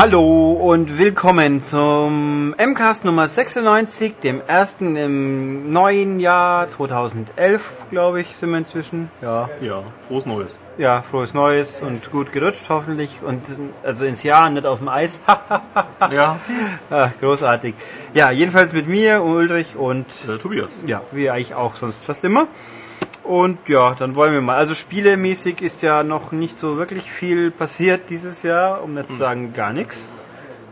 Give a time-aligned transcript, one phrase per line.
[0.00, 8.34] Hallo und willkommen zum MCAST Nummer 96, dem ersten im neuen Jahr 2011, glaube ich,
[8.34, 9.10] sind wir inzwischen.
[9.20, 10.52] Ja, Ja, frohes Neues.
[10.78, 13.42] ja, frohes Neues und gut gerutscht hoffentlich und
[13.82, 15.20] also ins Jahr, nicht auf dem Eis.
[16.10, 16.40] Ja,
[16.88, 17.74] Ach, großartig.
[18.14, 20.70] Ja, jedenfalls mit mir, Ulrich und äh, Tobias.
[20.86, 22.46] ja, wie eigentlich auch sonst fast immer.
[23.30, 24.56] Und ja, dann wollen wir mal.
[24.56, 29.16] Also spielemäßig ist ja noch nicht so wirklich viel passiert dieses Jahr, um nicht zu
[29.18, 30.08] sagen gar nichts.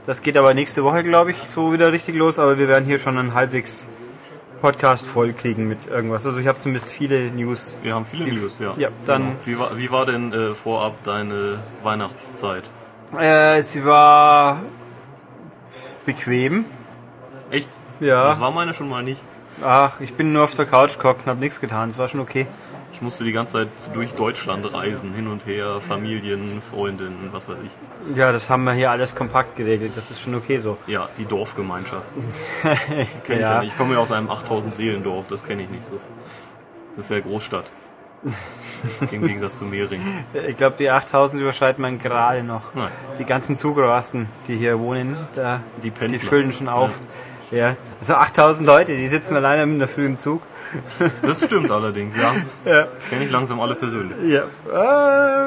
[0.06, 2.40] Das geht aber nächste Woche, glaube ich, so wieder richtig los.
[2.40, 3.88] Aber wir werden hier schon einen halbwegs
[4.60, 6.26] Podcast voll kriegen mit irgendwas.
[6.26, 7.78] Also ich habe zumindest viele News.
[7.82, 8.74] Wir haben viele News, ja.
[8.76, 9.32] Ja, dann- Genau.
[9.44, 12.64] Wie, war, wie war denn äh, vorab deine Weihnachtszeit?
[13.16, 14.58] Äh, sie war
[16.04, 16.64] bequem.
[17.52, 17.68] Echt?
[18.00, 18.30] Ja.
[18.30, 19.20] Das war meine schon mal nicht.
[19.64, 21.90] Ach, ich bin nur auf der Couch gehockt und habe nichts getan.
[21.90, 22.46] Es war schon okay.
[22.92, 27.58] Ich musste die ganze Zeit durch Deutschland reisen, hin und her, Familien, Freundinnen, was weiß
[27.64, 28.16] ich.
[28.16, 29.92] Ja, das haben wir hier alles kompakt geregelt.
[29.94, 30.78] Das ist schon okay so.
[30.86, 32.06] Ja, die Dorfgemeinschaft.
[33.24, 33.72] Kenn ich ja nicht.
[33.72, 36.00] Ich komme ja aus einem 8000 Seelendorf, das kenne ich nicht so.
[36.96, 37.66] Das ist ja Großstadt.
[39.12, 40.00] Im Gegensatz zu Mehring.
[40.48, 42.74] Ich glaube, die 8000 überschreiten man gerade noch.
[42.74, 42.88] Nein.
[43.18, 46.18] Die ganzen Zugrassen, die hier wohnen, da, Die Pendler.
[46.18, 46.90] die füllen schon auf.
[46.90, 46.96] Ja.
[48.00, 50.42] Also 8000 Leute, die sitzen alleine in der Früh im Zug.
[51.22, 52.34] Das stimmt allerdings, ja.
[52.70, 52.86] Ja.
[53.08, 54.16] Kenne ich langsam alle persönlich.
[54.24, 54.42] Ja.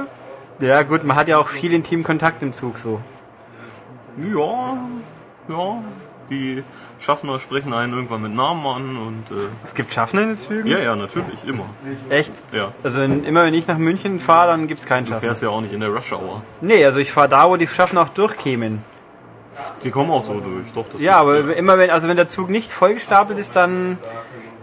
[0.02, 3.00] Äh, ja, gut, man hat ja auch viel intimen Kontakt im Zug so.
[4.18, 4.78] Ja,
[5.48, 5.82] ja.
[6.30, 6.64] Die
[7.00, 10.68] Schaffner sprechen einen irgendwann mit Namen an und äh, Es gibt Schaffner in den Zügen?
[10.70, 11.66] ja, ja, natürlich, immer.
[12.10, 12.32] Echt?
[12.54, 12.72] Ja.
[12.84, 15.28] Also in, immer wenn ich nach München fahre, dann gibt's keinen Du Schaffner.
[15.28, 16.42] fährst ja auch nicht in der Rush Hour.
[16.62, 18.82] Nee, also ich fahre da, wo die Schaffner auch durchkämen.
[19.84, 20.86] Die kommen auch so durch, doch.
[20.92, 23.98] Das Ja, aber immer wenn, also wenn der Zug nicht vollgestapelt ist, dann,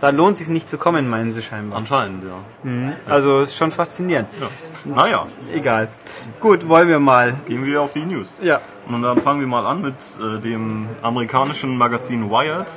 [0.01, 1.79] dann lohnt es sich nicht zu kommen, meinen sie scheinbar.
[1.79, 2.93] Anscheinend, ja.
[3.07, 4.29] Also ist schon faszinierend.
[4.41, 4.49] ja.
[4.85, 5.89] Naja, Egal.
[6.41, 7.35] Gut, wollen wir mal.
[7.47, 8.29] gehen wir auf die News.
[8.41, 8.61] Ja.
[8.89, 12.69] Und dann fangen wir mal an mit äh, dem amerikanischen Magazin Wired.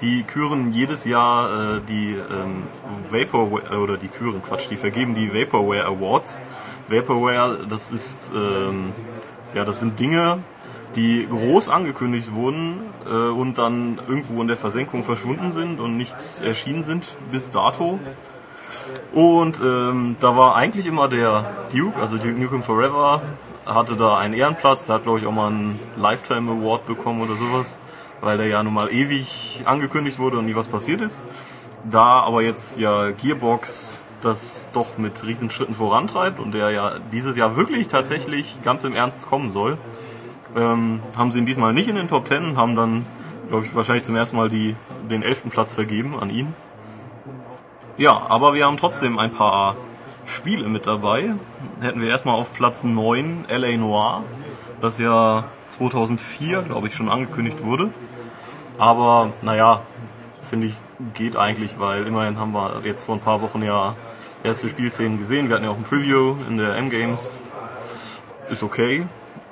[0.00, 2.64] Die küren jedes Jahr äh, die ähm,
[3.10, 6.40] Vaporware, oder die küren, Quatsch, die vergeben die Vaporware Awards.
[6.88, 8.92] Vaporware, das ist, ähm,
[9.54, 10.38] ja, das sind Dinge,
[10.96, 16.40] die groß angekündigt wurden äh, und dann irgendwo in der Versenkung verschwunden sind und nichts
[16.40, 17.98] erschienen sind bis dato.
[19.12, 23.22] Und ähm, da war eigentlich immer der Duke, also Duke Nukem Forever,
[23.66, 24.88] hatte da einen Ehrenplatz.
[24.88, 27.78] Er hat, glaube ich, auch mal einen Lifetime Award bekommen oder sowas,
[28.20, 31.22] weil der ja nun mal ewig angekündigt wurde und nie was passiert ist.
[31.90, 37.56] Da aber jetzt ja Gearbox das doch mit Riesenschritten vorantreibt und der ja dieses Jahr
[37.56, 39.78] wirklich tatsächlich ganz im Ernst kommen soll,
[40.56, 43.06] ähm, haben sie ihn diesmal nicht in den Top Ten, haben dann,
[43.48, 44.76] glaube ich, wahrscheinlich zum ersten Mal die,
[45.10, 46.54] den elften Platz vergeben an ihn.
[47.96, 49.76] Ja, aber wir haben trotzdem ein paar
[50.24, 51.34] Spiele mit dabei.
[51.80, 54.22] Hätten wir erstmal auf Platz 9 LA Noir,
[54.80, 57.90] das ja 2004, glaube ich, schon angekündigt wurde.
[58.78, 59.82] Aber naja,
[60.40, 60.74] finde ich,
[61.14, 63.94] geht eigentlich, weil immerhin haben wir jetzt vor ein paar Wochen ja
[64.42, 65.48] erste Spielszenen gesehen.
[65.48, 67.40] Wir hatten ja auch ein Preview in der M-Games.
[68.48, 69.04] Ist okay.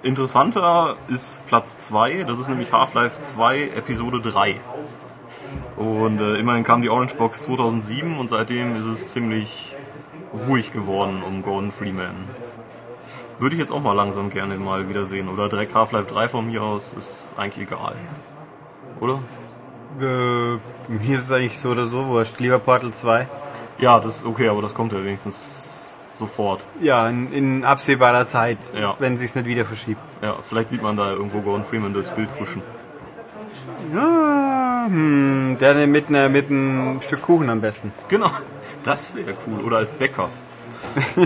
[0.06, 4.60] Interessanter ist Platz 2, das ist nämlich Half-Life 2 Episode 3.
[5.74, 9.74] Und äh, immerhin kam die Orange Box 2007 und seitdem ist es ziemlich
[10.46, 12.14] ruhig geworden um Gordon Freeman.
[13.40, 15.28] Würde ich jetzt auch mal langsam gerne mal wiedersehen.
[15.28, 17.96] Oder direkt Half-Life 3 von mir aus, ist eigentlich egal.
[19.00, 19.18] Oder?
[20.00, 22.38] Äh, mir ist es eigentlich so oder so wurscht.
[22.38, 23.26] Lieber Portal 2.
[23.78, 25.85] Ja, das ist okay, aber das kommt ja wenigstens
[26.18, 26.64] sofort.
[26.80, 28.94] Ja, in, in absehbarer Zeit, Ja.
[28.98, 30.00] wenn sich's nicht wieder verschiebt.
[30.22, 32.62] Ja, vielleicht sieht man da irgendwo Gordon Freeman durchs Bild huschen.
[33.94, 37.92] Ja, hm, der mit, einer, mit einem Stück Kuchen am besten.
[38.08, 38.30] Genau,
[38.84, 39.60] das wäre cool.
[39.64, 40.28] Oder als Bäcker.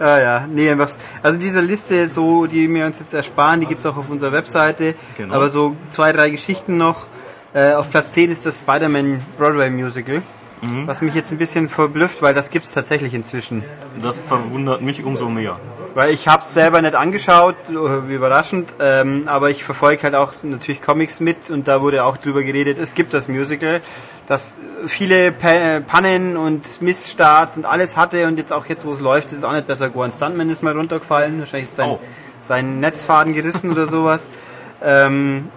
[0.00, 3.84] Ja, ja, nee, was, also diese Liste, so, die wir uns jetzt ersparen, die gibt's
[3.84, 4.94] auch auf unserer Webseite.
[5.16, 5.34] Genau.
[5.34, 7.06] Aber so zwei, drei Geschichten noch.
[7.52, 10.22] Äh, auf Platz 10 ist das Spider-Man Broadway Musical.
[10.60, 10.86] Mhm.
[10.86, 13.62] Was mich jetzt ein bisschen verblüfft, weil das gibt's tatsächlich inzwischen.
[14.02, 15.56] Das verwundert mich umso mehr.
[15.94, 20.82] Weil ich hab's selber nicht angeschaut, äh, überraschend, ähm, aber ich verfolge halt auch natürlich
[20.82, 23.80] Comics mit und da wurde auch drüber geredet, es gibt das Musical,
[24.26, 29.00] das viele Pa- Pannen und Missstarts und alles hatte und jetzt auch jetzt, wo es
[29.00, 30.12] läuft, ist es auch nicht besser geworden.
[30.12, 32.00] Stuntman ist mal runtergefallen, wahrscheinlich ist sein, Oh.
[32.38, 34.30] sein Netzfaden gerissen oder sowas.
[34.80, 35.48] Ähm,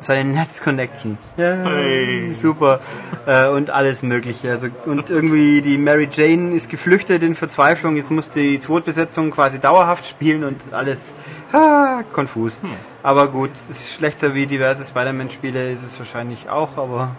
[0.00, 1.18] seine Netzconnection.
[1.36, 2.32] Ja, Hey.
[2.32, 2.80] super.
[3.26, 4.50] Äh, und alles Mögliche.
[4.50, 7.96] Also, und irgendwie die Mary Jane ist geflüchtet in Verzweiflung.
[7.96, 11.10] Jetzt muss die Zweitbesetzung quasi dauerhaft spielen und alles
[11.52, 12.60] ah, konfus.
[13.02, 17.10] Aber gut, ist schlechter wie diverse Spider-Man-Spiele, ist es wahrscheinlich auch, aber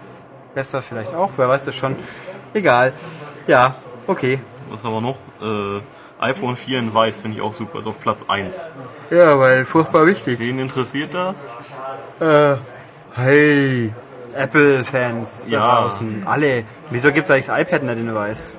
[0.54, 1.32] besser vielleicht auch.
[1.38, 1.96] Wer weiß das schon.
[2.54, 2.94] Egal.
[3.48, 3.76] Ja,
[4.08, 4.40] okay.
[4.70, 5.18] was haben wir noch?
[5.42, 5.82] Äh,
[6.20, 8.68] iPhone 4 in weiß finde ich auch super, ist auf Platz 1.
[9.10, 10.40] Ja, weil furchtbar wichtig.
[10.40, 11.36] Wen interessiert das?
[12.20, 12.56] Äh,
[13.16, 13.94] hey,
[14.36, 15.82] Apple-Fans da Ja.
[15.82, 16.24] draußen.
[16.26, 16.64] Alle.
[16.90, 18.56] Wieso gibt's eigentlich das iPad nicht in weiß?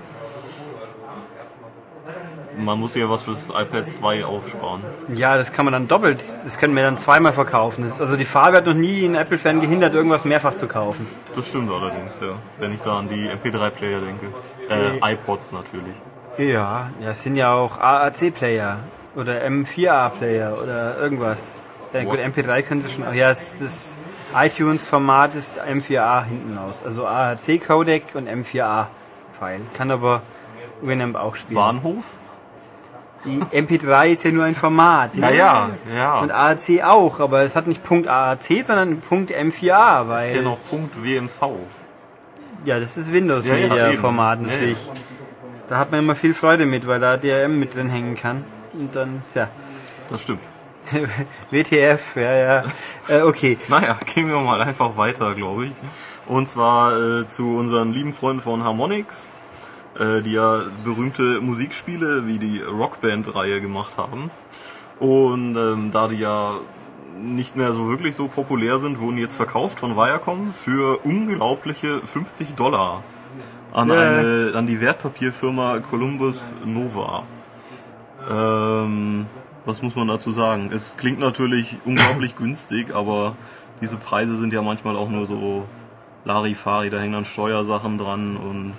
[2.58, 4.82] Man muss ja was fürs iPad 2 aufsparen.
[5.14, 6.20] Ja, das kann man dann doppelt.
[6.44, 7.82] Das können wir dann zweimal verkaufen.
[7.82, 11.06] Das ist, also die Farbe hat noch nie einen Apple-Fan gehindert, irgendwas mehrfach zu kaufen.
[11.34, 12.34] Das stimmt allerdings, ja.
[12.58, 14.26] Wenn ich da an die MP3-Player denke.
[14.68, 15.94] Äh, iPods natürlich.
[16.36, 18.78] Ja, ja, es sind ja auch AAC-Player
[19.16, 21.71] oder M4A-Player oder irgendwas.
[21.92, 23.12] Ja, gut, MP3 können sie schon.
[23.14, 23.96] Ja, das, das
[24.34, 26.84] iTunes-Format ist M4A hinten aus.
[26.84, 29.60] Also AAC-Codec und M4A-File.
[29.76, 30.22] Kann aber
[30.80, 31.56] Winamp auch spielen.
[31.56, 32.04] Bahnhof?
[33.24, 35.14] Die MP3 ist ja nur ein Format.
[35.14, 35.36] ne?
[35.36, 36.18] ja, ja.
[36.20, 40.32] Und AAC auch, aber es hat nicht Punkt AAC, sondern Punkt M4A, ich weil.
[40.32, 41.40] kenne auch Punkt WMV.
[42.64, 44.00] Ja, das ist Windows Ja, ja, Media.
[44.00, 44.78] Format Ja, natürlich.
[45.68, 48.44] Da hat man immer viel Freude mit, weil da DRM mit drin hängen kann.
[48.72, 49.48] Und dann, ja.
[50.08, 50.40] Das stimmt.
[51.50, 52.64] WTF, ja, ja.
[53.08, 53.58] Äh, okay.
[53.68, 55.72] Naja, gehen wir mal einfach weiter, glaube ich.
[56.26, 59.38] Und zwar äh, zu unseren lieben Freunden von Harmonix,
[59.98, 64.30] äh, die ja berühmte Musikspiele wie die Rockband-Reihe gemacht haben.
[64.98, 66.58] Und ähm, da die ja
[67.20, 72.00] nicht mehr so wirklich so populär sind, wurden die jetzt verkauft von Viacom für unglaubliche
[72.00, 73.02] 50 Dollar
[73.72, 77.24] an, eine, an die Wertpapierfirma Columbus Nova.
[78.30, 79.26] Ähm,
[79.64, 80.70] was muss man dazu sagen?
[80.72, 83.36] Es klingt natürlich unglaublich günstig, aber
[83.80, 85.66] diese Preise sind ja manchmal auch nur so
[86.24, 88.74] Larifari, da hängen dann Steuersachen dran und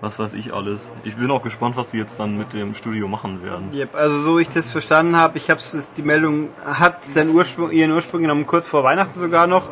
[0.00, 0.92] was weiß ich alles.
[1.04, 3.70] Ich bin auch gespannt, was die jetzt dann mit dem Studio machen werden.
[3.74, 5.60] Yep, also so ich das verstanden habe, ich habe
[5.96, 9.68] die Meldung hat seinen Ursprung, ihren Ursprung genommen, kurz vor Weihnachten sogar noch.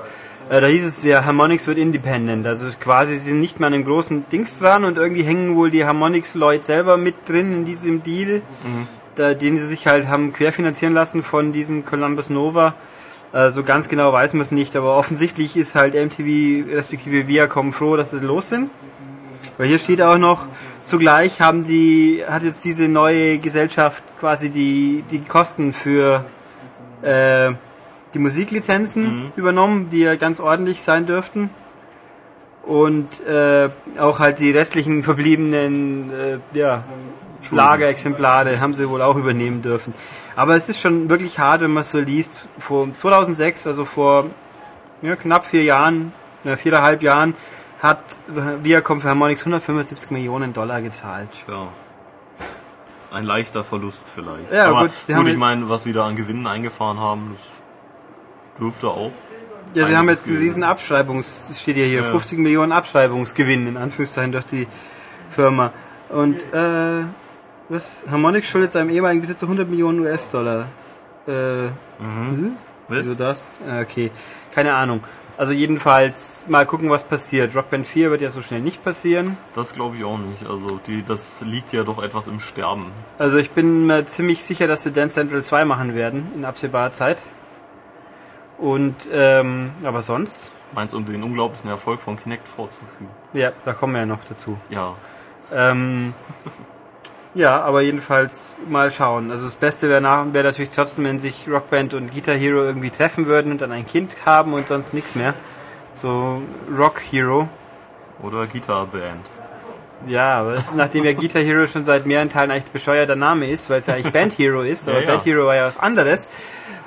[0.50, 2.46] Äh, da hieß es ja, Harmonix wird independent.
[2.46, 5.70] Also quasi sie sind nicht mehr an einem großen Dings dran und irgendwie hängen wohl
[5.70, 8.42] die Harmonix-Leute selber mit drin in diesem Deal,
[9.18, 12.74] da, den sie sich halt haben querfinanzieren lassen von diesem Columbus Nova.
[13.32, 17.72] Äh, so ganz genau weiß man es nicht, aber offensichtlich ist halt MTV respektive Viacom
[17.72, 18.70] froh, dass sie los sind.
[19.56, 20.46] Weil hier steht auch noch,
[20.82, 26.24] zugleich haben die, hat jetzt diese neue Gesellschaft quasi die, die Kosten für
[27.02, 27.50] äh,
[28.14, 31.50] die Musiklizenzen übernommen, die ja ganz ordentlich sein dürften.
[32.62, 36.84] Und äh, auch halt die restlichen verbliebenen äh, ja,
[37.50, 39.94] Lagerexemplare haben sie wohl auch übernehmen dürfen.
[40.36, 42.46] Aber es ist schon wirklich hart, wenn man es so liest.
[42.58, 44.26] Vor 2006, also vor
[45.02, 46.12] ja, knapp vier Jahren,
[46.44, 47.34] äh, viereinhalb Jahren,
[47.80, 48.00] hat
[48.62, 51.28] Viacom für Harmonix 175 Millionen Dollar gezahlt.
[51.46, 51.68] Tja.
[52.84, 54.50] Das ist ein leichter Verlust vielleicht.
[54.52, 58.60] Ja, Aber gut, sie haben ich meine, was sie da an Gewinnen eingefahren haben, das
[58.60, 59.12] dürfte auch.
[59.74, 62.10] Ja, sie haben jetzt einen riesen Abschreibungs, steht ja hier, Ja.
[62.10, 64.66] 50 Millionen Abschreibungsgewinn in Anführungszeichen durch die
[65.30, 65.72] Firma.
[66.08, 67.02] Und äh,
[67.68, 68.02] was?
[68.10, 70.66] Harmonix schuldet seinem ehemaligen Besitzer 100 Millionen US-Dollar.
[71.26, 71.32] Äh,
[71.98, 72.52] hm?
[72.88, 73.58] Wieso das?
[73.68, 74.10] Äh, Okay,
[74.54, 75.02] keine Ahnung.
[75.36, 77.54] Also jedenfalls mal gucken, was passiert.
[77.54, 79.36] Rockband 4 wird ja so schnell nicht passieren.
[79.54, 80.44] Das glaube ich auch nicht.
[80.48, 82.86] Also die, das liegt ja doch etwas im Sterben.
[83.18, 86.90] Also ich bin mir ziemlich sicher, dass sie Dance Central 2 machen werden in absehbarer
[86.90, 87.22] Zeit.
[88.58, 93.08] Und ähm, aber sonst, Meinst um den unglaublichen Erfolg von Kinect vorzufügen?
[93.32, 94.58] ja, da kommen wir ja noch dazu.
[94.70, 94.94] Ja.
[95.54, 96.12] Ähm,
[97.38, 99.30] ja, aber jedenfalls mal schauen.
[99.30, 100.02] Also das Beste wäre
[100.32, 103.86] wäre natürlich trotzdem, wenn sich Rockband und Guitar Hero irgendwie treffen würden und dann ein
[103.86, 105.34] Kind haben und sonst nichts mehr.
[105.92, 106.42] So
[106.76, 107.48] Rock Hero.
[108.22, 109.24] Oder Gitarband.
[110.08, 113.48] Ja, aber das ist, nachdem ja Guitar Hero schon seit mehreren Teilen eigentlich bescheuerter Name
[113.48, 115.10] ist, weil es ja eigentlich Band Hero ist, aber Ja, ja.
[115.12, 116.28] Band Hero war ja was anderes.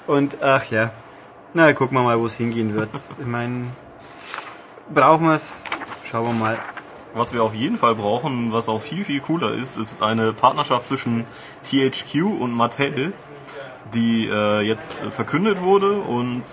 [0.05, 0.91] Und ach ja.
[1.53, 2.89] Na, gucken wir mal, wo es hingehen wird.
[3.19, 3.67] Ich meine,
[4.93, 5.65] brauchen wir es?
[6.03, 6.57] Schauen wir mal.
[7.13, 10.87] Was wir auf jeden Fall brauchen, was auch viel, viel cooler ist, ist eine Partnerschaft
[10.87, 11.25] zwischen
[11.63, 13.11] THQ und Mattel,
[13.93, 16.43] die äh, jetzt verkündet wurde und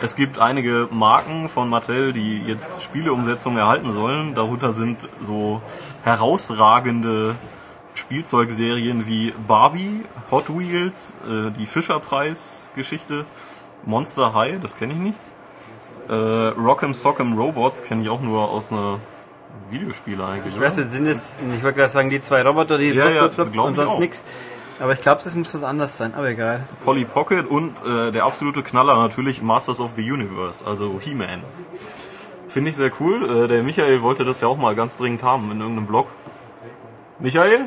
[0.00, 4.36] es gibt einige Marken von Mattel, die jetzt Spieleumsetzungen erhalten sollen.
[4.36, 5.60] Darunter sind so
[6.04, 7.34] herausragende
[7.94, 13.24] Spielzeugserien wie Barbie, Hot Wheels, äh, die Fischer-Preis-Geschichte,
[13.84, 15.18] Monster High, das kenne ich nicht.
[16.08, 19.00] Äh, Rock'em Sock'em Robots kenne ich auch nur aus einer
[19.74, 20.54] Videospiele eigentlich.
[20.54, 23.22] Ich weiß nicht, sind es, ich wollte gerade sagen, die zwei Roboter, die Ja, ja,
[23.22, 24.24] flop, flop, glaub und sonst nichts.
[24.80, 26.60] Aber ich glaube, das muss was anderes sein, aber egal.
[26.84, 31.42] Polly Pocket und äh, der absolute Knaller natürlich Masters of the Universe, also He-Man.
[32.48, 33.44] Finde ich sehr cool.
[33.44, 36.08] Äh, der Michael wollte das ja auch mal ganz dringend haben in irgendeinem Blog.
[37.18, 37.66] Michael?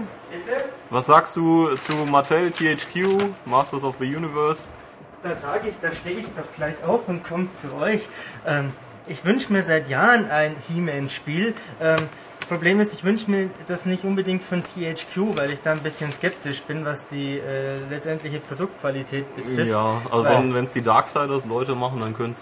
[0.89, 4.63] Was sagst du zu Mattel, THQ, Masters of the Universe?
[5.23, 8.07] Da sage ich, da stehe ich doch gleich auf und komme zu euch.
[8.45, 8.71] Ähm,
[9.09, 11.53] ich wünsche mir seit Jahren ein He-Man-Spiel.
[11.81, 11.97] Ähm,
[12.47, 16.11] Problem ist, ich wünsche mir das nicht unbedingt von THQ, weil ich da ein bisschen
[16.13, 19.69] skeptisch bin, was die äh, letztendliche Produktqualität betrifft.
[19.69, 22.39] Ja, also Weil- wenn wenn's die Darksiders Leute machen, dann könnte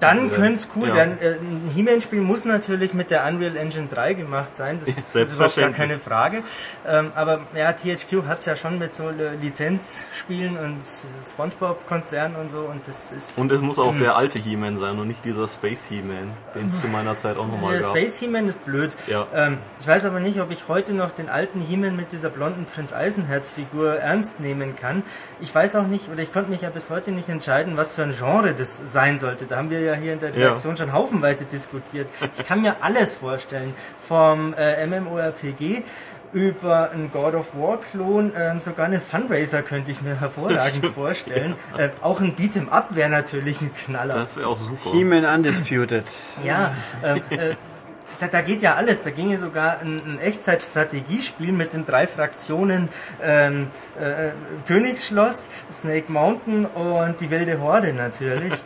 [0.00, 0.34] Dann Ja.
[0.36, 0.94] könnte es cool Ja.
[0.94, 1.18] werden.
[1.20, 5.34] Äh, Ein He-Man-Spiel muss natürlich mit der Unreal Engine 3 gemacht sein, das Ist ist,
[5.34, 5.98] überhaupt gar keine.
[5.98, 6.42] Frage.
[6.88, 9.10] Ähm, aber ja, THQ hat es ja schon mit so
[9.42, 10.80] Lizenzspielen und
[11.22, 13.38] Spongebob-Konzernen und so und das ist...
[13.38, 16.80] Und es muss auch der alte He-Man sein und nicht dieser Space He-Man, den es
[16.80, 17.90] zu meiner Zeit auch nochmal der gab.
[17.96, 18.92] Space He-Man ist blöd.
[19.06, 19.26] Ja.
[19.34, 22.64] Ähm, ich weiß aber nicht, ob ich heute noch den alten He-Man mit dieser blonden
[22.66, 25.02] Prinz Eisenherz-Figur ernst nehmen kann.
[25.40, 28.02] Ich weiß auch nicht, oder ich konnte mich ja bis heute nicht entscheiden, was für
[28.02, 29.44] ein Genre das sein sollte.
[29.46, 30.46] Da haben wir ja hier in der Ja.
[30.48, 32.08] Redaktion schon haufenweise diskutiert.
[32.38, 33.74] Ich kann mir alles vorstellen.
[34.06, 35.82] Vom äh, MMORPG
[36.32, 41.54] über einen God of War Klon, ähm, sogar einen Fundraiser könnte ich mir hervorragend vorstellen.
[41.78, 44.14] Äh, auch ein Beat'em Up wäre natürlich ein Knaller.
[44.14, 44.90] Das wäre auch super.
[44.92, 46.04] He-Man Undisputed.
[46.44, 47.54] Ja, ähm, äh,
[48.20, 49.02] da, da geht ja alles.
[49.02, 52.88] Da ginge sogar ein, ein Echtzeitstrategiespiel mit den drei Fraktionen
[53.22, 54.30] ähm, äh,
[54.66, 58.52] Königsschloss, Snake Mountain und die wilde Horde natürlich.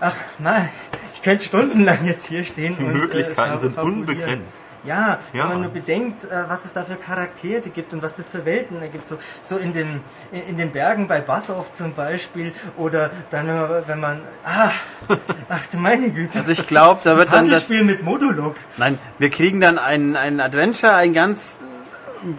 [0.00, 0.68] ach nein,
[1.14, 4.76] ich könnte stundenlang jetzt hier stehen Die und Möglichkeiten äh, sind unbegrenzt.
[4.84, 5.42] Ja, Ja.
[5.42, 8.44] wenn man nur bedenkt, äh, was es da für Charaktere gibt und was das für
[8.44, 9.08] Welten ergibt.
[9.08, 10.00] So, so in, den,
[10.30, 14.20] in, in den Bergen bei Bassoff zum Beispiel oder dann, äh, wenn man...
[14.44, 14.70] Ah,
[15.48, 16.38] ach du meine Güte.
[16.38, 17.62] Also ich glaube, da wird dann das...
[17.62, 18.54] Puzzlespiel mit Modulog.
[18.76, 21.64] Nein, wir kriegen dann ein, ein Adventure, ein ganz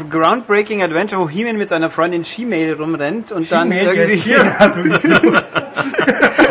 [0.09, 4.15] groundbreaking Adventure, wo He-Man mit seiner Freundin She-Mail rumrennt und dann irgendwie...
[4.15, 4.39] hier.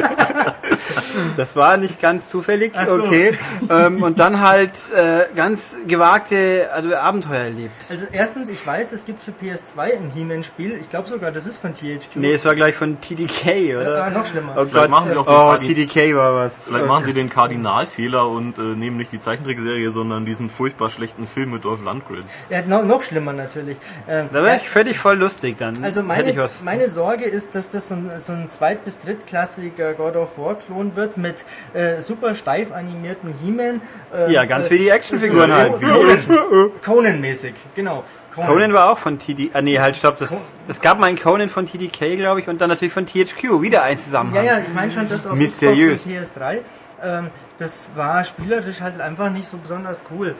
[1.37, 2.95] Das war nicht ganz zufällig, so.
[3.03, 3.37] okay.
[3.71, 7.75] ähm, und dann halt äh, ganz gewagte also Abenteuer erlebt.
[7.91, 10.79] Also erstens, ich weiß, es gibt für PS2 ein He-Man-Spiel.
[10.81, 12.17] Ich glaube sogar, das ist von THQ.
[12.17, 14.07] Nee, es war gleich von TDK, oder?
[14.07, 14.55] äh, noch schlimmer.
[14.57, 16.63] Oh Vielleicht machen sie auch den oh, TDK war was.
[16.63, 21.27] Vielleicht machen sie den Kardinalfehler und äh, nehmen nicht die Zeichentrickserie, sondern diesen furchtbar schlechten
[21.27, 22.25] Film mit Dolph Lundgren.
[22.51, 23.77] Ja, noch, noch schlimmer natürlich.
[24.09, 25.83] Ähm, Da wäre ich völlig voll lustig dann.
[25.83, 26.63] Also meine, ich was.
[26.63, 30.55] meine Sorge ist, dass das so ein, so ein zweit- bis drittklassiger God of War
[30.55, 31.45] Klon wird mit
[31.75, 33.81] äh, super steif animierten He-Man.
[34.15, 35.81] ähm, Ja, ganz äh, wie die Actionfiguren so- halt.
[35.81, 38.05] Conan- Conan-mäßig, genau.
[38.35, 39.51] Conan war auch von TD.
[39.55, 40.19] Ah nee, halt, stopp.
[40.19, 43.63] Das, es gab mal einen Conan von TDK, glaube ich, und dann natürlich von THQ.
[43.63, 44.45] Wieder ein Ja, Zusammenhang.
[44.45, 46.03] ja, ich meine schon das auf Mysteriös.
[46.03, 46.59] Xbox und PS3.
[47.03, 50.35] Ähm, das war spielerisch halt einfach nicht so besonders cool.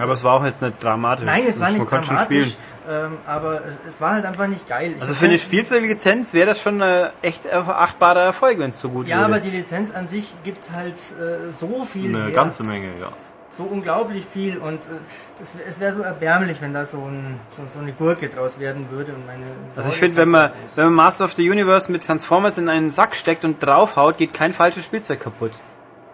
[0.00, 1.26] Aber es war auch jetzt nicht dramatisch.
[1.26, 2.56] Nein, es war Man nicht schon dramatisch,
[2.88, 4.94] ähm, aber es, es war halt einfach nicht geil.
[4.96, 8.88] Ich Also für eine Spielzeuglizenz wäre das schon ein echt achtbarer Erfolg, wenn es so
[8.88, 9.26] gut Ja, wäre.
[9.26, 12.32] aber die Lizenz an sich gibt halt äh, so viel Eine her.
[12.32, 13.08] ganze Menge, ja.
[13.50, 17.62] so unglaublich viel und äh, es, es wäre so erbärmlich, wenn da so, ein, so,
[17.66, 19.12] so eine Gurke draus werden würde.
[19.12, 19.44] Und meine
[19.76, 22.68] Also ich finde, halt wenn man, wenn man Master of the Universe mit Transformers in
[22.68, 25.52] einen Sack steckt und draufhaut, geht kein falsches Spielzeug kaputt.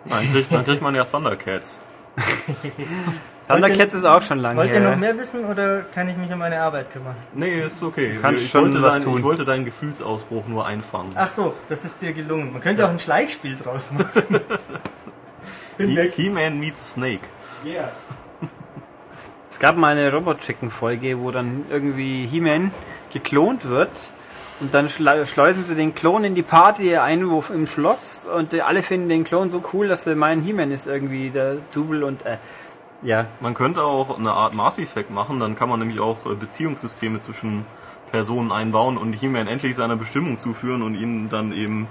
[0.05, 1.81] Nein, kriegt, dann kriegt man ja Thundercats.
[3.49, 4.91] Thundercats ist auch schon lange Wollt ihr her.
[4.91, 7.15] noch mehr wissen oder kann ich mich um meine Arbeit kümmern?
[7.35, 8.19] Nee, ist okay.
[8.21, 9.19] kannst ich, schon wollte was dein, tun.
[9.19, 11.13] ich wollte deinen Gefühlsausbruch nur einfangen.
[11.15, 12.53] Ach so, das ist dir gelungen.
[12.53, 14.41] Man könnte auch ein Schleichspiel draus machen.
[15.79, 16.09] Bin He-.
[16.09, 17.21] He-Man meets Snake.
[17.65, 17.91] Yeah.
[19.51, 22.71] Es gab mal eine Robot-Chicken-Folge, wo dann irgendwie He-Man
[23.13, 23.91] geklont wird
[24.61, 28.59] und dann schle- schleusen sie den Klon in die Party ein wo, im Schloss und
[28.61, 32.27] alle finden den Klon so cool, dass sie meinen, He-Man ist irgendwie der Double und
[32.27, 32.37] äh,
[33.03, 33.27] ja.
[33.41, 37.21] Man könnte auch eine Art Mass Effect machen, dann kann man nämlich auch äh, Beziehungssysteme
[37.21, 37.65] zwischen
[38.11, 41.89] Personen einbauen und He-Man endlich seiner Bestimmung zuführen und ihn dann eben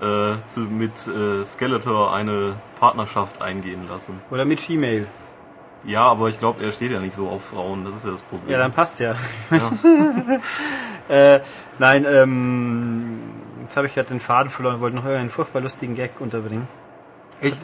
[0.00, 4.20] äh, zu, mit äh, Skeletor eine Partnerschaft eingehen lassen.
[4.30, 5.06] Oder mit Gmail.
[5.86, 8.22] Ja, aber ich glaube, er steht ja nicht so auf Frauen, das ist ja das
[8.22, 8.50] Problem.
[8.50, 9.14] Ja, dann passt ja.
[9.50, 9.70] Ja.
[11.14, 11.40] äh,
[11.78, 13.20] nein, ähm,
[13.62, 16.66] jetzt habe ich gerade den Faden verloren, wollte noch einen furchtbar lustigen Gag unterbringen.
[17.40, 17.58] Echt?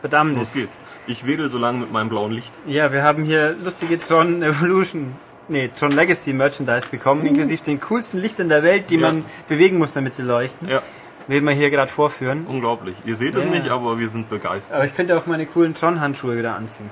[0.00, 0.36] Verdammt.
[0.38, 0.72] Los geht's.
[1.06, 2.52] Ich wedel so lange mit meinem blauen Licht.
[2.66, 5.12] Ja, wir haben hier lustige Tron Evolution,
[5.48, 9.00] nee, Tron Legacy Merchandise bekommen, inklusive den coolsten Lichtern der Welt, die Ja.
[9.12, 10.68] man bewegen muss, damit sie leuchten.
[10.68, 10.82] Ja,
[11.28, 12.46] Will man hier gerade vorführen.
[12.48, 12.94] unglaublich.
[13.04, 13.50] Ihr seht es Ja.
[13.50, 14.76] nicht, aber wir sind begeistert.
[14.76, 16.90] Aber ich könnte auch meine coolen Tron-Handschuhe wieder anziehen.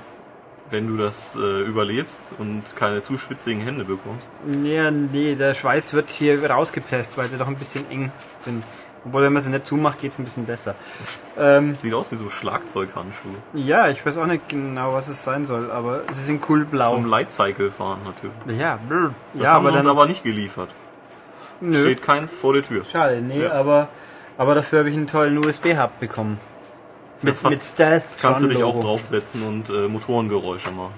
[0.71, 4.27] Wenn du das äh, überlebst und keine zu schwitzigen Hände bekommst.
[4.45, 8.63] Nee, nee, der Schweiß wird hier rausgepresst, weil sie doch ein bisschen eng sind.
[9.05, 10.73] Obwohl, wenn man sie nicht zumacht, geht's ein bisschen besser.
[11.37, 13.35] Ähm, Sieht aus wie so Schlagzeughandschuhe.
[13.53, 16.95] ja, ich weiß auch nicht genau, was es sein soll, aber sie sind cool blau.
[16.95, 18.59] Zum Lightcycle fahren natürlich.
[18.59, 19.11] ja, brr.
[19.35, 19.91] Das ja, haben aber sie uns dann.
[19.95, 20.69] aber nicht geliefert.
[21.61, 22.83] nö, Steht keins vor der Tür.
[22.91, 23.51] schade, nee, Ja.
[23.51, 23.89] aber,
[24.37, 26.39] aber dafür habe ich einen tollen USB-Hub bekommen.
[27.21, 28.03] Mit, fast- mit Stealth.
[28.21, 30.93] Kannst du dich auch draufsetzen und äh, Motorengeräusche machen.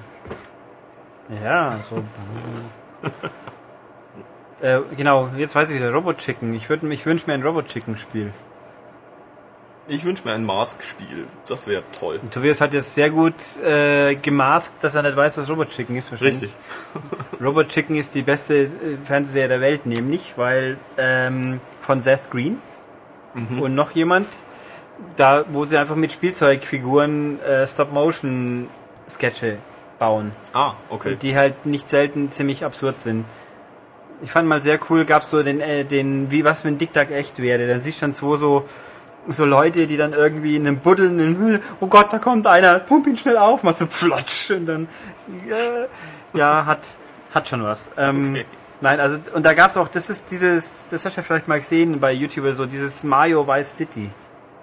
[1.43, 2.01] Ja, so.
[4.61, 6.53] äh, genau, jetzt weiß ich wieder, Robot Chicken.
[6.53, 8.31] Ich, würd- ich wünsche mir ein Robot Chicken Spiel.
[9.89, 11.27] Ich wünsche mir ein Mask-Spiel.
[11.47, 12.19] Das wäre toll.
[12.21, 13.35] Und Tobias hat jetzt sehr gut
[13.65, 16.11] äh, gemaskt, dass er nicht weiß, was Robot Chicken ist.
[16.11, 16.41] wahrscheinlich.
[16.41, 16.53] Richtig.
[17.41, 18.69] Robot Chicken ist die beste äh,
[19.05, 22.59] Fernsehserie der Welt, nämlich, weil ähm, von Seth Green
[23.61, 24.27] und noch jemand,
[25.15, 29.57] da wo sie einfach mit Spielzeugfiguren äh, Stop-Motion-Sketche
[29.99, 31.17] bauen, Ah, okay.
[31.21, 33.25] die halt nicht selten ziemlich absurd sind.
[34.21, 37.11] Ich fand mal sehr cool, gab's so den, äh, den, wie was wenn Dick Duck
[37.11, 37.67] echt wäre.
[37.67, 38.67] Dann siehst du dann zwei so,
[39.27, 42.47] so Leute, die dann irgendwie in einem Buddel, in den Müll, oh Gott, da kommt
[42.47, 44.87] einer, pump ihn schnell auf, machst so flotsch und dann,
[45.47, 45.85] ja,
[46.39, 46.79] ja hat,
[47.33, 47.91] hat schon was.
[47.97, 48.45] Ähm, Okay.
[48.79, 51.57] Nein, also, und da gab's auch, das ist dieses, das hast du ja vielleicht mal
[51.57, 54.11] gesehen bei YouTube, so dieses Mario Vice City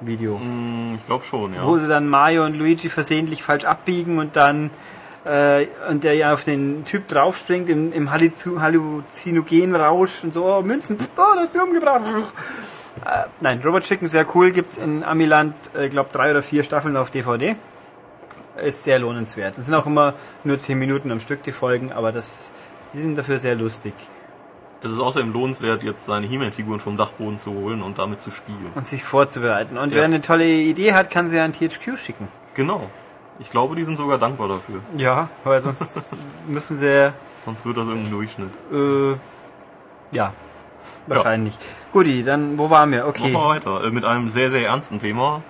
[0.00, 0.38] Video.
[0.38, 1.64] Hm, Ich glaube schon, ja.
[1.64, 4.70] Wo sie dann Mario und Luigi versehentlich falsch abbiegen und dann
[5.24, 10.98] äh, und der ja auf den Typ draufspringt im, im Halluzinogenrausch und so, oh, Münzen,
[11.16, 12.02] oh, das hast du umgebracht.
[13.04, 16.96] Äh, nein, Robot Chicken sehr cool, gibt's in Amiland, äh, glaube drei oder vier Staffeln
[16.96, 17.56] auf DVD.
[18.62, 19.58] Ist sehr lohnenswert.
[19.58, 20.14] Es sind auch immer
[20.44, 22.52] nur zehn Minuten am Stück die Folgen, aber das,
[22.92, 23.94] die sind dafür sehr lustig.
[24.80, 28.70] Es ist außerdem lohnenswert, jetzt seine He-Man-Figuren vom Dachboden zu holen und damit zu spielen.
[28.74, 29.78] Und sich vorzubereiten.
[29.78, 29.96] Und Ja.
[29.96, 32.28] wer eine tolle Idee hat, kann sie an THQ schicken.
[32.52, 32.88] Genau.
[33.40, 34.80] Ich glaube, die sind sogar dankbar dafür.
[34.96, 36.16] Ja, weil sonst
[36.48, 37.12] müssen sie
[37.44, 38.50] Sonst wird das irgendein Durchschnitt.
[38.72, 39.16] Äh,
[40.16, 40.32] ja,
[41.06, 41.54] wahrscheinlich.
[41.92, 43.06] Guti, dann wo waren wir?
[43.06, 43.30] Okay.
[43.30, 43.84] Machen wir weiter.
[43.84, 45.42] Äh, mit einem sehr, sehr ernsten Thema,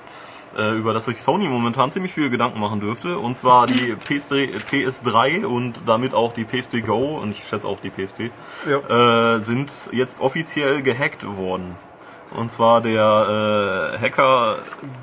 [0.56, 3.18] äh, über das sich Sony momentan ziemlich viel Gedanken machen dürfte.
[3.18, 7.78] Und zwar die PS3, PS3 und damit auch die PSP Go und ich schätze auch
[7.78, 8.30] die PSP,
[8.68, 9.36] Ja.
[9.36, 11.76] äh, sind jetzt offiziell gehackt worden.
[12.34, 14.58] Und zwar der äh, Hacker,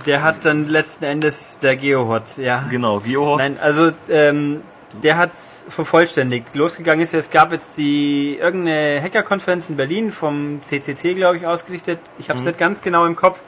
[0.05, 2.65] Der hat dann letzten Endes der Geohot, ja.
[2.69, 3.39] genau, Geohot.
[3.39, 4.61] Nein, also ähm,
[5.03, 6.53] der hat's vervollständigt.
[6.55, 11.47] Losgegangen ist ja, es gab jetzt die irgendeine Hackerkonferenz in Berlin vom CCC, glaube ich,
[11.47, 11.99] ausgerichtet.
[12.19, 13.39] Ich habe es nicht ganz genau im Kopf.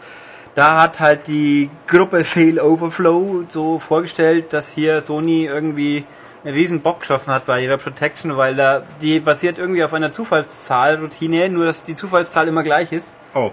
[0.56, 6.06] Da hat halt die Gruppe Fail Overflow so vorgestellt, dass hier Sony irgendwie
[6.44, 10.12] einen riesen Bock geschossen hat bei ihrer Protection, weil da die basiert irgendwie auf einer
[10.12, 13.18] Zufallszahlroutine, nur dass die Zufallszahl immer gleich ist.
[13.34, 13.52] Oh.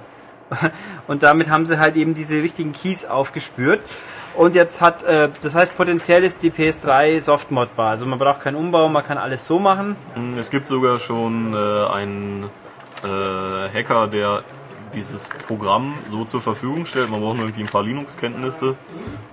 [1.06, 3.80] Und damit haben sie halt eben diese wichtigen Keys aufgespürt.
[4.34, 7.90] Und jetzt hat, äh, das heißt, potenziell ist die PS3 softmodbar.
[7.90, 9.96] Also man braucht keinen Umbau, man kann alles so machen.
[10.14, 12.44] Mm, Es gibt sogar schon äh, einen
[13.02, 14.42] äh, Hacker, der
[14.94, 17.10] dieses Programm so zur Verfügung stellt.
[17.10, 18.76] Man braucht nur irgendwie ein paar Linux-Kenntnisse.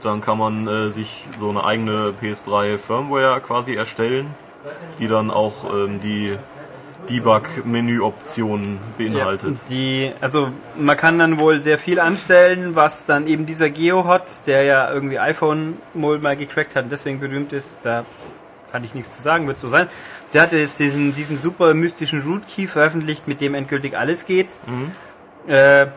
[0.01, 4.27] Dann kann man äh, sich so eine eigene PS3 Firmware quasi erstellen,
[4.99, 6.35] die dann auch ähm, die
[7.09, 9.57] Debug-Menü-Optionen beinhaltet.
[9.69, 14.63] Die, also man kann dann wohl sehr viel anstellen, was dann eben dieser GeoHot, der
[14.63, 18.05] ja irgendwie iPhone mal gecrackt hat und deswegen berühmt ist, da
[18.71, 19.87] kann ich nichts zu sagen, wird so sein.
[20.33, 24.49] Der hatte jetzt diesen, diesen super mystischen Rootkey veröffentlicht, mit dem endgültig alles geht.
[25.47, 25.87] Äh,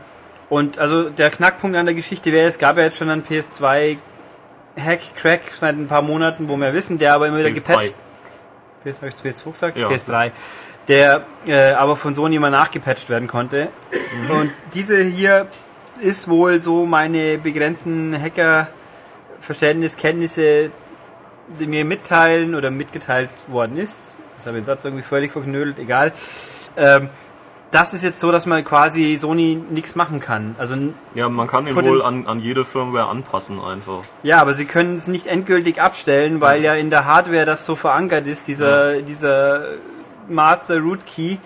[0.49, 3.99] und also der Knackpunkt an der Geschichte wäre, es gab ja jetzt schon einen PS2
[4.79, 7.55] Hack, Crack seit ein paar Monaten, wo wir wissen, der aber immer wieder PS3.
[7.55, 7.95] gepatcht.
[8.85, 9.77] PS, habe ich PS2 gesagt?
[9.77, 9.89] Ja.
[9.89, 10.31] PS3.
[10.89, 13.69] Der äh, aber von Sony immer nachgepatcht werden konnte.
[14.29, 15.47] Und diese hier
[16.01, 20.71] ist wohl so meine begrenzten Hacker-Verständniskenntnisse,
[21.61, 24.17] die mir mitteilen oder mitgeteilt worden ist.
[24.37, 26.13] Das habe ich den Satz irgendwie völlig verknödelt, egal.
[26.77, 27.09] Ähm,
[27.71, 30.57] das ist jetzt so, dass man quasi Sony nichts machen kann.
[30.59, 30.75] Also
[31.15, 34.03] Ja, man kann ihn wohl an, an jede Firmware anpassen einfach.
[34.23, 37.77] ja, aber sie können es nicht endgültig abstellen, weil ja in der Hardware das so
[37.77, 39.63] verankert ist, dieser, dieser
[40.31, 41.37] Master Root Key,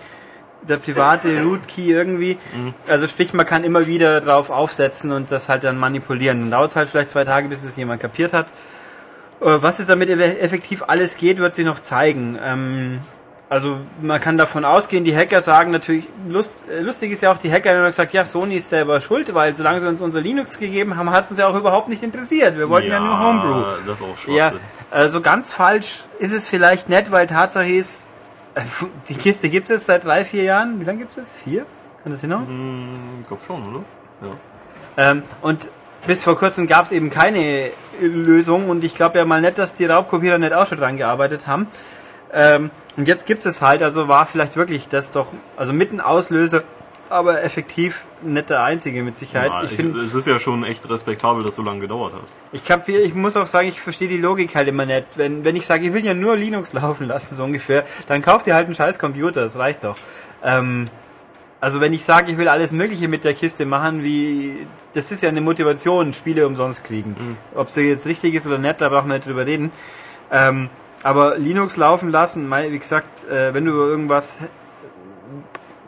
[0.61, 2.37] der private Root Key irgendwie.
[2.87, 6.41] Also sprich, man kann immer wieder drauf aufsetzen und das halt dann manipulieren.
[6.41, 8.47] Dann dauert es halt vielleicht zwei Tage, bis es jemand kapiert hat.
[9.41, 12.39] Äh, Was es damit eff- effektiv alles geht, wird sich noch zeigen.
[12.43, 12.99] Ähm,
[13.47, 17.37] also man kann davon ausgehen, die Hacker sagen natürlich, lust, äh, lustig ist ja auch,
[17.37, 20.19] die Hacker haben immer gesagt, ja, Sony ist selber schuld, weil solange sie uns unser
[20.19, 22.57] Linux gegeben haben, hat es uns ja auch überhaupt nicht interessiert.
[22.57, 23.63] Wir wollten ja, nur Homebrew.
[23.85, 24.59] Das ist auch Ja, Schwachsinn.
[24.89, 28.07] also ganz falsch ist es vielleicht nicht, weil Tatsache ist,
[29.09, 30.79] die Kiste gibt es seit drei, vier Jahren.
[30.79, 31.33] Wie lange gibt es?
[31.33, 31.65] Vier?
[32.03, 32.47] Kann das hinhauen?
[32.47, 33.83] Hm, ich glaube schon, oder?
[34.21, 35.11] Ja.
[35.11, 35.69] Ähm, und
[36.07, 39.73] bis vor kurzem gab es eben keine Lösung und ich glaube ja mal nicht, dass
[39.73, 41.67] die Raubkopierer nicht auch schon dran gearbeitet haben.
[42.31, 45.99] Ähm, und jetzt gibt es halt, also war vielleicht wirklich das doch, also mit ein
[45.99, 46.63] Auslöser,
[47.09, 49.51] aber effektiv nicht der einzige mit Sicherheit.
[49.51, 52.21] Ja, ich ich, finde, es ist ja schon echt respektabel, dass so lange gedauert hat.
[52.51, 55.05] ich, kapier, ich muss auch sagen, ich verstehe die Logik halt immer nicht.
[55.15, 58.47] Wenn, wenn ich sage, ich will ja nur Linux laufen lassen, so ungefähr, dann kauft
[58.47, 59.97] ihr halt einen scheiß Computer, das reicht doch.
[60.43, 60.85] Ähm,
[61.61, 65.23] also wenn ich sage, ich will alles Mögliche mit der Kiste machen, wie das ist
[65.23, 67.37] ja eine Motivation, Spiele umsonst kriegen.
[67.55, 69.71] Ob sie jetzt richtig ist oder nicht, da brauchen wir nicht drüber reden.
[70.31, 70.69] Ähm,
[71.01, 74.39] aber Linux laufen lassen, wie gesagt, äh, wenn du irgendwas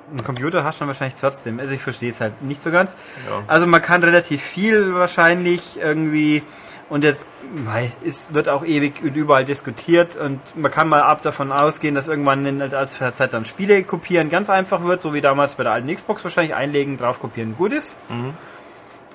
[0.09, 1.59] einen Computer hast du dann wahrscheinlich trotzdem.
[1.59, 2.97] Also ich verstehe es halt nicht so ganz.
[3.29, 3.43] Ja.
[3.47, 6.43] Also man kann relativ viel wahrscheinlich irgendwie
[6.89, 7.27] und jetzt
[7.65, 11.95] mei, es wird auch ewig und überall diskutiert und man kann mal ab davon ausgehen,
[11.95, 15.63] dass irgendwann in der Zeit dann Spiele kopieren ganz einfach wird, so wie damals bei
[15.63, 17.97] der alten Xbox wahrscheinlich einlegen, drauf kopieren, gut ist.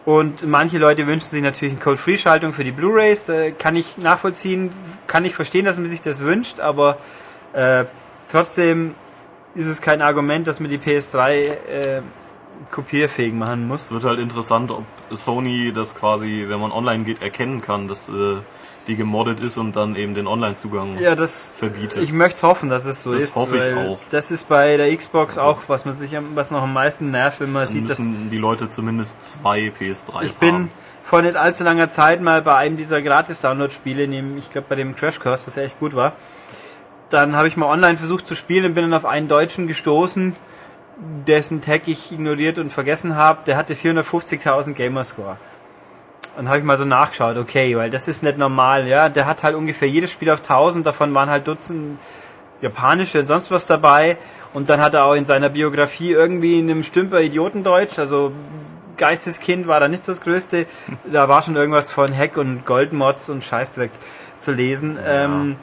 [0.05, 3.29] Und manche Leute wünschen sich natürlich eine Code-Free-Schaltung für die Blu-rays.
[3.29, 4.71] Äh, kann ich nachvollziehen,
[5.07, 6.99] kann ich verstehen, dass man sich das wünscht, aber
[7.53, 7.85] äh,
[8.31, 8.95] trotzdem
[9.55, 12.03] ist es kein Argument, dass man die PS3 äh,
[12.71, 13.83] kopierfähig machen muss.
[13.87, 18.09] Es wird halt interessant, ob Sony das quasi, wenn man online geht, erkennen kann, dass
[18.09, 18.37] äh,
[18.89, 22.03] die gemoddet ist und dann eben den Online-Zugang Ja, das verbietet.
[22.03, 23.37] Ich möchte hoffen, dass es so Das ist.
[23.37, 23.99] hoffe ich auch.
[24.11, 27.41] Das ist bei der Xbox auch, was man sich am, was noch am meisten nervt,
[27.41, 30.71] wenn man sieht, dass die Leute zumindest zwei PS3s ich bin haben.
[31.05, 34.05] vor nicht allzu langer Zeit mal bei einem dieser Gratis-Download-Spiele,
[34.39, 36.13] ich glaube bei dem Crash Course, was echt gut war.
[37.13, 40.35] Dann habe ich mal online versucht zu spielen und bin dann auf einen Deutschen gestoßen,
[41.27, 43.41] dessen Tag ich ignoriert und vergessen habe.
[43.47, 45.37] Der hatte 450.000 Gamerscore.
[46.37, 49.11] Und habe ich mal so nachgeschaut, okay, weil das ist nicht normal, ja.
[49.11, 51.99] Der hat halt ungefähr jedes Spiel auf 1000, davon waren halt Dutzend
[52.63, 54.17] japanische und sonst was dabei.
[54.55, 58.33] Und dann hat er auch in seiner Biografie irgendwie in einem Stümper Idiotendeutsch, also
[58.97, 60.67] Geisteskind war da nicht das Größte.
[61.05, 63.91] Da war schon irgendwas von Hack und Goldmods und Scheißdreck
[64.39, 64.99] zu lesen.
[65.05, 65.57] Ähm,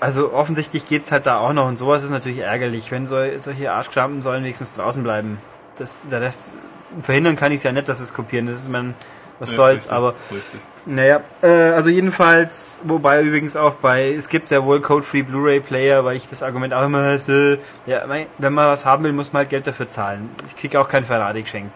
[0.00, 3.72] also offensichtlich geht's halt da auch noch und sowas ist natürlich ärgerlich, wenn so, solche
[3.72, 5.38] Arschkrampen sollen wenigstens draußen bleiben.
[5.78, 6.56] Das, der Rest
[7.02, 8.46] verhindern kann ich es ja nicht, dass es kopieren.
[8.46, 8.94] Das ist man,
[9.38, 10.60] was Ja, soll's, richtig, aber richtig.
[10.86, 16.16] naja, äh, also jedenfalls, wobei übrigens auch bei, es gibt ja wohl Code-Free Blu-ray-Player, weil
[16.16, 18.02] ich das Argument auch immer hatte, ja,
[18.38, 20.30] wenn man was haben will, muss man halt Geld dafür zahlen.
[20.46, 21.72] Ich krieg auch kein Ferrari geschenkt.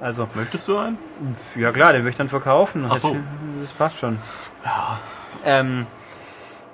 [0.00, 0.98] Also, Möchtest du einen?
[1.54, 2.86] ja klar, den möchte ich dann verkaufen.
[2.90, 3.16] Ach so.
[3.60, 4.18] Das passt schon.
[4.64, 4.98] Ja.
[5.44, 5.86] Ähm,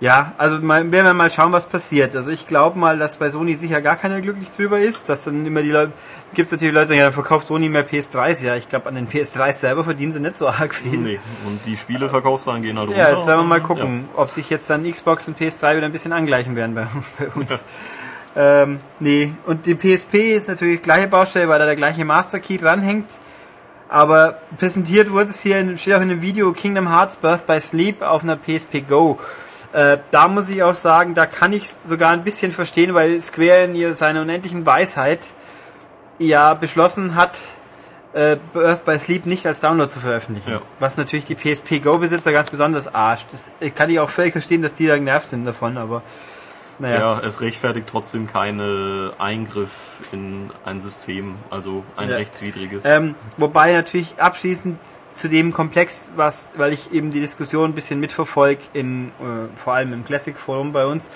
[0.01, 2.17] ja, also mal, werden wir mal schauen, was passiert.
[2.17, 5.09] Also ich glaube mal, dass bei Sony sicher gar keiner glücklich drüber ist.
[5.11, 5.93] Dass dann immer die Leute,
[6.35, 8.43] gibt es natürlich Leute, die sagen, ja, dann verkauft Sony mehr PS3s.
[8.43, 10.97] Ja, ich glaube, an den PS3s selber verdienen sie nicht so arg viel.
[10.99, 11.21] Nee.
[11.47, 13.13] Und die Spieleverkaufszahlen gehen halt Ja, runter.
[13.19, 13.65] jetzt werden wir mal Ja.
[13.67, 16.87] gucken, ob sich jetzt dann Xbox und PS3 wieder ein bisschen angleichen werden bei,
[17.19, 17.67] bei uns.
[18.37, 22.57] Ähm, nee, und die PSP ist natürlich gleiche Baustelle, weil da der gleiche Master Key
[22.59, 23.09] dranhängt.
[23.89, 27.61] Aber präsentiert wurde es hier, in, steht auch in dem Video Kingdom Hearts Birth by
[27.61, 29.19] Sleep auf einer PSP Go.
[29.73, 33.65] Äh, da muss ich auch sagen, da kann ich sogar ein bisschen verstehen, weil Square
[33.65, 35.21] in ihr seiner unendlichen Weisheit
[36.19, 37.39] ja beschlossen hat,
[38.13, 40.51] äh, Birth by Sleep nicht als Download zu veröffentlichen.
[40.51, 40.63] Ja.
[40.81, 43.29] Was natürlich die PSP Go-Besitzer ganz besonders arscht.
[43.31, 46.03] Das kann ich auch völlig verstehen, dass die da genervt sind davon, aber
[46.81, 46.99] naja.
[46.99, 52.17] Ja, es rechtfertigt trotzdem keine Eingriff in ein System, also ein Ja.
[52.17, 52.85] rechtswidriges.
[52.85, 54.79] Ähm, wobei natürlich abschließend
[55.15, 59.75] zu dem Komplex, was, weil ich eben die Diskussion ein bisschen mitverfolge, in, äh, vor
[59.75, 61.11] allem im Classic Forum bei uns,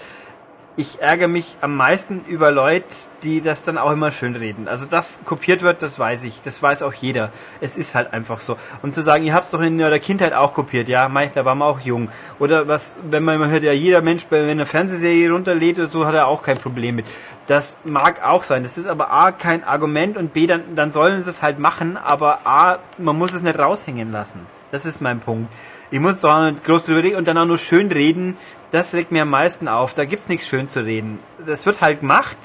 [0.77, 2.87] ich ärgere mich am meisten über Leute,
[3.23, 4.67] die das dann auch immer schön reden.
[4.67, 6.43] Also das kopiert wird, das weiß ich.
[6.43, 7.31] Das weiß auch jeder.
[7.61, 8.57] Es ist halt einfach so.
[8.83, 11.45] Und zu sagen, ihr habt es doch in eurer Kindheit auch kopiert, ja, mei, da
[11.45, 12.09] waren wir auch jung.
[12.41, 15.89] Oder was, wenn man immer hört, ja, jeder Mensch, wenn er eine Fernsehserie runterlädt oder
[15.89, 17.07] so, hat er auch kein Problem mit.
[17.47, 18.65] Das mag auch sein.
[18.65, 21.97] Das ist aber A, kein Argument und B, dann, dann sollen sie es halt machen,
[21.97, 24.41] aber A, man muss es nicht raushängen lassen.
[24.73, 25.49] Das ist mein Punkt.
[25.95, 28.37] Ich muss doch groß drüber reden und dann auch nur schön reden.
[28.75, 29.95] Das regt mir am meisten auf.
[29.95, 31.21] Da gibt's nichts schön zu reden.
[31.47, 32.37] Das wird halt gemacht.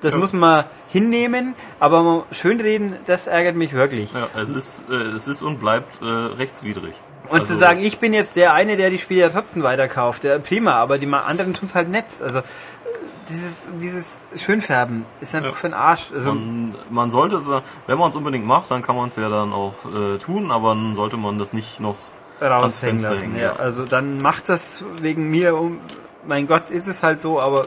[0.00, 0.18] Das Ja.
[0.18, 4.12] muss man hinnehmen, aber schön reden, das ärgert mich wirklich.
[4.12, 6.94] ja, es ist, äh, es ist und bleibt äh, rechtswidrig.
[7.28, 10.24] Und Also, zu sagen, ich bin jetzt der eine, der die Spiele ja trotzdem weiterkauft,
[10.24, 12.06] ja, prima, aber die anderen tun's halt nett.
[12.22, 12.40] Also
[13.30, 15.56] dieses, dieses Schönfärben ist einfach Ja.
[15.56, 16.10] für den Arsch.
[16.14, 17.46] Also, Man, man sollte, es,
[17.86, 20.74] wenn man es unbedingt macht, dann kann man es ja dann auch äh, tun, aber
[20.74, 21.96] dann sollte man das nicht noch
[22.40, 23.36] raushängen lassen.
[23.36, 23.42] Ja.
[23.42, 23.52] ja.
[23.54, 25.80] Also dann macht das wegen mir, um,
[26.26, 27.66] mein Gott, ist es halt so, aber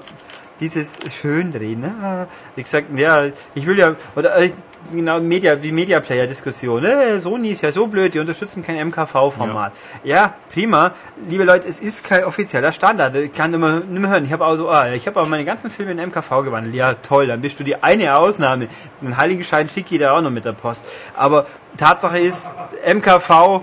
[0.60, 2.28] dieses Schöndrehen, ne?
[2.56, 4.52] wie gesagt, ja, ich will ja, oder äh,
[4.92, 9.74] genau, Media, die Media-Player-Diskussion, äh, Sony ist ja so blöd, die unterstützen kein MKV-Format.
[10.04, 10.34] Ja.
[10.52, 10.92] prima,
[11.30, 14.46] liebe Leute, es ist kein offizieller Standard, ich kann immer, nicht mehr hören, ich habe
[14.46, 17.42] auch so, ah, ich habe auch meine ganzen Filme in MKV gewandelt, ja toll, dann
[17.42, 18.68] bist du die eine Ausnahme,
[19.02, 21.46] den Heiligenschein schickt jeder auch noch mit der Post, aber
[21.78, 22.54] Tatsache ist,
[22.84, 23.62] MKV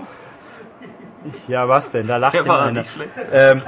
[1.47, 2.07] ja, was denn?
[2.07, 2.85] Da lacht war einer.
[3.31, 3.61] Ähm,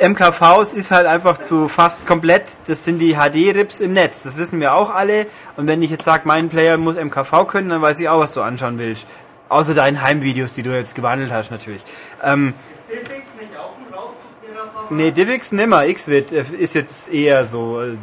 [0.00, 4.60] MKVs ist halt einfach zu fast komplett, das sind die HD-Rips im Netz, das wissen
[4.60, 5.26] wir auch alle.
[5.56, 8.32] Und wenn ich jetzt sage, mein Player muss MKV können, dann weiß ich auch, was
[8.32, 9.06] du anschauen willst.
[9.48, 11.82] Außer deinen Heimvideos, die du jetzt gewandelt hast, natürlich.
[12.22, 17.44] Ähm, Ist Diffix nicht auch ein Raubkopierer nee, Divix nimmer, Xvid äh, ist jetzt eher
[17.44, 17.82] so.
[17.82, 17.96] äh,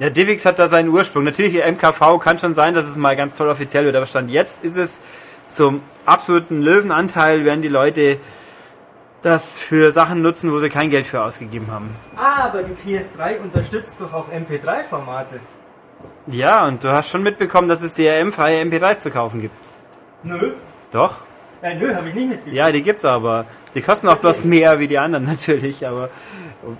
[0.00, 1.24] Ja, Divix hat da seinen Ursprung.
[1.24, 4.64] Natürlich, MKV kann schon sein, dass es mal ganz toll offiziell wird, aber Stand jetzt
[4.64, 5.00] ist es
[5.48, 8.18] zum absoluten Löwenanteil, werden die Leute
[9.22, 11.90] das für Sachen nutzen, wo sie kein Geld für ausgegeben haben.
[12.16, 15.40] Ah, aber die PS3 unterstützt doch auch MP3-Formate.
[16.28, 19.56] Ja, und du hast schon mitbekommen, dass es DRM-freie MP3s zu kaufen gibt.
[20.22, 20.52] Nö.
[20.92, 21.16] Doch?
[21.62, 22.56] Äh, nö, habe ich nicht mitgekriegt.
[22.56, 23.44] Ja, die gibt's aber.
[23.74, 26.08] Die kosten auch bloß mehr wie die anderen natürlich, aber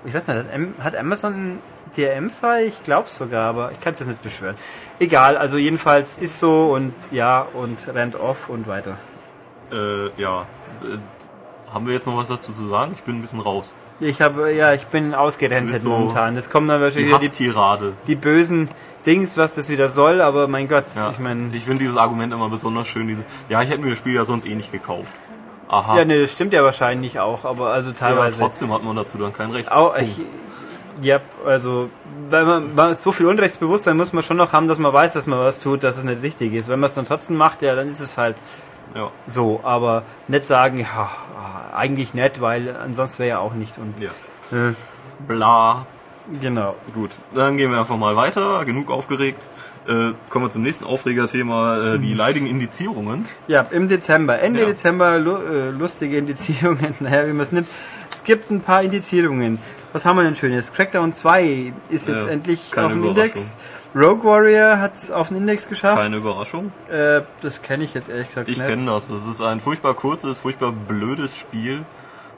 [0.05, 1.59] ich weiß nicht, hat Am- hat Amazon
[1.96, 2.64] DRM-frei?
[2.66, 4.55] Ich glaube sogar, aber ich kann es jetzt nicht beschwören.
[5.01, 8.96] Egal, also jedenfalls ist so und ja und rennt off und weiter.
[9.72, 10.46] Äh, ja.
[11.72, 12.92] Haben wir jetzt noch was dazu zu sagen?
[12.96, 13.74] Ich bin ein bisschen raus.
[14.00, 16.37] Ich habe, ja, ich bin ausgerentet so momentan.
[16.37, 17.92] Es kommen dann Die wahrscheinlich wieder die, Hasstirade.
[18.07, 18.68] die bösen
[19.07, 21.11] Dings, was das wieder soll, aber mein Gott, Ja.
[21.11, 23.09] ich meine, ich finde dieses Argument immer besonders schön.
[23.09, 25.12] Diese, ja, ich hätte mir das Spiel ja sonst eh nicht gekauft.
[25.70, 25.98] Aha.
[25.98, 28.38] ja, ne, das stimmt ja wahrscheinlich auch, aber also Ja, teilweise.
[28.40, 29.70] trotzdem hat man dazu dann kein Recht.
[29.70, 30.18] Auch, ich,
[31.02, 31.90] ja, also,
[32.31, 35.26] wenn man, man so viel Unrechtsbewusstsein muss man schon noch haben, dass man weiß, dass
[35.26, 36.68] man was tut, dass es nicht richtig ist.
[36.68, 38.37] Wenn man es dann trotzdem macht, ja, dann ist es halt
[38.94, 39.11] Ja.
[39.27, 39.61] so.
[39.62, 41.11] Aber nicht sagen, ja,
[41.74, 43.79] eigentlich nicht, weil ansonsten wäre ja auch nicht.
[43.79, 44.11] Und, ja.
[44.57, 44.74] äh,
[45.27, 45.87] Bla.
[46.40, 46.74] genau.
[46.94, 48.64] Gut, dann gehen wir einfach mal weiter.
[48.64, 49.48] Genug aufgeregt.
[49.88, 53.24] Äh, kommen wir zum nächsten Aufregerthema, äh, die leidigen Indizierungen.
[53.46, 54.66] Ja, im Dezember, Ende Ja.
[54.66, 57.68] Dezember, lu äh, lustige Indizierungen, naja, wie man es nimmt.
[58.11, 59.59] Es gibt ein paar Indizierungen.
[59.94, 60.74] Was haben wir denn Schönes?
[60.74, 63.03] Crackdown 2 ist jetzt Ja, endlich auf dem.
[63.03, 63.57] Index.
[63.94, 65.96] Rogue Warrior hat es auf den Index geschafft.
[66.03, 66.70] Keine Überraschung.
[66.90, 68.66] Äh, das kenne ich jetzt ehrlich gesagt Ich nicht.
[68.68, 69.09] kenne das.
[69.09, 71.87] Das ist ein furchtbar kurzes, furchtbar blödes Spiel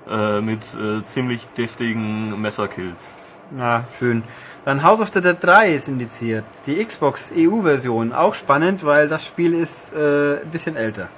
[0.09, 3.15] äh, mit äh, ziemlich deftigen Messerkills.
[3.59, 4.23] Ja, schön.
[4.65, 6.45] Dann House of the Dead 3 ist indiziert.
[6.67, 8.13] Die Xbox EU-Version.
[8.13, 11.09] Auch spannend, weil das Spiel ist äh, ein bisschen älter.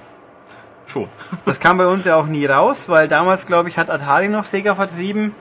[0.87, 1.07] Schon.
[1.45, 4.45] Das kam bei uns ja auch nie raus, weil damals, glaube ich, hat Atari noch
[4.45, 5.35] Sega vertrieben.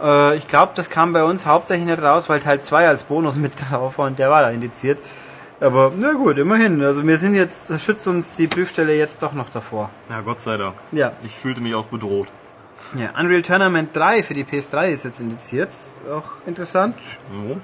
[0.00, 3.36] Äh, ich glaube, das kam bei uns hauptsächlich nicht raus, weil Teil 2 als Bonus
[3.36, 4.98] mit drauf war und der war da indiziert.
[5.60, 6.82] Aber na gut, immerhin.
[6.82, 9.90] Also wir sind jetzt, schützt uns die Prüfstelle jetzt doch noch davor.
[10.08, 10.76] Ja, Gott sei Dank.
[10.92, 11.12] Ja.
[11.24, 12.28] Ich fühlte mich auch bedroht.
[12.96, 13.10] Ja.
[13.18, 15.70] Unreal Tournament 3 für die PS3 ist jetzt indiziert.
[16.10, 16.96] Auch interessant.
[17.30, 17.60] So.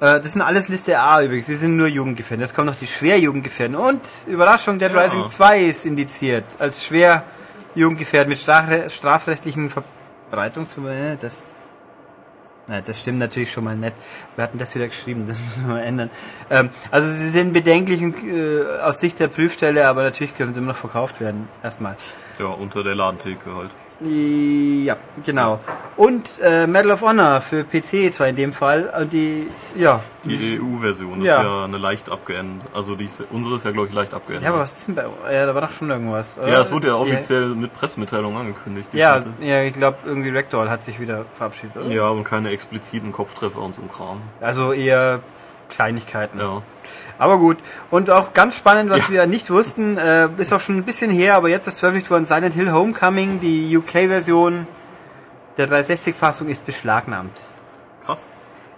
[0.00, 1.46] Äh, das sind alles Liste A übrigens.
[1.46, 2.40] Die sind nur Jugendgefährden.
[2.40, 3.76] Jetzt kommen noch die Schwerjugendgefährden.
[3.76, 5.00] Und Überraschung, Dead Ja.
[5.00, 6.44] Rising 2 ist indiziert.
[6.58, 7.24] Als schwer
[7.74, 10.76] Jugendgefährden mit strafre strafrechtlichen Verbreitungs...
[10.78, 11.48] Äh, das...
[12.68, 13.94] Nein, das stimmt natürlich schon mal nicht.
[14.36, 16.10] Wir hatten das wieder geschrieben, das müssen wir mal ändern.
[16.50, 20.60] Ähm, also sie sind bedenklich und, äh, aus Sicht der Prüfstelle, aber natürlich können sie
[20.60, 21.48] immer noch verkauft werden.
[21.62, 21.96] Erstmal.
[22.38, 23.70] Ja, unter der Ladentheke halt.
[24.00, 25.58] Ja, genau.
[25.96, 28.92] Und äh, Medal of Honor für PC zwar in dem Fall.
[28.96, 31.38] Und die, ja, Die EU-Version Ja.
[31.38, 32.68] ist ja eine leicht abgeändert.
[32.72, 34.44] Also die ist, unsere ist ja, glaube ich, leicht abgeändert.
[34.44, 35.04] Ja, aber was ist denn bei.
[35.32, 36.38] Ja, da war doch schon irgendwas.
[36.38, 36.48] oder?
[36.48, 38.88] Ja, es wurde ja offiziell mit Pressemitteilung angekündigt.
[38.92, 41.76] Ja, ja ich glaube, irgendwie Rectal hat sich wieder verabschiedet.
[41.76, 41.88] Oder?
[41.92, 44.20] Ja, und keine expliziten Kopftreffer und so Kram.
[44.40, 45.18] Also eher
[45.70, 46.38] Kleinigkeiten.
[46.38, 46.62] Ja.
[47.18, 47.58] Aber gut.
[47.90, 49.10] Und auch ganz spannend, was Ja.
[49.10, 52.26] wir nicht wussten, äh, ist auch schon ein bisschen her, aber jetzt ist veröffentlicht worden
[52.26, 54.66] Silent Hill Homecoming, die UK-Version
[55.56, 57.36] der 360-Fassung ist beschlagnahmt.
[58.06, 58.30] Krass.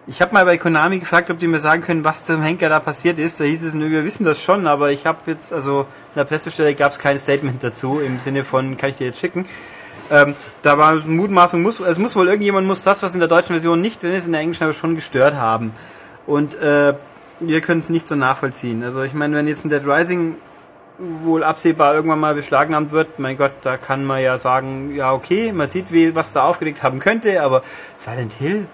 [0.07, 2.81] Ich habe mal bei Konami gefragt, ob die mir sagen können, was zum Henker da
[2.81, 3.38] passiert ist.
[3.38, 6.24] Da hieß es, nö, wir wissen das schon, aber ich habe jetzt, also in der
[6.24, 9.44] Pressestelle gab es kein Statement dazu, im Sinne von, kann ich dir jetzt schicken.
[10.11, 13.53] Ähm, da war Mutmaßung, muss, es muss wohl irgendjemand muss das, was in der deutschen
[13.53, 15.72] Version nicht drin ist, in der englischen aber schon gestört haben.
[16.26, 16.94] Und äh,
[17.40, 18.85] wir können es nicht so nachvollziehen.
[18.85, 20.37] Also ich meine, wenn jetzt ein Dead Rising
[20.98, 25.53] wohl absehbar irgendwann mal beschlagnahmt wird, mein Gott, da kann man ja sagen, ja okay,
[25.53, 27.62] man sieht, wie, was da aufgeregt haben könnte, aber
[27.96, 28.66] Silent Hill,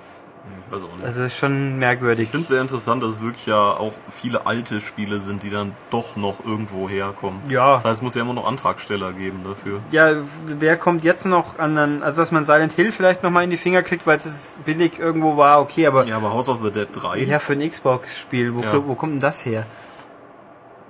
[1.03, 2.25] Also ist schon merkwürdig.
[2.25, 5.51] Ich finde es sehr interessant, dass es wirklich ja auch viele alte Spiele sind, die
[5.51, 7.39] dann doch noch irgendwo herkommen.
[7.49, 7.75] Ja.
[7.77, 9.79] Das heißt, es muss ja immer noch Antragsteller geben dafür.
[9.93, 10.11] Ja,
[10.47, 13.57] wer kommt jetzt noch an, einen- also dass man Silent Hill vielleicht nochmal in die
[13.57, 16.71] Finger kriegt, weil es billig irgendwo war, okay, aber ja, Ja, aber House of the
[16.73, 17.39] Dead 3?
[17.39, 18.87] für ein Xbox-Spiel, wo, Ja.
[18.87, 19.67] wo kommt denn das her?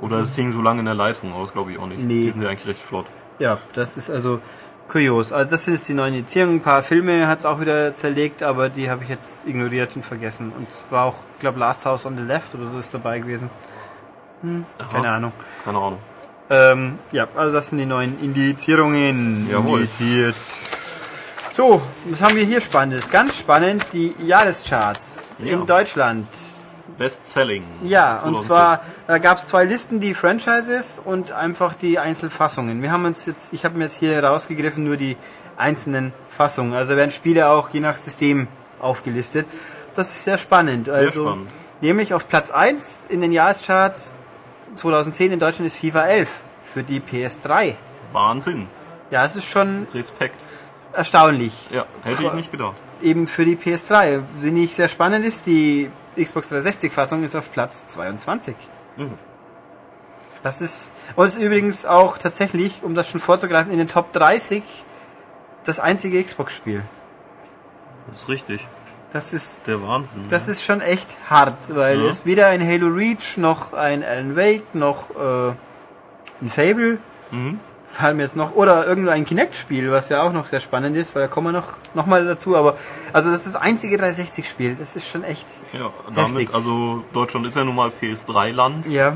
[0.00, 2.00] Oder es hing so lange in der Leitung aus, glaube ich auch nicht.
[2.02, 2.24] Nee.
[2.24, 3.06] Die sind ja eigentlich recht flott.
[3.38, 4.40] Ja, das ist also
[4.88, 5.32] kurios.
[5.32, 6.56] Also das sind jetzt die neuen Indizierungen.
[6.56, 10.04] Ein paar Filme hat es auch wieder zerlegt, aber die habe ich jetzt ignoriert und
[10.04, 10.52] vergessen.
[10.56, 13.50] Und zwar auch, ich glaube, Last House on the Left oder so ist dabei gewesen.
[14.78, 14.88] Aha.
[14.92, 15.32] Keine Ahnung.
[15.64, 15.98] Keine Ahnung.
[16.48, 19.48] Ähm, ja, also das sind die neuen Indizierungen.
[19.50, 19.80] Jawohl.
[19.80, 20.36] Indiziert.
[21.52, 23.10] So, was haben wir hier Spannendes?
[23.10, 25.54] Ganz spannend, die Jahrescharts Ja.
[25.54, 26.26] in Deutschland.
[26.98, 27.64] Best Selling.
[27.82, 28.42] Ja, und 2010.
[28.42, 32.82] zwar da gab es zwei Listen, die Franchises und einfach die Einzelfassungen.
[32.82, 35.16] Wir haben uns jetzt, ich habe mir jetzt hier rausgegriffen nur die
[35.56, 36.74] einzelnen Fassungen.
[36.74, 38.48] Also werden Spiele auch je nach System
[38.80, 39.46] aufgelistet.
[39.94, 40.88] Das ist sehr spannend.
[40.88, 41.48] also spannend.
[41.80, 44.18] nämlich auf Platz 1 in den Jahrescharts
[44.74, 46.28] 2010 in Deutschland ist FIFA 11
[46.74, 47.74] für die PS3.
[48.12, 48.68] Wahnsinn.
[49.10, 50.42] Ja, es ist schon Respekt.
[50.92, 51.68] erstaunlich.
[51.70, 52.76] Ja, hätte ich nicht gedacht.
[53.02, 54.22] Eben für die PS3.
[54.40, 58.54] Finde ich sehr spannend ist, die Xbox 360 Fassung ist auf Platz 22.
[58.96, 59.12] Mhm.
[60.42, 64.12] Das ist, und es ist übrigens auch tatsächlich, um das schon vorzugreifen, in den Top
[64.12, 64.62] 30
[65.64, 66.82] das einzige Xbox-Spiel.
[68.10, 68.66] Das ist richtig.
[69.12, 70.26] Das ist, Der Wahnsinn.
[70.30, 72.08] das ist schon echt hart, weil Ja.
[72.10, 75.52] es weder ein Halo Reach, noch ein Alan Wake, noch äh,
[76.42, 76.98] ein Fable
[77.32, 77.58] Mhm.
[77.86, 81.22] Fallen mir jetzt noch, oder irgendein Kinect-Spiel, was ja auch noch sehr spannend ist, weil
[81.22, 82.76] da kommen wir noch, noch mal dazu, aber,
[83.12, 86.54] also das ist das einzige 360-Spiel, das ist schon echt, Ja, damit, Heftig.
[86.54, 89.14] also Deutschland ist ja nun mal PS3-Land, ja,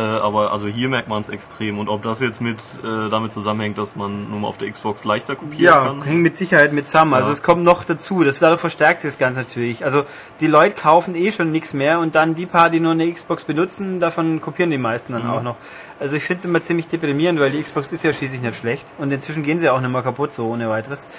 [0.00, 1.78] äh, aber also hier merkt man es extrem.
[1.78, 5.04] Und ob das jetzt mit äh, damit zusammenhängt, dass man nun mal auf der Xbox
[5.04, 6.02] leichter kopieren Ja, kann.
[6.02, 7.12] hängt mit Sicherheit mit zusammen.
[7.14, 7.32] Also Ja.
[7.32, 8.24] es kommt noch dazu.
[8.24, 9.84] Das dadurch verstärkt sich das Ganze natürlich.
[9.84, 10.04] Also
[10.40, 13.44] die Leute kaufen eh schon nichts mehr und dann die paar, die nur eine Xbox
[13.44, 15.56] benutzen, davon kopieren die meisten dann auch noch.
[15.98, 18.86] Also ich finde es immer ziemlich deprimierend, weil die Xbox ist ja schließlich nicht schlecht
[18.98, 21.10] und inzwischen gehen sie auch nicht mehr kaputt, so ohne weiteres.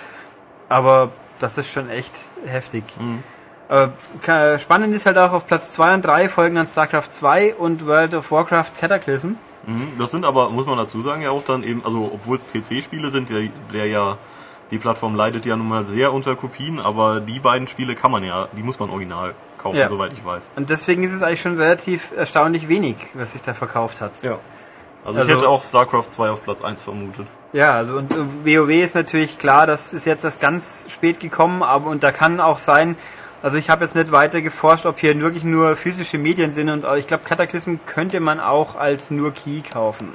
[0.70, 2.14] Aber das ist schon echt
[2.46, 2.84] heftig.
[2.98, 3.06] Aber
[4.22, 7.86] ka- spannend ist halt auch auf Platz 2 und 3 folgen dann StarCraft 2 und
[7.88, 9.30] World of Warcraft Cataclysm.
[9.66, 9.94] Mhm.
[9.98, 13.12] Das sind aber, muss man dazu sagen, ja auch dann eben, also obwohl es PC-Spiele
[13.12, 14.18] sind, der, der ja,
[14.72, 18.24] die Plattform leidet ja nun mal sehr unter Kopien, aber die beiden Spiele kann man
[18.24, 19.88] ja, die muss man original kaufen, Ja.
[19.90, 20.54] soweit ich weiß.
[20.56, 24.12] Und deswegen ist es eigentlich schon relativ erstaunlich wenig, was sich da verkauft hat.
[24.24, 24.38] Ja.
[25.06, 27.28] Also, Also- ich hätte auch StarCraft 2 auf Platz 1 vermutet.
[27.54, 31.64] Ja, also und äh, WoW ist natürlich klar, das ist jetzt erst ganz spät gekommen,
[31.64, 32.96] aber und da kann auch sein,
[33.42, 36.84] also ich habe jetzt nicht weiter geforscht, ob hier wirklich nur physische Medien sind und
[36.84, 40.10] äh, ich glaube Cataclysm könnte man auch als nur Key kaufen,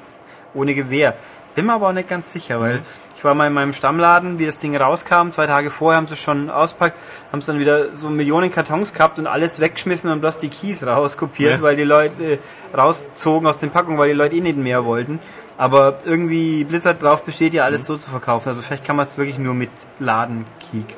[0.55, 1.15] ohne Gewehr.
[1.55, 2.83] Bin mir aber auch nicht ganz sicher, weil
[3.17, 6.13] ich war mal in meinem Stammladen, wie das Ding rauskam, zwei Tage vorher haben sie
[6.13, 6.97] es schon auspackt,
[7.33, 10.87] haben es dann wieder so Millionen Kartons gehabt und alles weggeschmissen und bloß die Keys
[10.87, 11.63] rauskopiert, Ja.
[11.63, 12.39] weil die Leute äh,
[12.77, 15.19] rauszogen aus den Packungen, weil die Leute eh nicht mehr wollten.
[15.59, 18.51] Aber irgendwie Blizzard drauf besteht ja alles so zu verkaufen.
[18.51, 20.95] Also vielleicht kann man es wirklich nur mit Laden Keek.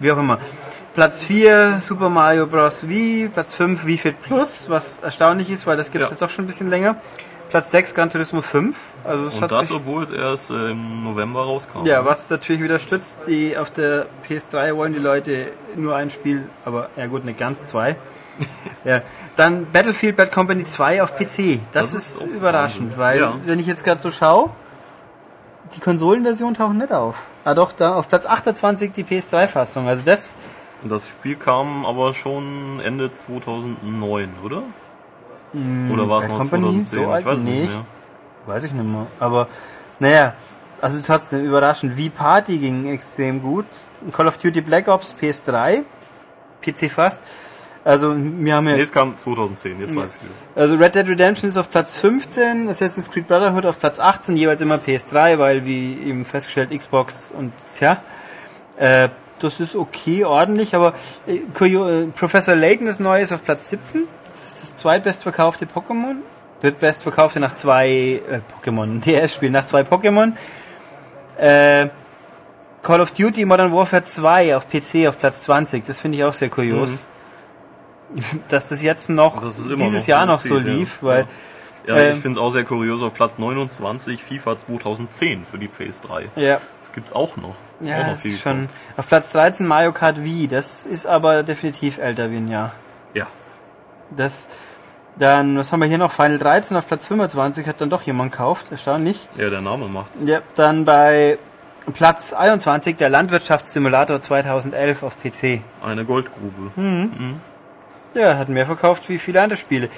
[0.00, 0.38] Wie auch immer.
[0.94, 2.88] Platz 4 Super Mario Bros.
[2.88, 6.12] Wii, Platz 5 Wii Fit Plus, was erstaunlich ist, weil das gibt es Ja.
[6.14, 6.96] jetzt doch schon ein bisschen länger.
[7.48, 8.94] Platz 6 Gran Turismo 5.
[9.04, 11.84] Also es Und das, obwohl es erst äh, im November rauskam.
[11.84, 16.48] ja, was natürlich wieder stützt, die auf der PS3 wollen die Leute nur ein Spiel,
[16.64, 17.96] aber ja gut, nicht ganz zwei.
[18.84, 19.02] ja.
[19.36, 21.60] Dann Battlefield Bad Company 2 auf PC.
[21.72, 22.98] Das, Das ist ist, überraschend, Wahnsinn.
[22.98, 23.34] weil Ja.
[23.46, 24.50] wenn ich jetzt gerade so schaue,
[25.76, 27.14] die Konsolenversion taucht nicht auf.
[27.44, 29.88] Ah doch, da auf Platz 28 die PS3-Fassung.
[29.88, 30.36] Also das,
[30.84, 34.62] das Spiel kam aber schon Ende 2009, oder?
[35.92, 36.98] oder war es noch Company, 2010?
[36.98, 37.60] so alt ich weiß es nicht.
[37.60, 37.84] nicht mehr.
[38.46, 39.06] weiß ich nicht mehr.
[39.18, 39.48] Aber
[39.98, 40.34] naja,
[40.80, 41.96] also trotzdem überraschend.
[41.96, 43.66] Wie Party ging extrem gut.
[44.12, 45.82] Call of Duty Black Ops PS3,
[46.62, 47.22] PC fast.
[47.82, 50.34] Also wir haben ja Nee, es kam 2010, jetzt weiß ich wieder.
[50.54, 54.60] Also Red Dead Redemption ist auf Platz 15, Assassin's Creed Brotherhood auf Platz 18, jeweils
[54.60, 58.02] immer PS3, weil wie eben festgestellt Xbox und ja,
[58.76, 59.08] äh,
[59.40, 60.94] das ist okay, ordentlich, aber
[61.26, 66.16] äh, äh, Professor Layton ist neu, ist auf Platz 17, das ist das zweitbestverkaufte Pokémon,
[66.60, 70.32] drittbestverkaufte nach zwei äh, Pokémon, DS-Spiel nach zwei Pokémon.
[71.38, 71.88] Äh,
[72.82, 76.32] Call of Duty Modern Warfare 2 auf PC auf Platz 20, das finde ich auch
[76.32, 77.08] sehr kurios.
[78.48, 80.72] Dass das jetzt noch Das dieses noch Jahr noch so zählt, ja.
[80.72, 81.28] lief, weil Ja,
[81.86, 86.26] Ähm, ich finde es auch sehr kurios, auf Platz 29 FIFA 2010 für die PS3.
[86.36, 87.50] ja, Das gibt's auch noch.
[87.50, 91.42] auch ja, noch das ist schon auf Platz 13 Mario Kart Wii, das ist aber
[91.42, 92.72] definitiv älter wie ein Jahr.
[93.14, 93.26] Ja.
[94.16, 94.48] Das
[95.16, 98.32] dann was haben wir hier noch Final 13 auf Platz 25 hat dann doch jemand
[98.32, 99.28] gekauft, erstaunlich.
[99.36, 100.18] ja, der Name macht's.
[100.24, 101.38] Ja, dann bei
[101.94, 105.62] Platz 21 der Landwirtschaftssimulator 2011 auf PC.
[105.82, 106.70] Eine Goldgrube.
[106.74, 107.40] Hm.
[108.14, 109.88] Ja, hat mehr verkauft wie viele andere Spiele.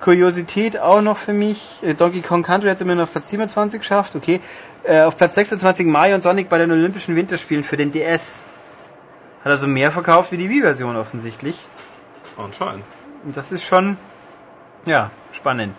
[0.00, 1.80] Kuriosität auch noch für mich.
[1.82, 4.40] äh, Donkey Kong Country hat es immerhin auf Platz 27 geschafft, okay.
[4.84, 8.44] Äh, auf Platz 26 Mario und Sonic bei den Olympischen Winterspielen für den DS.
[9.44, 11.58] Hat also mehr verkauft wie die Wii-Version offensichtlich.
[12.36, 12.84] Anscheinend.
[13.24, 13.96] Und das ist schon,
[14.86, 15.74] ja, spannend.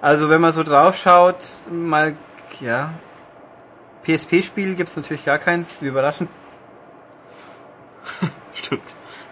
[0.00, 1.36] Also wenn man so drauf schaut,
[1.70, 2.14] mal,
[2.60, 2.90] ja,
[4.04, 6.30] PSP-Spiel gibt es natürlich gar keins, wie überraschend.
[8.54, 8.82] Stimmt.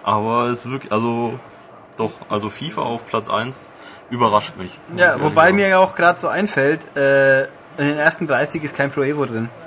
[0.02, 1.38] Aber es ist wirklich, also
[1.96, 3.70] doch, also FIFA auf Platz 1
[4.10, 4.78] überrascht mich.
[4.96, 7.42] Ja, wobei ehrlich mir ja auch gerade so einfällt, äh,
[7.78, 9.48] in den ersten 30 ist kein Pro Evo drin.
[9.48, 9.66] sagen.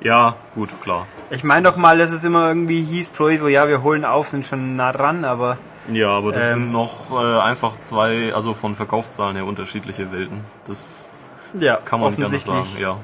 [0.00, 1.06] Ja, gut, klar.
[1.30, 4.28] Ich meine doch mal, dass es immer irgendwie hieß, Pro Evo, ja, wir holen auf,
[4.28, 5.56] sind schon nah dran, aber
[5.92, 6.48] Ja, aber das Ähm.
[6.54, 10.44] sind noch äh, einfach zwei, also von Verkaufszahlen her unterschiedliche Welten.
[10.66, 11.08] Das
[11.54, 12.44] ja, kann man offensichtlich.
[12.44, 12.96] sagen, ja.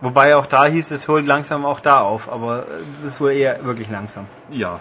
[0.00, 2.64] Wobei auch da hieß, es holt langsam auch da auf, aber äh,
[3.02, 4.26] das ist wohl eher wirklich langsam.
[4.50, 4.78] Ja.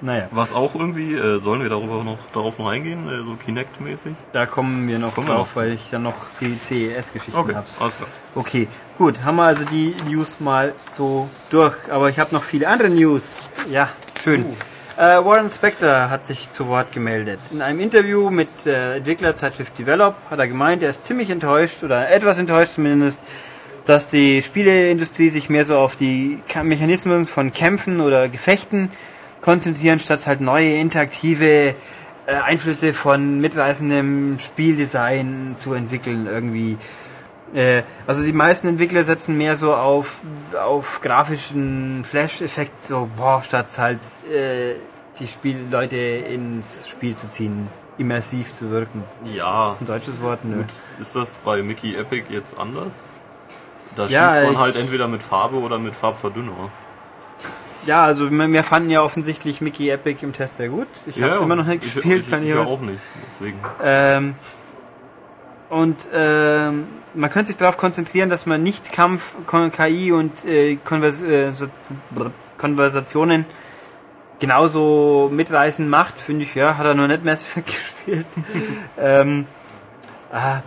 [0.00, 4.14] Naja, Was auch irgendwie, äh, sollen wir darüber noch, darauf noch eingehen, äh, so Kinect-mäßig?
[4.32, 5.60] da kommen wir noch Kommen wir drauf, noch zu.
[5.60, 7.66] weil ich dann noch die CES-Geschichten Okay, habe.
[7.80, 8.08] alles klar.
[8.36, 12.68] Okay, gut, haben wir also die News mal so durch, aber ich habe noch viele
[12.68, 13.54] andere News.
[13.72, 13.88] Ja,
[14.22, 14.44] schön.
[14.96, 17.40] Äh, Warren Spector hat sich zu Wort gemeldet.
[17.52, 22.08] In einem Interview mit der Entwicklerzeitschrift Develop hat er gemeint, er ist ziemlich enttäuscht oder
[22.10, 23.20] etwas enttäuscht zumindest,
[23.88, 28.90] dass die Spieleindustrie sich mehr so auf die Mechanismen von Kämpfen oder Gefechten
[29.40, 31.74] konzentrieren, statt halt neue interaktive
[32.26, 36.76] äh, Einflüsse von mitreißendem Spieldesign zu entwickeln irgendwie.
[37.54, 40.20] Äh, also die meisten Entwickler setzen mehr so auf,
[40.62, 44.74] auf grafischen Flash-Effekt, so boah, statt halt äh,
[45.18, 49.02] die Spielleute ins Spiel zu ziehen, immersiv zu wirken.
[49.24, 50.58] Ja, Das ist ein deutsches Wort, nö.
[50.58, 50.66] gut.
[51.00, 53.04] Ist das bei Mickey Epic jetzt anders?
[53.98, 56.52] Da Ja, schießt man ich- halt entweder mit Farbe oder mit Farbverdünner.
[57.84, 60.86] Ja, also wir, fanden ja offensichtlich Mickey Epic im Test sehr gut.
[61.06, 63.00] Ich habe es immer noch nicht ich, gespielt, ich, ich, ich ja was- auch nicht.
[63.34, 63.58] Deswegen.
[63.82, 64.34] Ähm,
[65.70, 69.34] und ähm, man könnte sich darauf konzentrieren, dass man nicht Kampf,
[69.76, 71.50] KI und äh, Konvers äh,
[72.56, 73.46] Konversationen
[74.38, 77.66] genauso mitreißend macht, finde ich, ja, hat er noch nicht Mass Effect
[78.06, 78.26] gespielt.
[78.98, 79.46] ähm,
[80.32, 80.60] ah,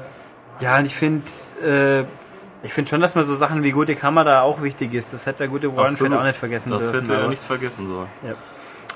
[0.60, 1.24] ja, und ich finde,
[1.66, 2.04] äh,
[2.64, 5.14] ich finde schon, dass man so Sachen wie gute Kamera auch wichtig ist.
[5.14, 6.18] Das hätte der gute Warren Absolut.
[6.20, 7.02] auch nicht vergessen Das dürfen.
[7.02, 8.08] hätte er aber- nicht vergessen sollen.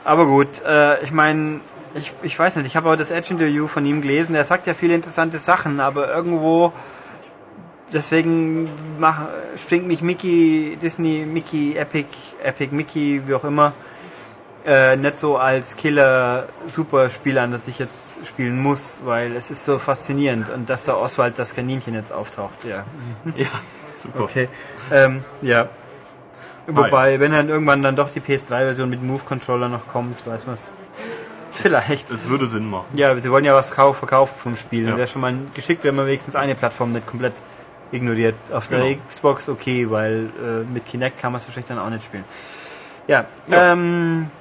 [0.03, 1.61] aber gut, äh, ich meine,
[1.95, 4.73] ich, ich weiß nicht, ich habe auch das Edge-Interview von ihm gelesen, er sagt ja
[4.73, 6.73] viele interessante Sachen, aber irgendwo,
[7.93, 9.21] deswegen mach,
[9.57, 12.07] springt mich Mickey, Disney, Mickey, Epic,
[12.43, 13.73] Epic Mickey, wie auch immer,
[14.65, 19.77] äh, nicht so als Killer-Superspiel an, das ich jetzt spielen muss, weil es ist so
[19.79, 22.83] faszinierend und dass da Oswald das Kaninchen jetzt auftaucht, ja.
[23.35, 23.47] Ja,
[23.95, 24.21] super.
[24.23, 24.49] Okay,
[24.91, 25.67] ähm, ja.
[26.67, 30.71] Wobei, wenn dann irgendwann dann doch die PS3-Version mit Move-Controller noch kommt, weiß man es.
[31.53, 32.09] Vielleicht.
[32.09, 32.85] Es würde Sinn machen.
[32.95, 34.87] Ja, sie wollen ja was kau- verkaufen vom Spiel.
[34.89, 34.97] Ja.
[34.97, 37.33] Wäre schon mal geschickt, wenn man wenigstens eine Plattform nicht komplett
[37.91, 38.33] ignoriert.
[38.51, 38.97] Auf der Genau.
[39.07, 42.25] Xbox okay, weil äh, mit Kinect kann man es wahrscheinlich dann auch nicht spielen.
[43.07, 43.73] Ja, Ja.
[43.73, 44.31] Ähm,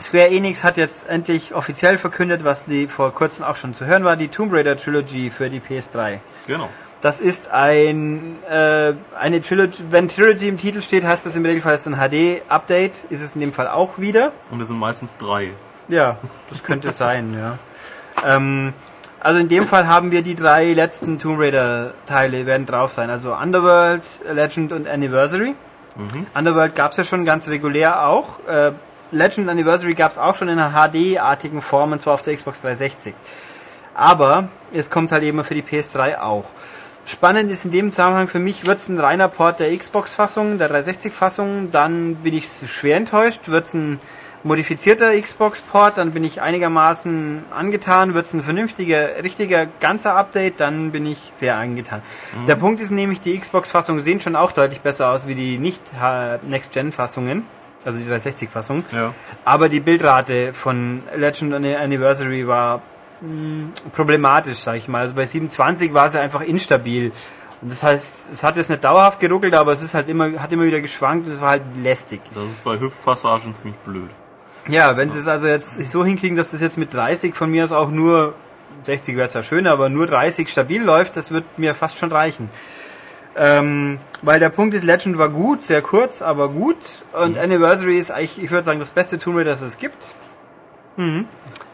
[0.00, 4.04] Square Enix hat jetzt endlich offiziell verkündet, was die vor kurzem auch schon zu hören
[4.04, 6.18] war, die Tomb Raider Trilogy für die PS3.
[6.46, 6.68] Genau.
[7.00, 9.84] Das ist ein äh, eine Trilogy.
[9.90, 13.04] Wenn Trilogy im Titel steht, heißt das im Regelfall es ist ein HD-Update.
[13.10, 14.32] Ist es in dem Fall auch wieder.
[14.50, 15.52] Und es sind meistens drei.
[15.88, 16.16] Ja,
[16.50, 17.58] das könnte sein, ja.
[18.26, 18.72] Ähm,
[19.20, 23.10] also in dem Fall haben wir die drei letzten Tomb Raider Teile werden drauf sein.
[23.10, 25.54] Also Underworld, Legend und Anniversary.
[26.34, 28.38] Underworld gab es ja schon ganz regulär auch.
[28.48, 28.72] Äh,
[29.10, 32.60] Legend Anniversary gab es auch schon in einer HD-artigen Form, und zwar auf der Xbox
[32.62, 33.14] 360.
[33.94, 36.44] Aber es kommt halt eben für die PS3 auch.
[37.06, 40.70] Spannend ist in dem Zusammenhang für mich, wird es ein reiner Port der Xbox-Fassung, der
[40.70, 43.48] 360-Fassung, dann bin ich schwer enttäuscht.
[43.48, 43.98] Wird es ein
[44.44, 48.12] modifizierter Xbox-Port, dann bin ich einigermaßen angetan.
[48.12, 52.02] Wird es ein vernünftiger, richtiger, ganzer Update, dann bin ich sehr angetan.
[52.46, 57.44] Der Punkt ist nämlich, die Xbox-Fassungen sehen schon auch deutlich besser aus wie die nicht-Next-Gen-Fassungen,
[57.84, 58.84] also die 360-Fassung.
[58.92, 59.14] Ja.
[59.44, 62.82] Aber die Bildrate von Legend Anniversary war
[63.20, 65.00] mh, problematisch, sag ich mal.
[65.00, 67.12] Also bei 27 war sie einfach instabil.
[67.60, 70.52] Und das heißt, es hat jetzt nicht dauerhaft geruckelt, aber es ist halt immer, hat
[70.52, 72.20] immer wieder geschwankt und es war halt lästig.
[72.34, 74.10] Das ist bei Hüpfpassagen ziemlich blöd.
[74.68, 77.64] Ja, wenn sie es also jetzt so hinkriegen, dass das jetzt mit 30 von mir
[77.64, 78.34] aus auch nur
[78.84, 82.48] 60 wäre zwar schön, aber nur 30 stabil läuft, das wird mir fast schon reichen.
[83.38, 87.04] Ähm, weil der Punkt ist, Legend war gut, sehr kurz, aber gut.
[87.12, 90.14] Und Anniversary ist eigentlich, ich würde sagen, das beste Tomb Raider, das es gibt.
[90.96, 91.26] Mhm.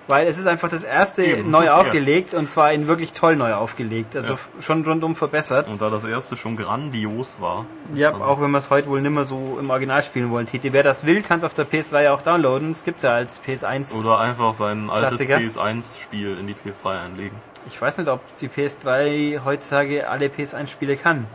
[0.07, 1.77] Weil es ist einfach das erste Eben, neu ja.
[1.79, 4.15] aufgelegt und zwar in wirklich toll neu aufgelegt.
[4.15, 4.39] Also Ja.
[4.61, 5.67] schon rundum verbessert.
[5.67, 7.65] Und da das erste schon grandios war.
[7.95, 10.45] Ja, dann- auch wenn wir es heute wohl nimmer so im Original spielen wollen.
[10.47, 12.73] TT, wer das will, kann es auf der PS3 ja auch downloaden.
[12.73, 13.99] Es gibt's ja als PS1.
[13.99, 15.39] Oder einfach sein altes Klassiker.
[15.39, 17.37] PS1-Spiel in die PS3 einlegen.
[17.67, 21.27] Ich weiß nicht, ob die PS3 heutzutage alle PS1-Spiele kann.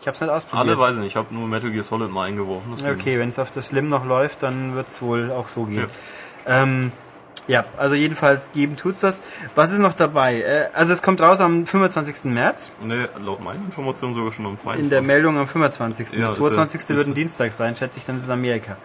[0.00, 0.66] Ich habe es nicht ausprobiert.
[0.68, 2.72] Alle weiß ich nicht, ich habe nur Metal Gear Solid mal eingeworfen.
[2.90, 5.88] Okay, wenn es auf der Slim noch läuft, dann wird es wohl auch so gehen.
[6.46, 6.62] Ja.
[6.62, 6.92] Ähm,
[7.46, 9.20] ja, also jedenfalls geben tut's das.
[9.54, 10.40] Was ist noch dabei?
[10.42, 12.24] Äh, also es kommt raus am 25.
[12.32, 12.70] März.
[12.82, 14.84] Nee, laut meiner Information sogar schon am 22.
[14.84, 16.12] In der Meldung am 25.
[16.12, 16.88] Ja, der ist 22.
[16.88, 18.76] ja- wird ein Dienstag sein, schätze ich, dann ist es Amerika.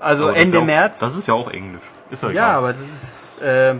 [0.00, 1.00] Also Aber das Ende ja auch, März.
[1.00, 1.82] Das ist ja auch Englisch.
[2.10, 2.54] Ist ja, Ja, egal.
[2.56, 3.42] aber das ist.
[3.42, 3.74] Äh,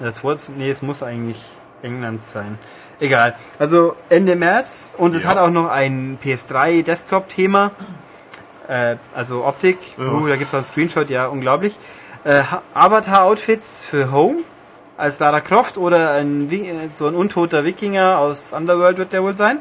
[0.00, 1.42] das wollt's, nee, es muss eigentlich
[1.82, 2.58] England sein.
[3.02, 3.34] Egal.
[3.58, 5.30] Also Ende März und es Ja.
[5.30, 7.72] hat auch noch ein PS3 Desktop-Thema.
[8.68, 9.76] Äh, also Optik.
[9.98, 10.04] Ja.
[10.04, 11.76] Uh, da gibt's auch einen Screenshot, ja, unglaublich.
[12.22, 12.42] Äh,
[12.74, 14.44] Avatar-Outfits für Home
[14.96, 19.34] als Lara Croft oder ein, äh, so ein untoter Wikinger aus Underworld wird der wohl
[19.34, 19.58] sein.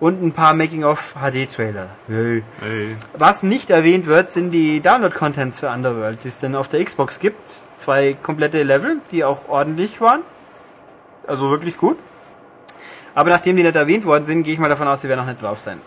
[0.00, 1.86] Und ein paar Making-of HD-Trailer.
[2.08, 2.42] Hey.
[2.60, 6.84] Hey, Was nicht erwähnt wird, sind die Download-Contents für Underworld, die es denn auf der
[6.84, 7.38] Xbox gibt.
[7.76, 10.22] Zwei komplette Level, die auch ordentlich waren.
[11.28, 11.98] Also wirklich gut.
[13.14, 15.26] Aber nachdem die nicht erwähnt worden sind, gehe ich mal davon aus, sie werden auch
[15.26, 15.80] nicht drauf sein.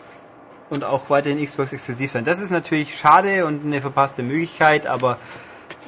[0.69, 2.25] Und auch weiterhin Xbox exklusiv sein.
[2.25, 5.17] Das ist natürlich schade und eine verpasste Möglichkeit, aber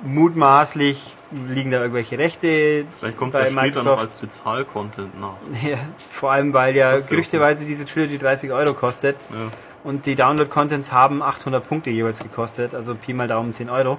[0.03, 1.15] mutmaßlich
[1.49, 5.33] liegen da irgendwelche Rechte vielleicht kommt es ja später noch als Bezahl-Content nach.
[5.67, 5.77] Ja,
[6.09, 9.17] vor allem, weil ja gerüchteweise diese Trilogy 30 Euro kostet.
[9.31, 9.37] Ja.
[9.83, 13.97] Und die Download-Contents haben 800 Punkte jeweils gekostet, also Pi mal Daumen 10 Euro.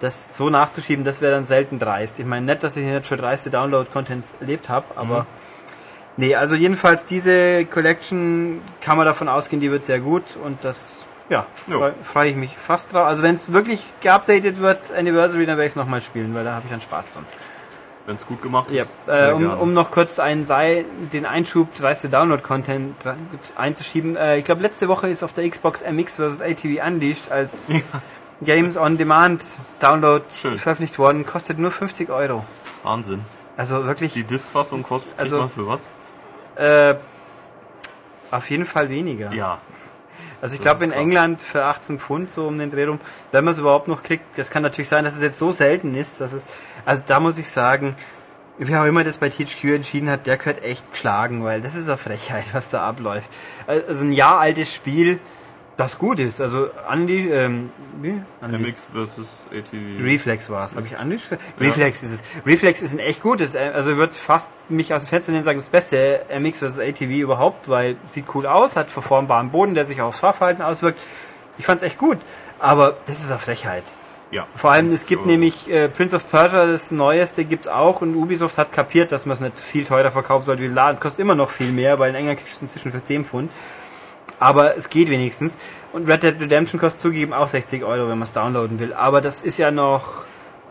[0.00, 2.20] Das so nachzuschieben, das wäre dann selten dreist.
[2.20, 5.26] Ich meine, nicht, dass ich jetzt schon dreiste Download-Contents erlebt habe, aber...
[6.20, 11.00] Nee, also jedenfalls diese Collection kann man davon ausgehen, die wird sehr gut und das,
[11.30, 13.06] ja, freue freu ich mich fast drauf.
[13.06, 16.52] Also wenn es wirklich geupdatet wird, Anniversary, dann werde ich es nochmal spielen, weil da
[16.52, 17.26] habe ich dann Spaß dran.
[18.06, 18.90] Wenn es gut gemacht Ja, ist.
[19.06, 22.96] äh, um, um noch kurz einen Sei, den Einschub dreiste Download-Content
[23.56, 24.16] einzuschieben.
[24.16, 26.40] Äh, ich glaube, letzte Woche ist auf der Xbox MX vs.
[26.42, 27.70] ATV Unleashed als
[28.42, 29.42] Games on Demand
[29.80, 30.58] Download Schön.
[30.58, 31.24] veröffentlicht worden.
[31.24, 32.44] Kostet nur 50 Euro.
[32.82, 33.20] Wahnsinn.
[33.56, 35.80] Also wirklich, Die Diskfassung kostet Also- man für was?
[36.60, 36.94] Äh,
[38.30, 39.32] auf jeden Fall weniger.
[39.32, 39.58] Ja.
[40.42, 41.00] Also ich glaube in krass.
[41.00, 43.00] England für 18 Pfund so um den Dreh rum,
[43.32, 45.94] wenn man es überhaupt noch kriegt, das kann natürlich sein, dass es jetzt so selten
[45.94, 46.42] ist, dass es,
[46.86, 47.94] also da muss ich sagen,
[48.58, 51.88] wer auch immer das bei THQ entschieden hat, der gehört echt geschlagen, weil das ist
[51.88, 53.30] eine Frechheit, was da abläuft.
[53.66, 55.18] Also ein Jahr altes Spiel,
[55.80, 57.70] das gut ist, also Andy, ähm,
[58.02, 58.20] wie?
[58.42, 58.60] Unleashed.
[58.66, 60.04] MX versus ATV.
[60.04, 61.42] Reflex war es, habe ich Unleashed gesagt?
[61.58, 62.24] Reflex ist es.
[62.46, 65.58] Reflex ist ein echt gutes, äh, also wird fast mich aus dem Fenster nehmen sagen,
[65.58, 66.78] das beste MX vs.
[66.78, 71.00] ATV überhaupt, weil sieht cool aus, hat verformbaren Boden, der sich aufs Fahrverhalten auswirkt.
[71.58, 72.18] Ich fand's echt gut,
[72.58, 73.84] aber das ist eine Frechheit.
[74.30, 74.46] ja.
[74.54, 75.30] Vor allem, es gibt So.
[75.30, 79.34] nämlich äh, Prince of Persia, das Neueste gibt's auch und Ubisoft hat kapiert, dass man
[79.34, 80.94] es nicht viel teurer verkaufen sollte wie Laden.
[80.94, 83.24] Es kostet immer noch viel mehr, weil in England kriegst du es inzwischen für 10
[83.24, 83.50] Pfund.
[84.40, 85.58] Aber es geht wenigstens.
[85.92, 88.94] Und Red Dead Redemption kostet zugegeben auch 60 Euro, wenn man es downloaden will.
[88.94, 90.24] Aber das ist ja noch,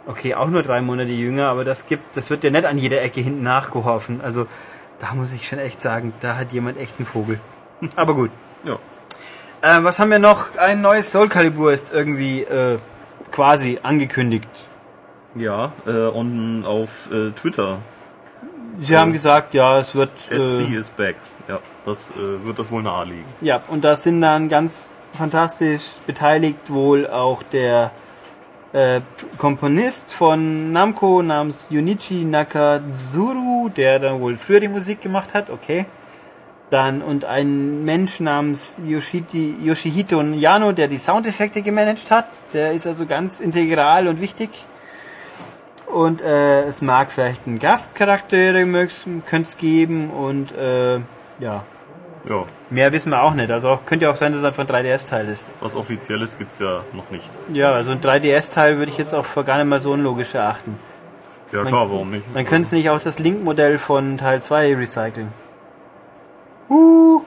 [0.07, 3.01] okay, auch nur drei Monate jünger, aber das gibt, das wird ja nicht an jeder
[3.01, 4.19] Ecke hinten nachgeworfen.
[4.21, 4.47] Also
[4.99, 7.39] da muss ich schon echt sagen, da hat jemand echt einen Vogel.
[7.95, 8.31] Aber gut.
[8.65, 8.77] Ja.
[9.61, 10.57] Ähm, was haben wir noch?
[10.57, 12.77] Ein neues Soul Calibur ist irgendwie äh,
[13.31, 14.49] quasi angekündigt.
[15.35, 17.77] Ja, äh, und auf äh, Twitter.
[18.79, 20.11] Sie haben gesagt, ja, es wird.
[20.27, 21.15] SC Äh, is back.
[21.49, 23.25] Ja, das äh, wird das wohl naheliegen.
[23.41, 27.91] ja, und da sind dann ganz fantastisch beteiligt wohl auch der
[28.71, 29.01] äh,
[29.39, 35.85] Komponist von Namco namens Junichi Nakazuru, der dann wohl früher die Musik gemacht hat, okay.
[36.69, 42.27] Dann und ein Mensch namens Yoshiti, Yoshihito Yano, der die Soundeffekte gemanagt hat.
[42.53, 44.51] Der ist also ganz integral und wichtig.
[45.87, 48.67] Und äh, es mag vielleicht einen Gastcharaktere
[49.25, 50.99] könnte es geben und äh,
[51.39, 51.63] ja,
[52.27, 53.49] Ja, mehr wissen wir auch nicht.
[53.49, 55.47] Also auch, könnte ja auch sein, dass es einfach ein 3DS-Teil ist.
[55.61, 57.29] was offizielles gibt's ja noch nicht.
[57.53, 60.77] Ja, also ein 3DS-Teil würde ich jetzt auch für gar nicht mal so unlogisch erachten.
[61.51, 62.25] Ja klar, warum nicht?
[62.33, 65.29] Dann können sie nicht auch das Link-Modell von Teil 2 recyceln.
[66.69, 67.21] Uh,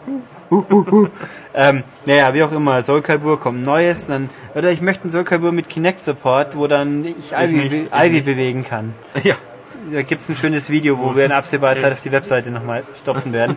[0.51, 1.09] uh, uh, uh.
[1.55, 5.25] ähm, naja, wie auch immer, Soul Calibur kommt Neues, dann, oder ich möchte einen Soul
[5.25, 8.25] Calibur mit Kinect-Support, wo dann ich Ivy, nicht, ich Ivy nicht.
[8.27, 8.95] bewegen kann.
[9.25, 9.35] Ja,
[9.91, 13.33] Da gibt's ein schönes Video, wo wir in absehbarer Zeit auf die Webseite nochmal stopfen
[13.33, 13.57] werden.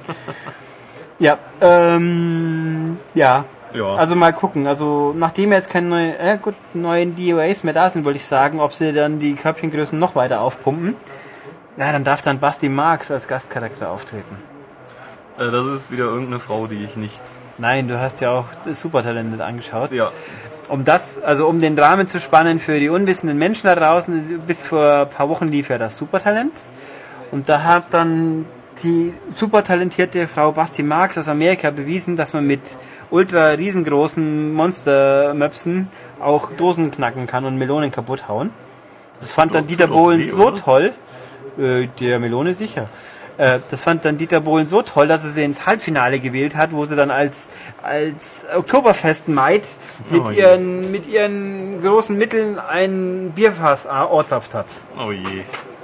[1.19, 3.45] Ja, ähm, ja.
[3.73, 3.95] Ja.
[3.95, 4.67] Also mal gucken.
[4.67, 8.59] Also nachdem jetzt keine neue, äh, gut, neuen DOAs mehr da sind, wollte ich sagen,
[8.59, 10.95] ob sie dann die Körbchengrößen noch weiter aufpumpen.
[11.77, 14.37] Ja, dann darf dann Basti Marx als Gastcharakter auftreten.
[15.37, 17.21] äh, das ist wieder irgendeine Frau, die ich nicht.
[17.57, 19.91] Nein, du hast ja auch das Supertalent angeschaut.
[19.91, 20.11] Ja,
[20.67, 24.65] Um das, also um den Rahmen zu spannen für die unwissenden Menschen da draußen, bis
[24.65, 26.53] vor ein paar Wochen lief ja das Supertalent.
[27.31, 28.45] Und da hat dann
[28.83, 32.61] die supertalentierte Frau Basti Marx aus Amerika bewiesen, dass man mit
[33.09, 35.89] ultra riesengroßen Monstermöpsen
[36.19, 38.49] auch Dosen knacken kann und Melonen kaputt hauen.
[39.19, 40.93] Das fand dann Dieter Bohlen so toll,
[41.57, 42.89] äh, der Melone sicher.
[43.37, 46.71] Äh, das fand dann Dieter Bohlen so toll, dass er sie ins Halbfinale gewählt hat,
[46.71, 47.49] wo sie dann als,
[47.83, 49.63] als Oktoberfest-Maid
[50.09, 54.67] mit, Oh ihren, mit ihren großen Mitteln ein Bierfass ortzapft hat.
[54.97, 55.43] oh je.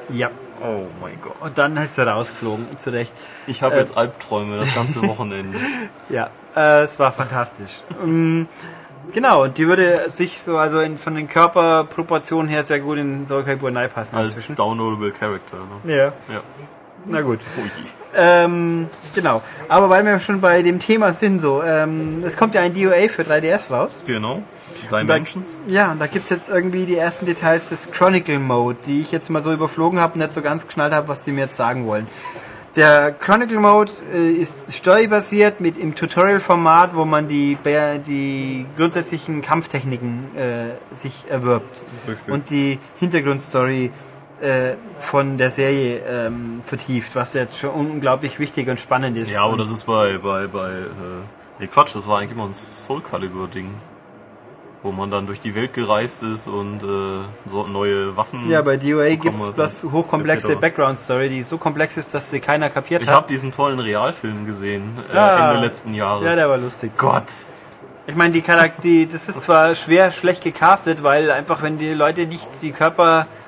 [0.09, 0.29] Ja.
[0.63, 1.33] Oh mein Gott.
[1.41, 3.11] Und dann ist er rausgeflogen, zurecht.
[3.47, 3.79] Ich habe Äh.
[3.79, 5.57] jetzt Albträume das ganze Wochenende.
[6.09, 7.81] Ja, äh, es war fantastisch.
[8.03, 8.47] Ähm,
[9.11, 13.25] genau, und die würde sich so, also in, von den Körperproportionen her sehr gut in
[13.25, 14.55] Soul Calibur Nye passen Als inzwischen.
[14.55, 15.57] downloadable Character.
[15.83, 15.95] Ne?
[15.95, 16.41] Ja, Ja.
[17.05, 17.39] Na gut.
[18.15, 19.41] Ähm, genau.
[19.67, 23.07] Aber weil wir schon bei dem Thema sind, so, ähm, es kommt ja ein DOA
[23.07, 23.91] für 3DS raus.
[24.05, 24.43] Genau.
[24.89, 25.59] Da, Dimensions.
[25.67, 29.29] ja, und da gibt's jetzt irgendwie die ersten Details des Chronicle Mode, die ich jetzt
[29.29, 31.85] mal so überflogen habe und nicht so ganz geschnallt habe, was die mir jetzt sagen
[31.85, 32.07] wollen.
[32.75, 37.57] Der Chronicle Mode äh, ist storybasiert mit im Tutorial-Format, wo man die,
[38.07, 42.33] die grundsätzlichen Kampftechniken äh, sich erwirbt Richtig.
[42.33, 43.91] und die Hintergrundstory
[44.41, 49.31] äh, von der Serie ähm, vertieft, was jetzt schon unglaublich wichtig und spannend ist.
[49.31, 51.21] Ja, aber das ist bei, bei, bei, äh,
[51.59, 53.69] nee Quatsch, das war eigentlich immer ein Soul Calibur Ding.
[54.83, 58.49] Wo man dann durch die Welt gereist ist und äh, so neue Waffen.
[58.49, 59.91] Ja, bei DOA gibt es bloß ne?
[59.91, 60.55] hochkomplexe.
[60.55, 63.15] Background-Story, die so komplex ist, dass sie keiner kapiert Ich hat.
[63.15, 65.51] habe diesen tollen Realfilm gesehen, äh, Ah.
[65.51, 66.25] Ende letzten Jahres.
[66.25, 66.93] Ja, der war lustig.
[66.97, 67.25] Gott,
[68.07, 72.25] Ich meine, die Charakter, das ist zwar schwer schlecht gecastet, weil einfach, wenn die Leute
[72.25, 72.71] nicht die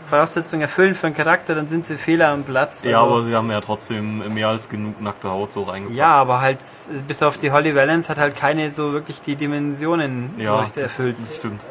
[0.04, 2.84] Körpervoraussetzungen erfüllen für einen Charakter, dann sind sie Fehler am Platz.
[2.84, 5.98] Ja, Also- aber sie haben ja trotzdem mehr als genug nackte Haut so reingepackt.
[5.98, 6.60] Ja, aber halt,
[7.08, 10.78] bis auf die Holly Valance hat halt keine so wirklich die Dimensionen so ja das,
[10.78, 11.16] erfüllt.
[11.22, 11.62] das stimmt.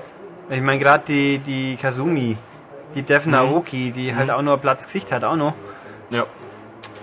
[0.51, 2.37] Ich meine, gerade die, die Kazumi,
[2.95, 3.31] die Mhm.
[3.31, 5.55] Naoki, die halt auch nur Platz Gesicht hat, auch noch.
[6.11, 6.25] Ja.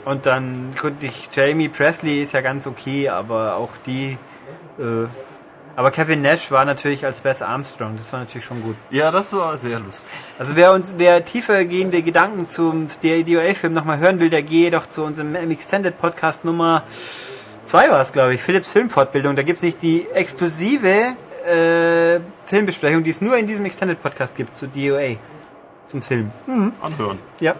[0.05, 4.17] Und dann, gut, ich, Jamie Presley ist ja ganz okay, aber auch die,
[4.79, 5.05] äh,
[5.79, 8.75] aber Kevin Nash war natürlich als Bess Armstrong, das war natürlich schon gut.
[8.91, 10.11] ja, das war sehr lustig.
[10.37, 15.05] Also wer uns, wer tiefergehende Gedanken zum DOA-Film nochmal hören will, der gehe doch zu
[15.05, 16.83] unserem Extended Podcast Nummer
[17.63, 19.37] 2 war es, glaube ich, Philips Filmfortbildung.
[19.37, 21.15] Da gibt's nicht die exklusive
[21.47, 25.15] äh, Filmbesprechung, die es nur in diesem Extended Podcast gibt, zu DOA,
[25.87, 26.29] zum Film.
[26.81, 27.19] Anhören.
[27.39, 27.55] Ja.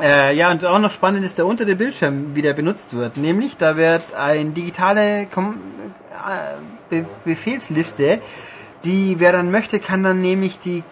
[0.00, 3.18] Äh, ja, und auch noch spannend ist der untere Bildschirm, wie der benutzt wird.
[3.18, 5.56] Nämlich, da wird eine digitale Kom
[6.12, 8.20] äh, Be Befehlsliste,
[8.84, 10.82] die, wer dann möchte, kann dann nämlich die,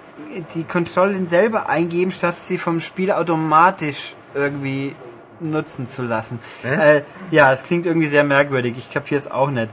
[0.54, 4.94] die Kontrollen selber eingeben, statt sie vom Spiel automatisch irgendwie
[5.40, 6.38] nutzen zu lassen.
[6.64, 8.74] Äh, ja, es klingt irgendwie sehr merkwürdig.
[8.78, 9.68] Ich kapiere es auch nicht.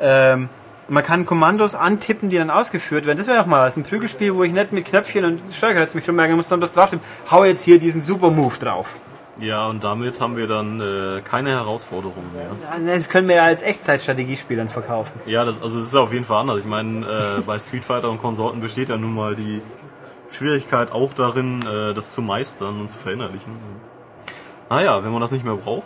[0.00, 0.48] Ähm,
[0.88, 3.18] man kann Kommandos antippen, die dann ausgeführt werden.
[3.18, 3.76] Das wäre doch mal was.
[3.76, 6.90] Ein Prügelspiel, wo ich nicht mit Knöpfchen und Steuerkreuz mich rummerken muss, sondern das drauf
[6.90, 7.04] tippen.
[7.30, 8.86] Hau jetzt hier diesen Super Move drauf.
[9.38, 12.50] Ja, und damit haben wir dann äh, keine Herausforderungen mehr.
[12.86, 15.12] Das können wir ja als Echtzeitstrategiespiel dann verkaufen.
[15.26, 16.58] Ja, das, also es ist auf jeden Fall anders.
[16.60, 19.60] Ich meine, äh, bei Street Fighter und Konsorten besteht ja nun mal die
[20.30, 23.52] Schwierigkeit auch darin, äh, das zu meistern und zu verinnerlichen.
[24.70, 25.84] Naja, wenn man das nicht mehr braucht.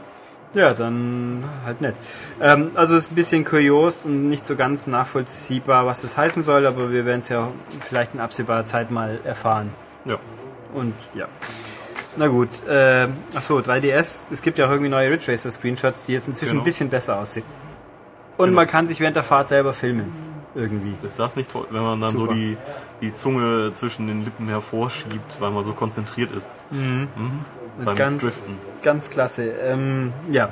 [0.53, 1.95] Ja, dann halt nicht.
[2.41, 6.43] Ähm, also es ist ein bisschen kurios und nicht so ganz nachvollziehbar, was das heißen
[6.43, 7.49] soll, aber wir werden es ja
[7.81, 9.71] vielleicht in absehbarer Zeit mal erfahren.
[10.05, 10.19] Ja.
[10.75, 11.27] Und ja.
[12.17, 16.13] Na gut, äh, achso, 3DS, es gibt ja auch irgendwie neue Ridge Racer Screenshots, die
[16.13, 16.63] jetzt inzwischen Genau.
[16.63, 17.45] ein bisschen besser aussehen.
[18.37, 18.57] Und Genau.
[18.57, 20.13] man kann sich während der Fahrt selber filmen.
[20.55, 20.95] Irgendwie.
[21.07, 22.33] Ist das nicht toll, wenn man dann Super.
[22.33, 22.57] so die,
[23.01, 26.49] die Zunge zwischen den Lippen hervorschiebt, weil man so konzentriert ist?
[26.71, 27.07] Mhm.
[27.85, 28.59] Beim Ganz, Driften.
[28.83, 29.45] ganz klasse.
[29.65, 30.49] Ähm, ja,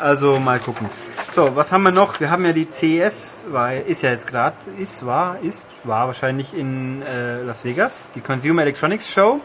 [0.00, 0.88] also mal gucken.
[1.30, 2.18] So, was haben wir noch?
[2.18, 6.52] Wir haben ja die CES, war, ist ja jetzt gerade, ist, war, ist, war wahrscheinlich
[6.52, 9.40] in äh, Las Vegas, die Consumer Electronics Show.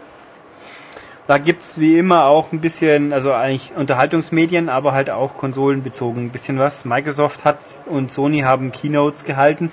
[1.32, 6.29] Da gibt's wie immer auch ein bisschen, also eigentlich Unterhaltungsmedien, aber halt auch konsolenbezogen ein
[6.29, 6.84] bisschen was.
[6.84, 9.71] Microsoft hat und Sony haben Keynotes gehalten,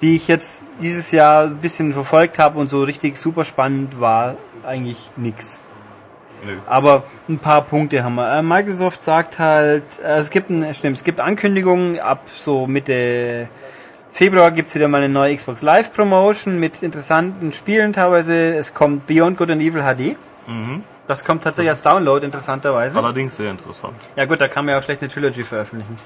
[0.00, 4.34] die ich jetzt dieses Jahr ein bisschen verfolgt habe und so richtig super spannend war
[4.66, 5.62] eigentlich nix.
[6.44, 6.54] Nö.
[6.66, 8.38] Aber ein paar Punkte haben wir.
[8.38, 13.48] Äh, Microsoft sagt halt, äh, es gibt ein, stimmt, es gibt Ankündigungen, ab so Mitte
[14.10, 18.56] Februar gibt's wieder mal eine neue Xbox Live Promotion mit interessanten Spielen teilweise.
[18.56, 20.16] Es kommt Beyond Good and Evil HD.
[20.50, 20.84] Mhm.
[21.06, 22.98] Das kommt tatsächlich als Download, interessanterweise.
[22.98, 23.94] Allerdings sehr interessant.
[24.16, 25.96] Ja gut, da kann man ja auch schlecht eine Trilogy veröffentlichen.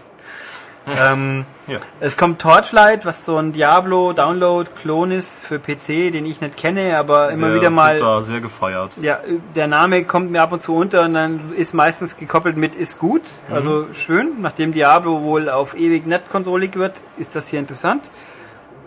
[0.87, 1.79] ähm, Ja.
[2.01, 7.31] es kommt Torchlight, was so ein Diablo-Download-Klon ist für PC, den ich nicht kenne, aber
[7.31, 7.99] immer Der wieder mal...
[7.99, 8.93] da sehr gefeiert.
[9.01, 9.19] Ja,
[9.55, 12.99] der Name kommt mir ab und zu unter und dann ist meistens gekoppelt mit ist
[12.99, 14.43] gut, also schön.
[14.43, 18.05] Nachdem Diablo wohl auf ewig nicht konsolig wird, ist das hier interessant.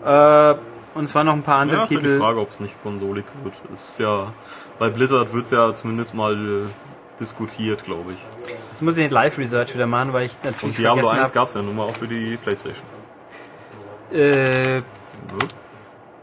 [0.04, 0.54] Äh,
[0.94, 2.18] und waren noch ein paar andere Ja, ist ja die Titel.
[2.18, 3.54] Frage, ob es nicht konsolig wird.
[3.72, 4.32] Ist ja,
[4.78, 6.68] bei Blizzard wird es ja zumindest mal äh,
[7.20, 8.18] diskutiert, glaube ich.
[8.70, 11.28] Das muss ich in Live Research wieder machen, weil ich natürlich Und Diablo vergessen 1
[11.30, 11.34] habe.
[11.34, 12.82] gab es ja nun mal auch für die Playstation.
[14.12, 14.82] Äh, Ja.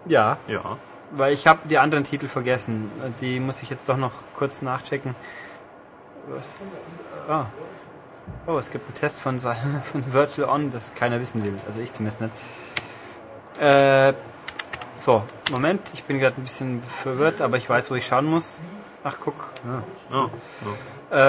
[0.07, 0.77] ja, Ja.
[1.11, 2.89] weil ich habe die anderen Titel vergessen.
[3.21, 5.15] Die muss ich jetzt doch noch kurz nachchecken.
[6.27, 6.99] Was?
[7.29, 7.45] Ah.
[8.47, 9.39] Oh, es gibt einen Test von,
[9.91, 11.53] von Virtual On, das keiner wissen will.
[11.67, 12.33] Also ich zumindest nicht.
[13.61, 14.13] Äh,
[14.97, 18.61] so, Moment, ich bin gerade ein bisschen verwirrt, aber ich weiß, wo ich schauen muss.
[19.03, 19.35] Ach, guck.
[19.65, 19.83] Ja.
[20.17, 20.31] Ja, ja.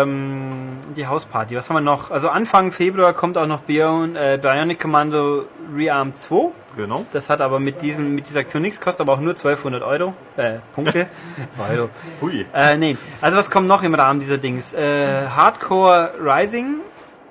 [0.02, 2.10] Ähm, die Hausparty, was haben wir noch?
[2.10, 5.44] Also Anfang Februar kommt auch noch Bion, äh, Bionic Commando
[5.74, 6.50] Rearm 2.
[6.76, 7.04] Genau.
[7.12, 10.14] Das hat aber mit, diesen, mit dieser Aktion nichts, kostet aber auch nur 1200 Euro.
[10.36, 11.08] Äh, Punkte.
[11.70, 11.88] Euro.
[12.20, 12.46] Hui.
[12.54, 12.96] Äh, nee.
[13.20, 14.72] Also was kommt noch im Rahmen dieser Dings?
[14.72, 16.76] Äh, Hardcore Rising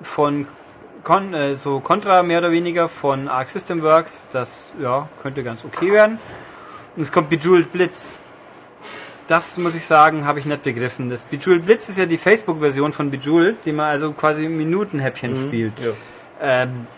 [0.00, 0.46] von
[1.06, 4.28] Con, äh, so Contra mehr oder weniger von Arc System Works.
[4.32, 6.18] Das ja, könnte ganz okay werden.
[6.96, 8.18] Und es kommt Bejeweled Blitz.
[9.28, 11.08] Das muss ich sagen, habe ich nicht begriffen.
[11.08, 15.74] Das Bejeweled Blitz ist ja die Facebook-Version von Bejeweled, die man also quasi Minutenhäppchen spielt.
[15.78, 15.92] Ja.
[16.40, 16.88] Ähm,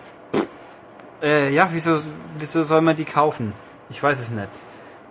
[1.23, 1.99] äh, ja, wieso,
[2.39, 3.53] wieso soll man die kaufen?
[3.91, 4.49] Ich weiß es nicht.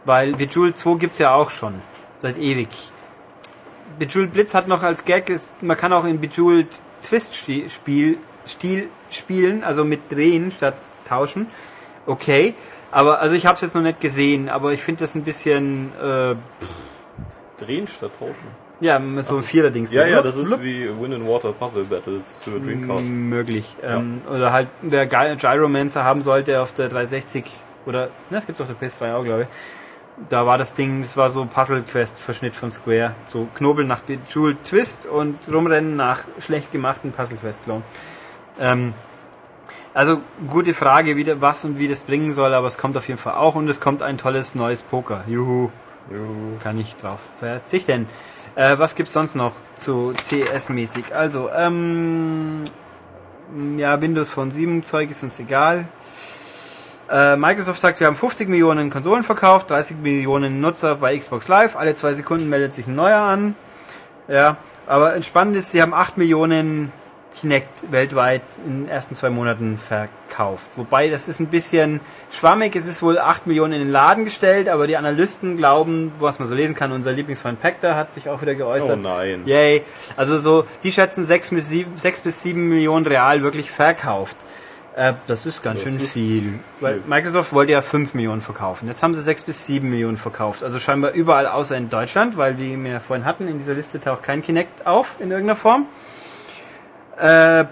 [0.06, 1.76] Weil Bejeweled 2 gibt's ja auch schon.
[2.24, 2.70] Seit ewig.
[4.00, 6.70] Bejeweled Blitz hat noch als Gag, ist, man kann auch in Bejeweled
[7.04, 8.18] Twist Sti- Spiel,
[8.48, 10.76] Stil spielen, also mit drehen statt
[11.08, 11.48] tauschen.
[12.06, 12.54] Okay.
[12.92, 15.92] Aber, also ich habe es jetzt noch nicht gesehen, aber ich finde das ein bisschen,
[16.02, 16.36] äh,
[17.60, 18.48] Drehen statt tauschen.
[18.80, 19.92] Ja, so ein Vierer-Dings.
[19.94, 20.10] Ja, so.
[20.12, 23.04] ja, das ist wie Wind and Water Puzzle Battles für Dreamcast.
[23.04, 23.76] möglich.
[23.82, 27.46] Ähm, oder halt, wer Gy- Gyromancer haben sollte auf der 360
[27.88, 29.48] oder, ne, das gibt's auf der PS2 auch, glaube ich.
[30.30, 33.14] Da war das Ding, das war so Puzzle Quest Verschnitt von Square.
[33.28, 37.82] So Knobeln nach Bejeweled Twist und rumrennen nach schlecht gemachten Puzzle Quest Clone.
[38.60, 38.94] Ähm,
[39.94, 43.20] also gute Frage, wie was und wie das bringen soll, aber es kommt auf jeden
[43.20, 45.24] Fall auch und es kommt ein tolles neues Poker.
[45.28, 45.70] Juhu.
[46.64, 48.08] Kann ich drauf verzichten.
[48.56, 51.14] Äh, was gibt's sonst noch zu CS-mäßig?
[51.14, 52.64] Also, ähm,
[53.78, 55.86] ja, Windows Phone 7 Zeug ist uns egal.
[57.10, 61.76] Äh, Microsoft sagt, wir haben 50 Millionen Konsolen verkauft, 30 Millionen Nutzer bei Xbox Live,
[61.76, 63.56] alle zwei Sekunden meldet sich ein neuer an.
[64.28, 66.92] Ja, aber entspannend ist, sie haben 8 Millionen
[67.40, 70.66] Kinect weltweit in den ersten zwei Monaten verkauft.
[70.76, 72.00] Wobei, das ist ein bisschen
[72.32, 76.40] schwammig, es ist wohl 8 Millionen in den Laden gestellt, aber die Analysten glauben, was
[76.40, 78.98] man so lesen kann, unser Lieblingsfreund Pector hat sich auch wieder geäußert.
[78.98, 79.44] Oh nein.
[79.46, 79.84] Yay.
[80.16, 84.36] Also so, die schätzen 6 bis 7, 6 bis 7 Millionen real wirklich verkauft.
[84.96, 86.42] Äh, das ist ganz Das schön ist viel.
[86.42, 86.60] viel.
[86.80, 88.88] Weil Microsoft wollte ja 5 Millionen verkaufen.
[88.88, 90.64] Jetzt haben sie 6 bis 7 Millionen verkauft.
[90.64, 94.24] Also scheinbar überall außer in Deutschland, weil wie wir vorhin hatten, in dieser Liste taucht
[94.24, 95.86] kein Kinect auf in irgendeiner Form.
[97.20, 97.66] Äh,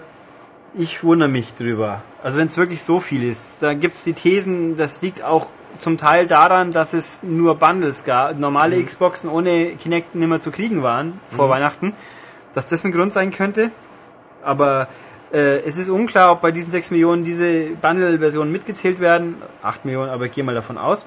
[0.74, 2.02] ich wundere mich drüber.
[2.22, 5.98] Also wenn es wirklich so viel ist, da gibt's die Thesen, das liegt auch zum
[5.98, 11.20] Teil daran, dass es nur Bundles gab, normale Xboxen ohne Kinect nimmer zu kriegen waren
[11.34, 11.94] vor Weihnachten,
[12.54, 13.70] dass das ein Grund sein könnte.
[14.42, 14.88] Aber
[15.32, 19.40] äh, es ist unklar, ob bei diesen 6 Millionen diese Bundle-Versionen mitgezählt werden.
[19.62, 21.06] 8 Millionen, aber ich gehe mal davon aus.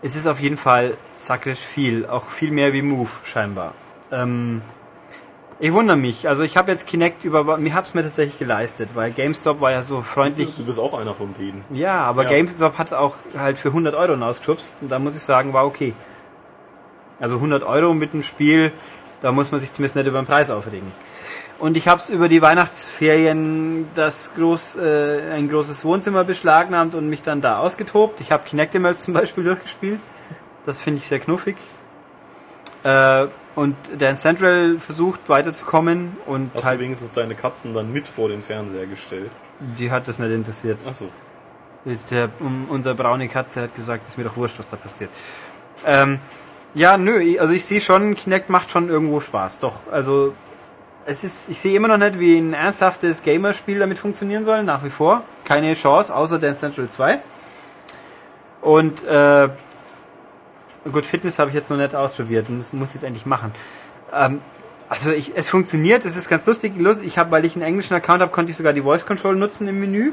[0.00, 3.74] Es ist auf jeden Fall sakrisch viel, auch viel mehr wie Move scheinbar.
[4.12, 4.62] Ähm,
[5.60, 6.28] ich wundere mich.
[6.28, 9.82] Also ich habe jetzt Kinect über, mir hab's mir tatsächlich geleistet, weil GameStop war ja
[9.82, 10.54] so freundlich.
[10.56, 11.64] Du bist auch einer von denen.
[11.70, 12.28] Ja, aber Ja.
[12.30, 15.94] GameStop hat auch halt für 100 Euro ausgeschubst und da muss ich sagen, war okay.
[17.20, 18.72] Also 100 Euro mit einem Spiel,
[19.20, 20.92] da muss man sich zumindest nicht über den Preis aufregen.
[21.58, 27.08] Und ich habe es über die Weihnachtsferien das groß, äh, ein großes Wohnzimmer beschlagnahmt und
[27.08, 28.20] mich dann da ausgetobt.
[28.20, 29.98] Ich habe Kinectimals zum Beispiel durchgespielt.
[30.66, 31.56] Das finde ich sehr knuffig.
[32.84, 33.26] Äh,
[33.58, 38.28] und Dan Central versucht weiterzukommen und Hast halt, du wenigstens deine Katzen dann mit vor
[38.28, 39.30] den Fernseher gestellt?
[39.58, 40.78] die hat das nicht interessiert.
[40.86, 41.06] Achso.
[42.10, 45.10] Der, um, unser braune Katze hat gesagt, ist mir doch wurscht, was da passiert.
[45.84, 46.20] Ähm,
[46.74, 49.58] ja, nö, also ich sehe schon, Kinect macht schon irgendwo Spaß.
[49.58, 50.34] Doch, also
[51.06, 54.84] es ist, ich sehe immer noch nicht, wie ein ernsthaftes Gamerspiel damit funktionieren soll, nach
[54.84, 55.22] wie vor.
[55.44, 57.18] Keine Chance, außer Dance Central 2.
[58.60, 59.48] Und äh,
[60.92, 63.52] gut, Fitness habe ich jetzt noch nicht ausprobiert und das muss ich jetzt endlich machen.
[64.14, 64.40] Ähm,
[64.88, 66.72] also ich, es funktioniert, es ist ganz lustig.
[66.78, 69.36] Lust- Ich habe, weil ich einen englischen Account habe, konnte ich sogar die Voice Control
[69.36, 70.12] nutzen im Menü.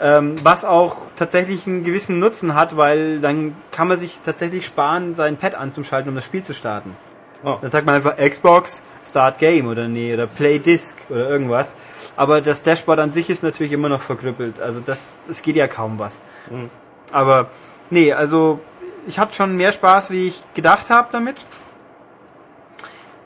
[0.00, 5.14] Ähm, was auch tatsächlich einen gewissen Nutzen hat, weil dann kann man sich tatsächlich sparen,
[5.14, 6.96] sein Pad anzuschalten, um das Spiel zu starten.
[7.44, 7.58] Ah.
[7.62, 11.76] Dann sagt man einfach Xbox, Start Game oder nee, oder Play Disc oder irgendwas.
[12.16, 14.60] Aber das Dashboard an sich ist natürlich immer noch verkrüppelt.
[14.60, 16.22] Also das, das geht ja kaum was.
[16.50, 16.70] Mhm.
[17.12, 17.46] Aber
[17.90, 18.58] nee, also
[19.06, 21.36] ich hatte schon mehr Spaß, wie ich gedacht habe damit.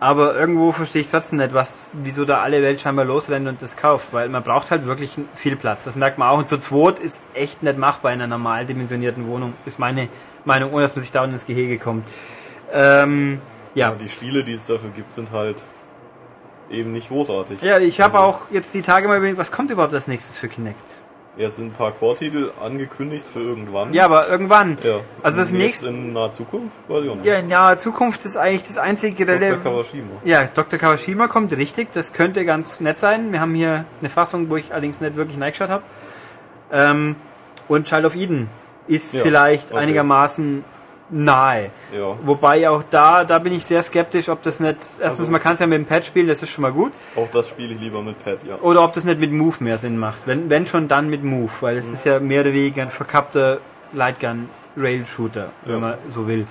[0.01, 3.77] Aber irgendwo verstehe ich trotzdem nicht, was, wieso da alle Welt scheinbar losrennt und das
[3.77, 5.85] kauft, weil man braucht halt wirklich viel Platz.
[5.85, 6.39] Das merkt man auch.
[6.39, 10.09] Und zu zweit ist echt nicht machbar in einer normal dimensionierten Wohnung, ist meine
[10.45, 12.07] Meinung, ohne dass man sich da ins Gehege kommt.
[12.73, 13.41] Ähm,
[13.75, 13.91] ja.
[13.91, 15.57] Ja, die Spiele, die es dafür gibt, sind halt
[16.71, 17.61] eben nicht großartig.
[17.63, 20.49] Ja, ich habe auch jetzt die Tage mal überlegt, was kommt überhaupt als nächstes für
[20.49, 20.98] Kinect?
[21.39, 23.93] Ja, es sind ein paar Core-Titel angekündigt für irgendwann.
[23.93, 24.77] Ja, aber irgendwann.
[24.83, 24.97] Ja.
[25.23, 26.75] Also das nächste, in naher Zukunft?
[26.89, 27.25] Weiß ich auch nicht.
[27.27, 29.41] ja, in naher Zukunft ist eigentlich das einzige Dr.
[29.41, 30.11] Rele- Kawashima.
[30.25, 30.79] Ja, Dr.
[30.81, 31.93] Kawashima kommt richtig.
[31.93, 33.31] Das könnte ganz nett sein.
[33.33, 35.83] Wir haben hier eine Fassung, wo ich allerdings nicht wirklich reingeschaut habe.
[36.73, 37.15] Ähm,
[37.69, 38.49] und Child of Eden
[38.89, 39.81] ist Ja, vielleicht okay.
[39.81, 40.65] einigermaßen
[41.11, 41.71] nahe.
[41.93, 42.17] Ja.
[42.23, 45.55] Wobei auch da, da bin ich sehr skeptisch, ob das nicht, erstens, Also- man kann
[45.55, 46.93] es ja mit dem Pad spielen, das ist schon mal gut.
[47.17, 48.57] Auch das spiele ich lieber mit Pad, ja.
[48.57, 50.19] Oder ob das nicht mit Move mehr Sinn macht.
[50.27, 53.59] Wenn, wenn schon, dann mit Move, weil es ist ja mehr oder weniger ein verkappter
[53.95, 55.81] Lightgun-Rail-Shooter, wenn Ja.
[55.81, 56.47] man so will.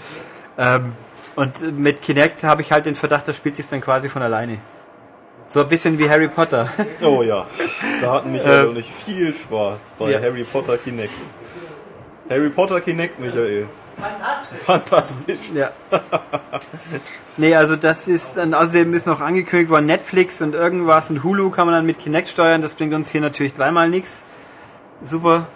[0.57, 0.93] Ähm,
[1.35, 4.57] und mit Kinect habe ich halt den Verdacht, das spielt sich dann quasi von alleine.
[5.49, 6.67] So ein bisschen wie Harry Potter.
[7.01, 7.45] Oh ja,
[8.01, 10.19] da hatten Michael Äh, und ich viel Spaß bei ja.
[10.19, 11.13] Harry Potter Kinect.
[12.29, 13.67] Harry Potter Kinect, Michael.
[14.65, 15.39] Fantastisch.
[15.53, 15.71] Ja.
[17.37, 21.51] Nee, also das ist, und außerdem ist noch angekündigt worden, Netflix und irgendwas und Hulu
[21.51, 24.23] kann man dann mit Kinect steuern, das bringt uns hier natürlich dreimal nichts.
[25.01, 25.47] Super.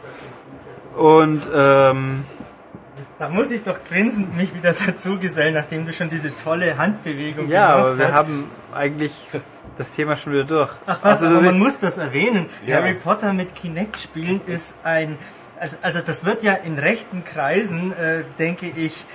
[0.96, 2.24] Und, ähm,
[3.18, 7.48] Da muss ich doch grinsend mich wieder dazu gesellen, nachdem du schon diese tolle Handbewegung
[7.48, 8.14] ja, gemacht aber wir hast.
[8.14, 9.14] haben eigentlich
[9.78, 10.70] das Thema schon wieder durch.
[10.86, 12.46] Ach was, Also, man muss das erwähnen.
[12.68, 12.78] Ja.
[12.78, 15.18] Harry Potter mit Kinect spielen ist ein,
[15.62, 19.06] also, also das wird ja in rechten Kreisen, äh, denke ich,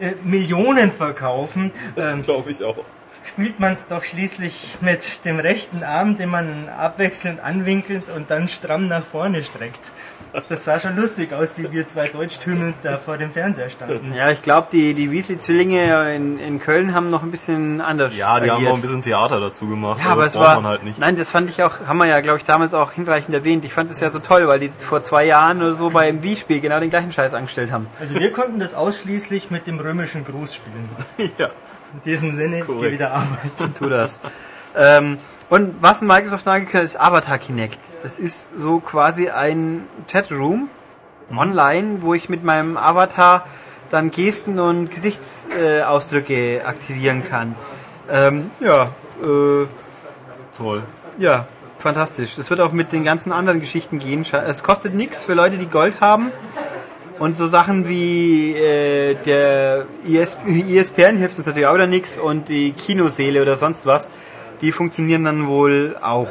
[0.00, 2.76] äh, Millionen verkaufen, ähm, Glaube ich auch.
[3.24, 8.48] spielt man es doch schließlich mit dem rechten Arm, den man abwechselnd anwinkelt und dann
[8.48, 9.92] stramm nach vorne streckt.
[10.48, 14.12] Das sah schon lustig aus, wie wir zwei Deutschtümmel da vor dem Fernseher standen.
[14.14, 18.38] Ja, ich glaube, die, die Weasley-Zwillinge in, in Köln haben noch ein bisschen anders Ja,
[18.40, 18.70] die haben agiert.
[18.70, 20.00] noch ein bisschen Theater dazu gemacht.
[20.04, 20.56] Ja, aber das es war.
[20.56, 20.98] man halt nicht.
[20.98, 23.64] Nein, das fand ich auch, haben wir ja, glaube ich, damals auch hinreichend erwähnt.
[23.64, 26.60] Ich fand es ja so toll, weil die vor zwei Jahren oder so beim Wii-Spiel
[26.60, 27.86] genau den gleichen Scheiß angestellt haben.
[28.00, 30.88] Also wir konnten das ausschließlich mit dem römischen Gruß spielen.
[31.38, 31.46] ja.
[31.94, 32.92] In diesem Sinne, ich gehe Korrekt.
[32.92, 33.74] wieder arbeiten.
[33.78, 34.20] Tu das.
[34.76, 35.18] ähm,
[35.48, 37.78] und was in Microsoft nachgekehrt ist Avatar Kinect.
[38.02, 40.68] Das ist so quasi ein Chatroom
[41.30, 43.46] online, wo ich mit meinem Avatar
[43.90, 47.54] dann Gesten und Gesichtsausdrücke äh, aktivieren kann.
[48.10, 48.90] Ähm, ja,
[49.22, 49.66] äh,
[50.56, 50.82] Toll.
[51.18, 51.46] Ja,
[51.78, 52.38] fantastisch.
[52.38, 54.22] Es wird auch mit den ganzen anderen Geschichten gehen.
[54.22, 56.32] Es kostet nichts für Leute, die Gold haben.
[57.18, 62.48] Und so Sachen wie äh, der IS ISPN hilft uns natürlich auch wieder nichts und
[62.48, 64.10] die Kinoseele oder sonst was,
[64.60, 66.28] die funktionieren dann wohl auch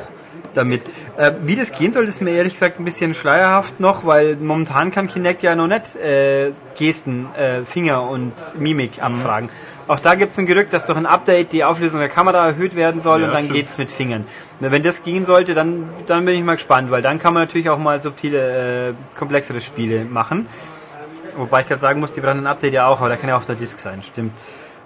[0.53, 0.81] damit.
[1.17, 4.91] Äh, wie das gehen soll, ist mir ehrlich gesagt ein bisschen schleierhaft noch, weil momentan
[4.91, 9.49] kann Kinect ja noch nicht äh, Gesten, äh, Finger und Mimik abfragen.
[9.87, 12.75] Auch da gibt es ein Gerücht, dass durch ein Update die Auflösung der Kamera erhöht
[12.75, 13.59] werden soll Ja, und dann stimmt.
[13.59, 14.25] geht's mit Fingern.
[14.59, 17.43] Na, wenn das gehen sollte, dann, dann bin ich mal gespannt, weil dann kann man
[17.43, 20.47] natürlich auch mal subtile, äh, komplexere Spiele machen.
[21.37, 23.37] Wobei ich gerade sagen muss, die brauchen ein Update ja auch, aber da kann ja
[23.37, 24.31] auch der Disk sein, stimmt.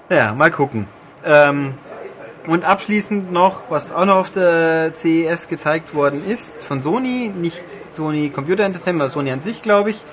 [0.10, 0.88] Naja, mal gucken.
[1.24, 1.76] Ähm,
[2.48, 7.64] und abschließend noch, was auch noch auf der CES gezeigt worden ist, von Sony, nicht
[7.92, 10.04] Sony Computer Entertainment, sondern Sony an sich, glaube ich,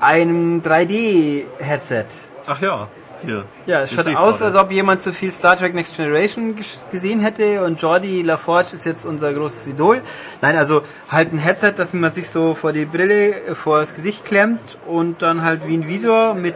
[0.00, 2.04] ein 3D-Headset.
[2.46, 2.88] Ach ja,
[3.24, 3.44] hier.
[3.66, 7.20] Ja, es schaut aus, als ob jemand zu viel Star Trek Next Generation ges- gesehen
[7.20, 10.00] hätte und Jordi LaForge ist jetzt unser großes Idol.
[10.40, 13.94] Nein, also halt ein Headset, das man sich so vor die Brille, äh, vor das
[13.94, 16.54] Gesicht klemmt und dann halt wie ein Visor mit,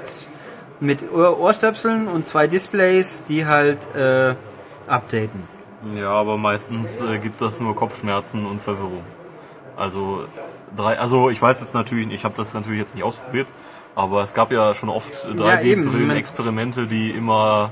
[0.80, 4.34] mit Ohr Ohrstöpseln und zwei Displays, die halt äh,
[4.92, 5.42] updaten.
[5.96, 9.02] Ja, aber meistens äh, gibt das nur Kopfschmerzen und Verwirrung.
[9.76, 10.24] Also
[10.76, 13.48] drei, also ich weiß jetzt natürlich, ich habe das natürlich jetzt nicht ausprobiert,
[13.94, 15.88] aber es gab ja schon oft Ja, eben.
[15.88, 17.70] 3D-Brillen-Experimente, die immer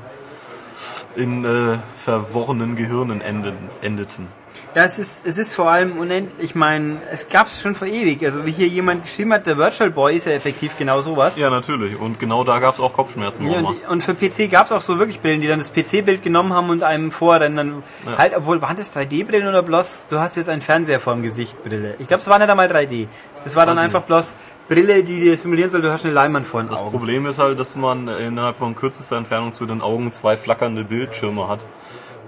[1.14, 4.26] in äh, verworrenen Gehirnen endeten.
[4.74, 7.88] Ja, es ist, es ist vor allem unendlich, ich meine, es gab es schon vor
[7.88, 8.24] ewig.
[8.24, 11.38] Also wie hier jemand geschrieben hat, der Virtual Boy ist ja effektiv genau sowas.
[11.38, 11.98] Ja, natürlich.
[11.98, 13.50] Und genau da gab es auch Kopfschmerzen.
[13.50, 16.22] Ja, und, und für PC gab es auch so wirklich Brillen, die dann das PC-Bild
[16.22, 17.82] genommen haben und einem vorrennen.
[18.06, 18.18] Ja.
[18.18, 21.96] Halt, obwohl, waren das 3D-Brillen oder bloß, du hast jetzt einen Fernseher vorm Gesicht Brille?
[21.98, 23.08] Ich glaube, es war nicht einmal 3D.
[23.42, 24.34] Das war dann Weiß einfach bloß
[24.68, 26.92] Brille, die dir simulieren soll, du hast eine Leinwand vor den Das Augen.
[26.92, 31.48] Problem ist halt, dass man innerhalb von kürzester Entfernung zu den Augen zwei flackernde Bildschirme
[31.48, 31.58] hat.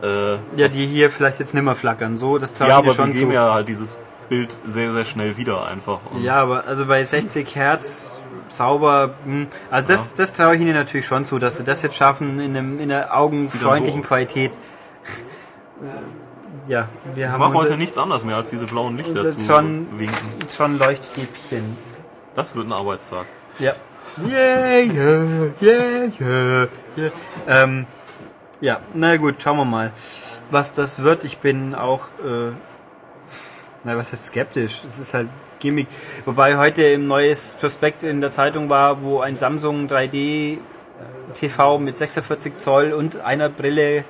[0.03, 2.19] Äh, Ja, die hier vielleicht jetzt nimmer flackern.
[2.19, 3.35] So, das traue ja, aber dir sie schon geben zu.
[3.35, 3.99] ja halt dieses
[4.29, 6.01] Bild sehr, sehr schnell wieder einfach.
[6.21, 11.07] Ja, aber also bei 60 Hertz sauber, hm, also das, das traue ich ihnen natürlich
[11.07, 14.09] schon zu, dass sie das jetzt schaffen in, einem, in einer augenfreundlichen so.
[14.09, 14.53] Qualität.
[16.69, 20.17] Ja, wir haben mache heute nichts anderes mehr, als diese blauen Lichter zu schon- winken.
[20.57, 21.77] schon Leuchtstäbchen.
[22.37, 23.25] Das wird ein Arbeitstag.
[23.59, 23.73] Ja.
[24.29, 27.11] Yeah, yeah, yeah, yeah, yeah.
[27.49, 27.87] Ähm,
[28.63, 29.93] ja, na gut, schauen wir mal,
[30.51, 31.25] was das wird.
[31.25, 32.53] Ich bin auch, äh,
[33.85, 34.83] na, was heißt skeptisch?
[34.89, 35.29] Es ist halt
[35.61, 35.89] Gimmick.
[36.25, 40.59] Wobei heute im neues Prospekt in der Zeitung war, wo ein Samsung 3D
[41.35, 44.05] TV mit 46 Zoll und einer Brille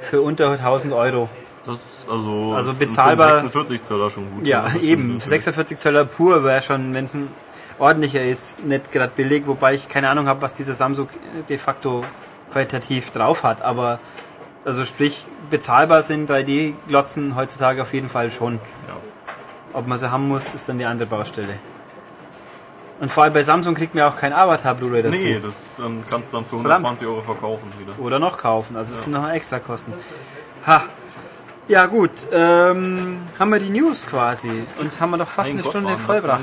[0.00, 1.28] für unter 1000 Euro.
[1.66, 4.46] Das ist also, Also für bezahlbar- 46 Zöller schon gut.
[4.46, 5.14] Ja, eben.
[5.14, 5.24] natürlich.
[5.26, 7.28] 46 Zöller pur wäre schon, wenn es ein
[7.78, 11.08] ordentlicher ist, nicht gerade billig, wobei ich keine Ahnung habe, was dieser Samsung
[11.48, 12.02] de facto
[12.52, 13.62] qualitativ drauf hat.
[13.62, 13.98] Aber
[14.64, 18.54] also sprich, bezahlbar sind 3D-Glotzen heutzutage auf jeden Fall schon.
[18.86, 18.96] Ja.
[19.74, 21.54] Ob man sie haben muss, ist dann die andere Baustelle.
[23.00, 25.14] Und vor allem bei Samsung kriegt man ja auch kein Avatar Blu-ray dazu.
[25.14, 26.84] Nee, das ähm, kannst du dann für Verdammt.
[26.84, 27.98] 120 Euro verkaufen wieder.
[27.98, 28.76] Oder noch kaufen.
[28.76, 29.92] Also es sind noch extra Kosten.
[30.66, 30.82] Ha.
[31.68, 34.50] Ja gut, ähm, haben wir die News quasi
[34.80, 36.40] und haben wir doch fast Mein eine Gott, Stunde vollbracht.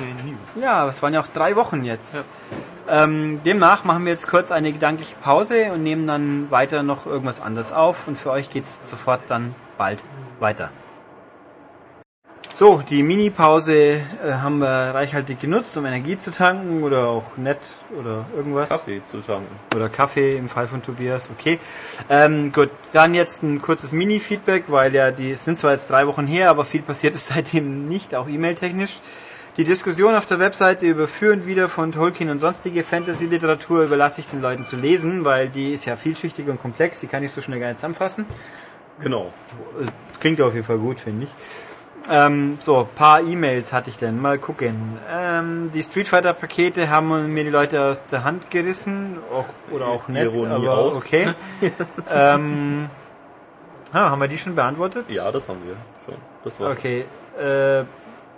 [0.61, 2.27] Ja, es waren ja auch drei Wochen jetzt.
[2.87, 7.41] Ähm, demnach machen wir jetzt kurz eine gedankliche Pause und nehmen dann weiter noch irgendwas
[7.41, 9.99] anderes auf und für euch geht's sofort dann bald
[10.39, 10.69] weiter.
[12.57, 13.99] So, die Mini-Pause äh,
[14.41, 17.59] haben wir reichhaltig genutzt, um Energie zu tanken oder auch nett
[17.99, 18.69] oder irgendwas.
[18.69, 19.53] Kaffee zu tanken.
[19.75, 21.59] Oder Kaffee im Fall von Tobias, okay.
[22.09, 26.07] Ähm, gut, dann jetzt ein kurzes Mini-Feedback, weil ja die es sind zwar jetzt drei
[26.07, 29.01] Wochen her, aber viel passiert ist seitdem nicht, auch e-mail-technisch.
[29.57, 34.21] Die Diskussion auf der Webseite über Für und Wider von Tolkien und sonstige Fantasy-Literatur überlasse
[34.21, 37.33] ich den Leuten zu lesen, weil die ist ja vielschichtig und komplex, die kann ich
[37.33, 38.25] so schnell gar nicht zusammenfassen.
[39.01, 39.33] Genau.
[39.81, 39.87] Äh,
[40.21, 41.33] Klingt auf jeden Fall gut, finde ich.
[42.09, 44.21] Ähm, so, paar E-Mails hatte ich denn.
[44.21, 44.97] Mal gucken.
[45.11, 49.17] Ähm, die Street Fighter Pakete haben mir die Leute aus der Hand gerissen.
[49.31, 50.97] Auch, oder auch nett, Ironie aber aus.
[50.97, 51.33] okay.
[52.13, 52.89] ähm,
[53.91, 55.05] ah, haben wir die schon beantwortet?
[55.09, 55.75] Ja, das haben wir
[56.05, 56.21] schon.
[56.43, 57.05] Das war Okay,
[57.39, 57.83] äh,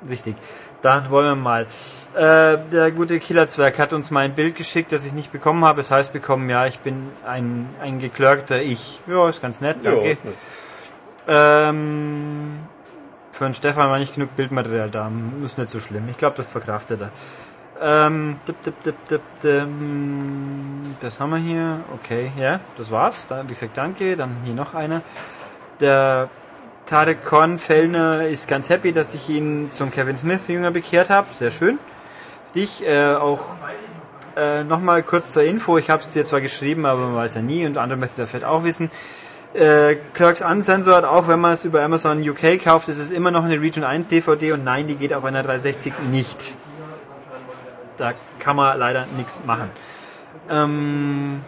[0.10, 0.36] richtig.
[0.82, 1.68] Dann wollen wir mal.
[2.16, 5.82] Äh, der gute Killerzwerg hat uns mal ein Bild geschickt, das ich nicht bekommen habe.
[5.82, 9.02] Es heißt bekommen, ja, ich bin ein, ein geklörkter Ich.
[9.08, 10.18] Ja, ist ganz nett, danke.
[11.28, 12.60] Ja, Ähm,
[13.38, 15.12] für den Stefan war nicht genug Bildmaterial da.
[15.46, 16.08] Ist nicht so schlimm.
[16.10, 17.12] Ich glaube, das verkraftet er.
[17.80, 20.82] Ähm, dip, dip, dip, dip, dim.
[21.00, 21.80] das haben wir hier.
[21.94, 23.28] Okay, ja, das war's.
[23.28, 24.18] Da, wie gesagt, danke.
[24.18, 25.02] Dann hier noch einer.
[25.80, 26.30] Der
[26.88, 31.28] Tarek Korn Fellner ist ganz happy, dass ich ihn zum Kevin Smith Jünger bekehrt habe.
[31.38, 31.78] Sehr schön.
[32.56, 33.42] Dich äh, auch
[34.36, 35.78] äh, nochmal kurz zur Info.
[35.78, 38.18] Ich habe es dir zwar geschrieben, aber man weiß ja nie und andere möchten es
[38.18, 38.90] ja vielleicht auch wissen.
[39.54, 43.44] Äh, Clerks Uncensored, auch wenn man es über Amazon UK kauft, ist es immer noch
[43.44, 46.56] eine Region 1 DVD und nein, die geht auf einer 360 nicht.
[47.98, 49.70] Da kann man leider nichts machen.
[50.50, 51.42] Ähm,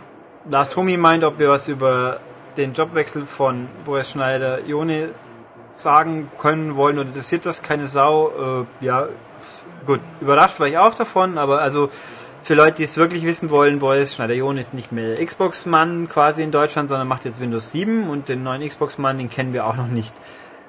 [0.50, 2.20] Lars Tomi meint, ob wir was über
[2.58, 5.10] den Jobwechsel von Boris Schneider-Jone
[5.76, 8.66] sagen können wollen oder interessiert das keine Sau.
[8.82, 9.08] Äh, ja,
[9.86, 11.90] gut, überrascht war ich auch davon, aber also
[12.50, 16.50] für Leute, die es wirklich wissen wollen, Boris Schneider-Jone ist nicht mehr Xbox-Mann quasi in
[16.50, 19.88] Deutschland, sondern macht jetzt Windows 7 und den neuen Xbox-Mann, den kennen wir auch noch
[19.88, 20.12] nicht.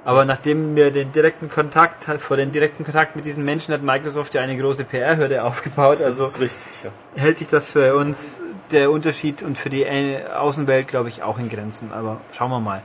[0.04, 4.34] Aber nachdem wir den direkten Kontakt, vor den direkten Kontakt mit diesen Menschen hat Microsoft
[4.34, 6.02] ja eine große PR-Hürde aufgebaut.
[6.02, 6.90] Also das ist richtig, ja.
[7.16, 11.38] hält sich das für uns der Unterschied und für die äh, Außenwelt, glaube ich, auch
[11.38, 11.94] in Grenzen.
[11.94, 12.82] Aber schauen wir mal.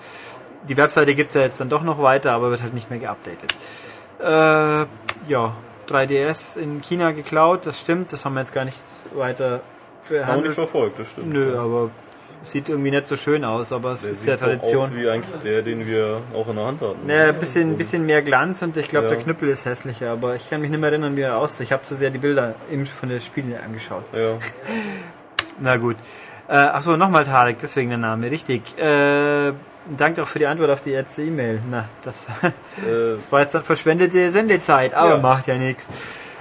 [0.70, 3.58] Die Webseite gibt's ja jetzt dann doch noch weiter, aber wird halt nicht mehr geupdatet.
[4.22, 4.86] Äh,
[5.30, 5.52] ja,
[5.90, 8.78] 3DS in China geklaut, das stimmt, das haben wir jetzt gar nicht
[9.14, 9.62] weiter Haben
[10.10, 10.54] wir nicht behandelt.
[10.56, 11.34] verfolgt, das stimmt.
[11.34, 11.90] Nö, aber
[12.44, 14.84] sieht irgendwie nicht so schön aus, aber es Der ist ja Tradition.
[14.90, 17.08] aus wie eigentlich der, den wir auch in der Hand hatten.
[17.08, 19.14] Naja, ein bisschen, bisschen mehr Glanz und ich glaube, Ja.
[19.16, 21.66] der Knüppel ist hässlicher, aber ich kann mich nicht mehr erinnern, wie er aussieht.
[21.66, 22.54] Ich habe zu sehr die Bilder
[22.86, 24.04] von der Spiele angeschaut.
[24.14, 24.38] Ja.
[25.60, 25.96] Na gut.
[26.48, 28.62] Äh, achso, nochmal Tarek, deswegen der Name, richtig.
[28.78, 29.52] Äh,
[29.98, 31.60] danke auch für die Antwort auf die letzte E-Mail.
[31.70, 32.52] Na, das, Äh,
[33.16, 35.18] das war jetzt dann verschwendete Sendezeit, aber Ja.
[35.18, 35.88] macht ja nichts.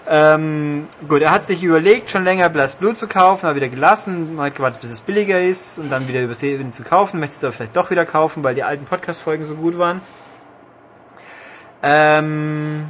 [0.07, 4.36] Ähm, gut, er hat sich überlegt, schon länger Blast Blue zu kaufen, aber wieder gelassen,
[4.38, 7.55] hat gewartet, bis es billiger ist und dann wieder übersehen zu kaufen, möchte es aber
[7.55, 10.03] vielleicht doch wieder kaufen, weil die alten Podcast-Folgen so gut waren.
[11.82, 12.86] Ähm,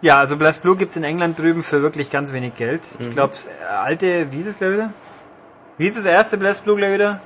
[0.00, 2.82] ja, also Blast Blue gibt's in England drüben für wirklich ganz wenig Geld.
[2.98, 3.34] Ich glaube,
[3.80, 4.90] alte, wie ist es gleich wieder?
[5.78, 7.20] Wie ist das erste Blast Blue gleich wieder?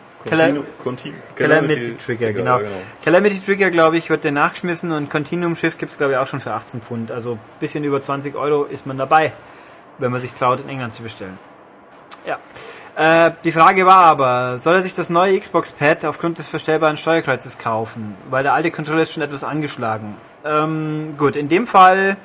[0.85, 2.61] Conti Calamity Trigger, genau.
[3.03, 6.41] Calamity Trigger, glaube ich, wird der nachgeschmissen und Continuum Shift gibt's glaube ich, auch schon
[6.41, 7.11] für 18 Pfund.
[7.11, 9.33] Also bisschen über 20 Euro ist man dabei,
[9.99, 11.39] wenn man sich traut, in England zu bestellen.
[12.27, 12.39] Ja.
[12.97, 17.57] Äh, die Frage war aber, soll er sich das neue Xbox-Pad aufgrund des verstellbaren Steuerkreuzes
[17.59, 18.15] kaufen?
[18.29, 20.17] Weil der alte Controller ist schon etwas angeschlagen.
[20.45, 22.17] Ähm, gut, in dem Fall,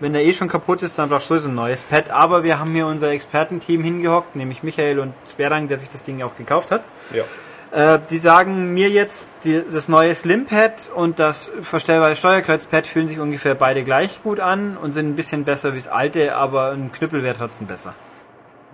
[0.00, 2.10] wenn der eh schon kaputt ist, dann brauchst du sowieso ein neues Pad.
[2.10, 6.22] Aber wir haben hier unser Expertenteam hingehockt, nämlich Michael und Sperang, der sich das Ding
[6.22, 6.82] auch gekauft hat.
[7.14, 7.24] Ja.
[7.72, 13.20] Äh, die sagen mir jetzt, die, das neue Slim-Pad und das verstellbare Steuerkreuzpad fühlen sich
[13.20, 16.90] ungefähr beide gleich gut an und sind ein bisschen besser wie das alte, aber ein
[16.90, 17.94] Knüppel wäre trotzdem besser.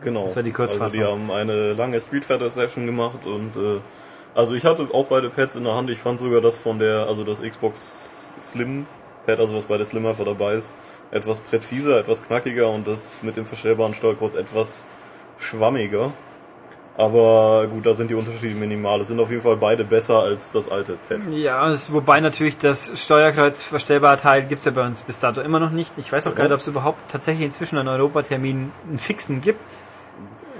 [0.03, 0.25] Genau.
[0.25, 0.85] Das war die Kurzfassung.
[0.85, 3.81] Also die haben eine lange Street Fighter Session gemacht und äh,
[4.35, 5.91] also ich hatte auch beide Pads in der Hand.
[5.91, 8.87] Ich fand sogar das von der, also das Xbox Slim
[9.27, 10.75] Pad, also was bei der Slim einfach dabei ist,
[11.11, 14.89] etwas präziser, etwas knackiger und das mit dem verstellbaren Steuerkreuz etwas
[15.39, 16.13] schwammiger.
[16.99, 19.03] Aber gut, da sind die Unterschiede minimal.
[19.03, 21.21] Es sind auf jeden Fall beide besser als das alte Pad.
[21.31, 25.61] Ja, es, wobei natürlich das Steuerkreuz verstellbare Teil gibt's ja bei uns bis dato immer
[25.61, 25.93] noch nicht.
[25.99, 29.61] Ich weiß auch gar nicht, ob es überhaupt tatsächlich inzwischen einen Europatermin einen fixen gibt.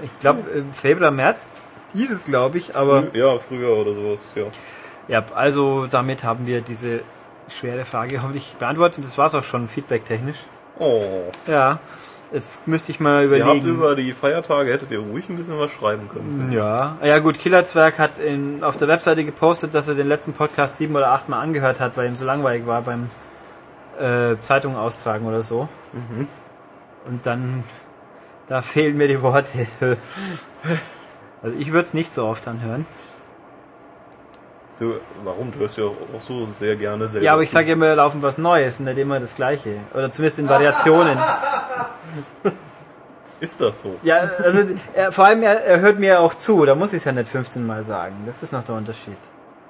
[0.03, 1.49] Ich glaube, im Februar, März
[1.93, 4.43] hieß es, glaube ich, aber Frü- ja, früher oder sowas, ja.
[5.07, 6.99] ja, also damit haben wir diese
[7.49, 9.03] schwere Frage hoffentlich beantwortet.
[9.03, 10.37] Das war's auch schon feedbacktechnisch.
[10.79, 11.23] Oh.
[11.47, 11.79] Ja,
[12.31, 13.67] jetzt müsste ich mal Ihr habt überlegen.
[13.67, 16.51] über die Feiertage, hättet ihr ruhig ein bisschen was schreiben können.
[16.51, 20.77] Ja, ja gut, Killerzwerg hat in, auf der Webseite gepostet, dass er den letzten Podcast
[20.77, 23.09] sieben oder acht Mal angehört hat, weil ihm so langweilig war beim
[23.99, 25.67] äh, Zeitung austragen oder so.
[27.07, 27.63] Und dann,
[28.47, 29.65] da fehlen mir die Worte.
[31.41, 32.85] also ich würde es nicht so oft anhören.
[34.79, 35.51] Du, warum?
[35.51, 37.25] Du hörst ja auch so sehr gerne selber.
[37.25, 39.77] Ja, aber ich sage immer, laufen was Neues und nicht immer das Gleiche.
[39.93, 41.17] Oder zumindest in Variationen.
[43.39, 43.95] Ist das so?
[44.03, 44.63] Ja, also
[44.93, 47.29] er, vor allem, er, er hört mir auch zu, da muss ich es ja nicht
[47.29, 48.15] 15 Mal sagen.
[48.25, 49.17] Das ist noch der Unterschied.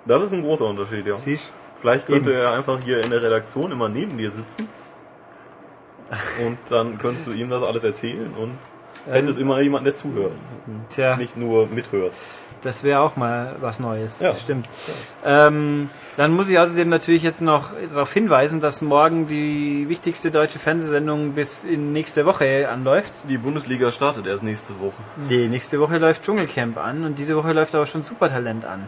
[0.06, 1.18] Das ist ein großer Unterschied, ja.
[1.18, 2.40] Siehst Vielleicht könnte Eben.
[2.40, 4.68] er einfach hier in der Redaktion immer neben dir sitzen.
[6.46, 8.58] Und dann könntest du ihm das alles erzählen und
[9.12, 10.32] Band ist immer jemand, der zuhört.
[10.90, 12.14] Tja, Nicht nur mithört.
[12.68, 14.20] Das wäre auch mal was Neues.
[14.20, 14.30] Ja.
[14.30, 14.68] Das stimmt.
[15.26, 20.60] Ähm, dann muss ich außerdem natürlich jetzt noch darauf hinweisen, dass morgen die wichtigste deutsche
[20.60, 23.14] Fernsehsendung bis in nächste Woche anläuft.
[23.30, 25.02] Die Bundesliga startet erst nächste Woche.
[25.30, 28.88] Nee, nächste Woche läuft Dschungelcamp an und diese Woche läuft aber schon Supertalent an.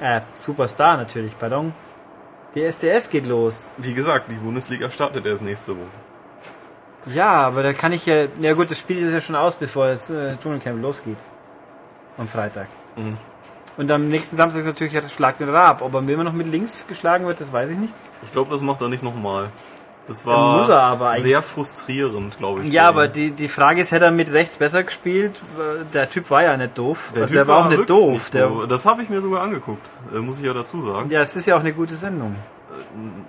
[0.00, 1.72] Äh, Superstar natürlich, pardon.
[2.54, 3.72] Die SDS geht los.
[3.78, 6.02] Wie gesagt, die Bundesliga startet erst nächste Woche.
[7.06, 8.26] Ja, aber da kann ich ja.
[8.40, 11.16] Ja gut, das Spiel ist ja schon aus, bevor das äh, Dschungelcamp losgeht.
[12.22, 12.68] Am Freitag.
[12.96, 13.16] Mhm.
[13.76, 15.82] Und am nächsten Samstag ist natürlich der Schlag den Raab.
[15.82, 17.92] Ob er immer noch mit links geschlagen wird, das weiß ich nicht.
[18.22, 19.48] Ich glaube, das macht er nicht nochmal.
[20.06, 22.72] Das war sehr frustrierend, glaube ich.
[22.72, 25.40] Ja, aber die, die Frage ist, hätte er mit rechts besser gespielt?
[25.94, 27.12] Der Typ war ja nicht doof.
[27.14, 28.12] der, also der war auch nicht doof.
[28.12, 28.66] nicht Der, doof.
[28.68, 31.10] Das habe ich mir sogar angeguckt, äh, muss ich ja dazu sagen.
[31.10, 32.36] ja, es ist ja auch eine gute Sendung.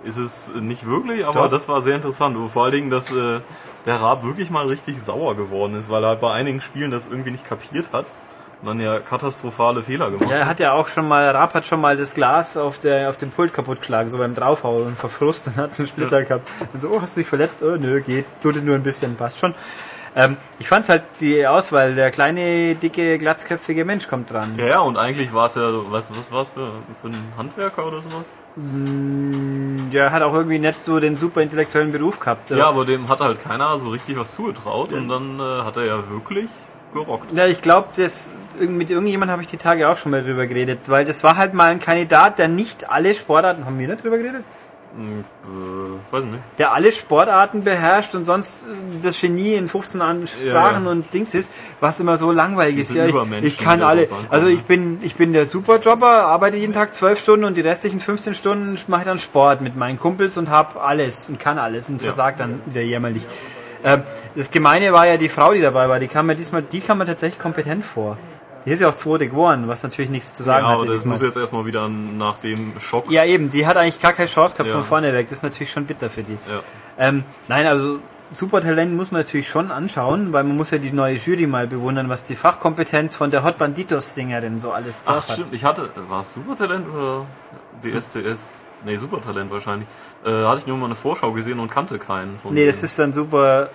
[0.03, 1.51] Ist es nicht wirklich, aber Doch.
[1.51, 2.37] das war sehr interessant.
[2.51, 3.39] Vor allen Dingen, dass äh,
[3.85, 7.31] der Raab wirklich mal richtig sauer geworden ist, weil er bei einigen Spielen das irgendwie
[7.31, 8.07] nicht kapiert hat
[8.65, 10.59] dann ja katastrophale Fehler gemacht Ja, er hat.
[10.59, 13.53] ja auch schon mal, Raab hat schon mal das Glas auf, der, auf dem Pult
[13.53, 16.47] kaputt geschlagen, so beim Draufhauen und verfrust und hat einen Splitter gehabt.
[16.73, 17.61] Und so, oh, hast du dich verletzt?
[17.61, 19.53] Oh, nö, geht, blutet nur ein bisschen, passt schon.
[20.15, 24.53] Ähm, ich fand's halt die Auswahl, der kleine, dicke, glatzköpfige Mensch kommt dran.
[24.57, 27.17] Ja, ja, und eigentlich war es ja, weißt du, was war es für, für ein
[27.35, 28.25] Handwerker oder sowas?
[29.91, 32.51] Ja, er hat auch irgendwie nicht so den super intellektuellen Beruf gehabt.
[32.51, 35.85] Ja, aber dem hat halt keiner so richtig was zugetraut und dann äh, hat er
[35.85, 36.47] ja wirklich
[36.93, 37.33] gerockt.
[37.33, 40.79] Ja, ich glaube, das mit irgendjemand habe ich die Tage auch schon mal drüber geredet,
[40.87, 44.17] weil das war halt mal ein Kandidat, der nicht alle Sportarten, haben wir nicht drüber
[44.17, 44.43] geredet?
[44.95, 46.43] Hm, äh, weiß nicht.
[46.59, 48.69] Der alle Sportarten beherrscht und sonst äh,
[49.01, 50.91] das Genie in 15 anderen Sprachen Ja.
[50.91, 52.93] und Dings ist, was immer so langweilig ist.
[52.93, 56.93] Ja, ich, ich kann alle, also ich bin, ich bin der Superjobber, arbeite jeden Tag
[56.93, 60.51] 12 Stunden und die restlichen 15 Stunden mache ich dann Sport mit meinen Kumpels und
[60.51, 63.25] hab alles und kann alles und versagt dann wieder jämmerlich.
[63.83, 64.03] Ähm,
[64.35, 66.97] das Gemeine war ja die Frau, die dabei war, die kam mir diesmal, die kam
[66.99, 68.17] mir tatsächlich kompetent vor.
[68.65, 70.77] Die ist ja auch zweite geworden, was natürlich nichts zu sagen Ja, hat.
[70.77, 71.15] aber das diesmal.
[71.15, 73.11] muss jetzt erstmal wieder nach dem Schock.
[73.11, 74.75] Ja, eben, die hat eigentlich gar keine Chance gehabt Ja.
[74.75, 75.27] von vorne weg.
[75.27, 76.37] Das ist natürlich schon bitter für die.
[76.49, 76.61] Ja.
[76.97, 77.99] Ähm, nein, also
[78.31, 82.07] Supertalent muss man natürlich schon anschauen, weil man muss ja die neue Jury mal bewundern,
[82.07, 85.33] was die Fachkompetenz von der Hot Banditos Sängerin so alles drauf Ach hat.
[85.35, 87.25] stimmt, ich hatte, war es Supertalent oder
[87.83, 88.61] DSDS?
[88.85, 89.87] Nee, Supertalent wahrscheinlich.
[90.25, 92.85] Äh, hatte ich nur mal eine Vorschau gesehen und kannte keinen von Nee, das denen.
[92.85, 93.69] ist dann Super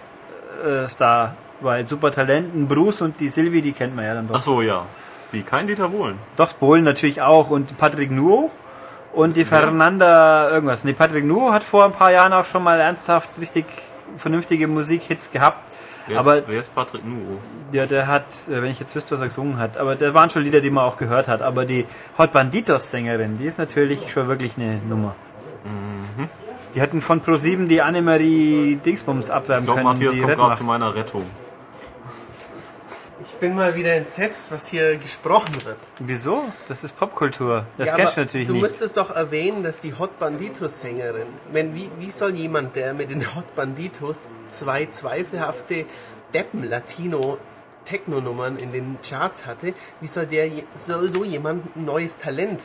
[0.64, 4.36] äh, Star, weil Supertalent, ein Bruce und die Sylvie, die kennt man ja dann doch.
[4.36, 4.86] Ach so, ja.
[5.30, 6.16] Wie, kein Dieter Bohlen?
[6.36, 8.51] Doch, Bohlen natürlich auch und Patrick Nuo
[9.12, 10.84] und die Fernanda irgendwas.
[10.84, 13.66] Nee, Patrick Nuo hat vor ein paar Jahren auch schon mal ernsthaft richtig
[14.16, 15.59] vernünftige Musikhits gehabt.
[16.07, 17.38] Wer aber ist, wer ist Patrick Nuo?
[17.72, 20.30] Ja, der hat, äh, wenn ich jetzt wüsste, was er gesungen hat, aber da waren
[20.30, 21.42] schon Lieder, die man auch gehört hat.
[21.42, 21.84] Aber die
[22.16, 25.14] Hot Banditos Sängerin, die ist natürlich schon wirklich eine Nummer.
[25.68, 26.28] Mhm.
[26.74, 29.92] Die hatten von Pro7 die Annemarie Dingsbums abwerben Ich glaube, können.
[29.92, 31.24] Matthias die kommt gerade zu meiner Rettung.
[33.26, 35.76] Ich bin mal wieder entsetzt, was hier gesprochen wird.
[35.98, 36.44] Wieso?
[36.68, 37.66] Das ist Popkultur.
[37.76, 38.62] Das Ja, kennst du aber natürlich du nicht.
[38.62, 43.10] müsstest doch erwähnen, dass die Hot Banditos Sängerin, wenn, wie, wie soll jemand, der mit
[43.10, 45.84] den Hot Banditos zwei zweifelhafte
[46.34, 47.38] Deppen Latino
[47.86, 52.60] Techno-Nummern in den Charts hatte, wie soll der soll so jemand ein neues Talent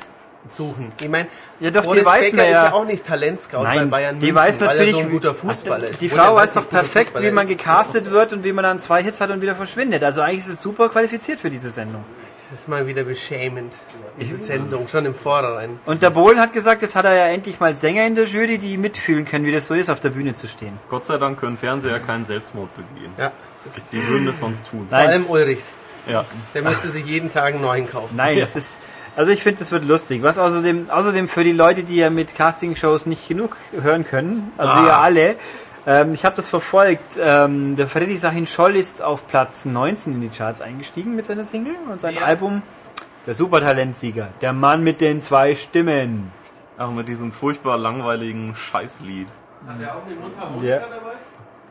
[0.48, 0.92] suchen?
[1.00, 1.28] Ich meine,
[1.60, 2.66] Ja, doch, die Boris weiß Becker man ist ja.
[2.66, 5.34] ja auch nicht Talentscout bei Nein, Bayern die weiß weil natürlich, er so ein guter
[5.36, 6.02] Fußballer ist.
[6.02, 9.22] die Frau weiß doch perfekt, wie man gecastet wird und wie man dann zwei Hits
[9.22, 10.04] hat und wieder verschwindet.
[10.04, 12.04] Also eigentlich ist es super qualifiziert für diese Sendung.
[12.50, 13.74] Das ist mal wieder beschämend,
[14.20, 15.80] diese Sendung, schon im Vorhinein.
[15.86, 18.58] Und der Bohlen hat gesagt, jetzt hat er ja endlich mal Sänger in der Jury,
[18.58, 20.78] die mitfühlen können, wie das so ist, auf der Bühne zu stehen.
[20.90, 23.14] Gott sei Dank können Fernseher keinen Selbstmord begehen.
[23.18, 23.32] Ja,
[23.64, 24.88] das ist Sie würden es sonst tun.
[24.90, 25.08] vor Nein.
[25.10, 25.62] allem Ulrich.
[26.06, 26.26] Ja.
[26.54, 28.16] Der müsste sich jeden Tag einen neuen kaufen.
[28.18, 28.78] Nein, das ist.
[29.16, 30.24] Also ich finde, das wird lustig.
[30.24, 34.74] Was außerdem, außerdem für die Leute, die ja mit Castingshows nicht genug hören können, also
[34.74, 34.86] Ah.
[34.86, 35.36] wir alle,
[35.86, 37.18] ähm, ich habe das verfolgt.
[37.22, 41.46] Ähm, der Freddy Sahin Scholl ist auf Platz 19 in die Charts eingestiegen mit seiner
[41.46, 42.22] Single und sein Ja.
[42.22, 42.64] Album
[43.26, 46.32] Der Supertalentsieger, der Mann mit den zwei Stimmen.
[46.78, 49.28] Ach, mit diesem furchtbar langweiligen Scheißlied.
[49.68, 50.80] Hat er auch eine Mundharmonika Ja.
[50.80, 51.14] dabei?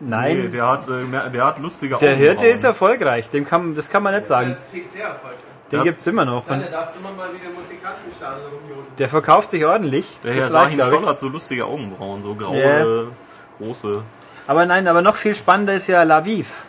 [0.01, 3.29] Nein, Nee, der hat, äh, der hat lustige der Hirte ist erfolgreich.
[3.29, 4.57] Dem kann, das kann man nicht sagen.
[4.61, 5.52] Sehr sehr erfolgreich.
[5.73, 5.85] Den Ja.
[5.85, 6.47] gibt's immer noch.
[6.47, 8.97] Dann, Und er darf immer mal wieder Musikanten im Stadion rumjodeln.
[8.99, 10.19] der verkauft sich ordentlich.
[10.23, 13.65] Der Das Herr Sahin Scholl hat so lustige Augenbrauen, so graue, Ja.
[13.67, 14.03] große.
[14.47, 16.67] Aber nein, aber noch viel spannender ist ja Laviv.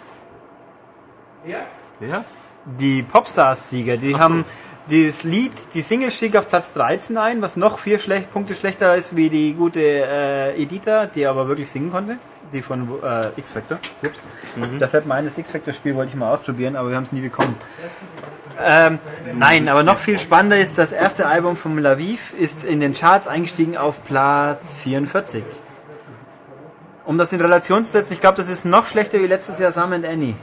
[1.45, 1.59] Ja?
[1.99, 2.23] Ja?
[2.65, 4.23] die Popstars-Sieger, die Ach so.
[4.23, 4.45] haben
[4.89, 8.95] dieses Lied, die Single stieg auf Platz 13 ein, was noch vier schlecht, Punkte schlechter
[8.95, 12.17] ist wie die gute äh, Edita, die aber wirklich singen konnte.
[12.53, 13.77] Die von äh, X-Factor.
[14.05, 14.27] Ups.
[14.79, 17.21] Da fällt mir ein, das X-Factor-Spiel wollte ich mal ausprobieren, aber wir haben es nie
[17.21, 17.55] bekommen.
[18.63, 18.99] Ähm,
[19.33, 23.27] nein, aber noch viel spannender ist, das erste Album von Laviv ist in den Charts
[23.27, 25.43] eingestiegen auf Platz 44.
[27.05, 29.71] Um das in Relation zu setzen, ich glaube, das ist noch schlechter wie letztes Jahr
[29.71, 30.35] Sam and Annie.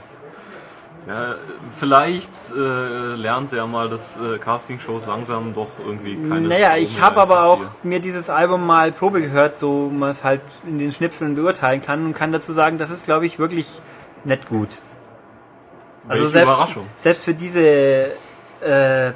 [1.07, 1.35] Ja,
[1.73, 7.01] vielleicht äh, lernen sie ja mal, dass äh, Castingshows langsam doch irgendwie keine Naja, ich
[7.01, 10.91] habe aber auch mir dieses Album mal Probe gehört, so man es halt in den
[10.91, 13.81] Schnipseln beurteilen kann und kann dazu sagen, das ist, glaube ich, wirklich
[14.25, 14.69] nicht gut.
[16.07, 16.85] Also Welche selbst, Überraschung.
[16.95, 18.11] selbst für diese
[18.61, 19.11] äh,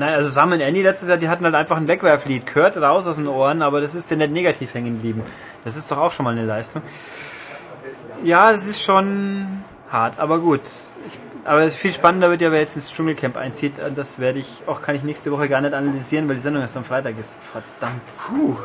[0.00, 3.08] Nein, also Sam und Andy letztes Jahr, die hatten halt einfach ein Wegwerflied, gehört raus
[3.08, 5.24] aus den Ohren, aber das ist ja nicht negativ hängen geblieben.
[5.64, 6.82] Das ist doch auch schon mal eine Leistung.
[8.22, 10.60] Ja, es ist schon hart, aber gut.
[11.06, 13.74] Ich, aber viel spannender wird ja, wer jetzt ins Dschungelcamp einzieht.
[13.96, 16.76] Das werde ich auch, kann ich nächste Woche gar nicht analysieren, weil die Sendung erst
[16.76, 17.38] am Freitag ist.
[17.52, 18.02] Verdammt.
[18.18, 18.56] Puh,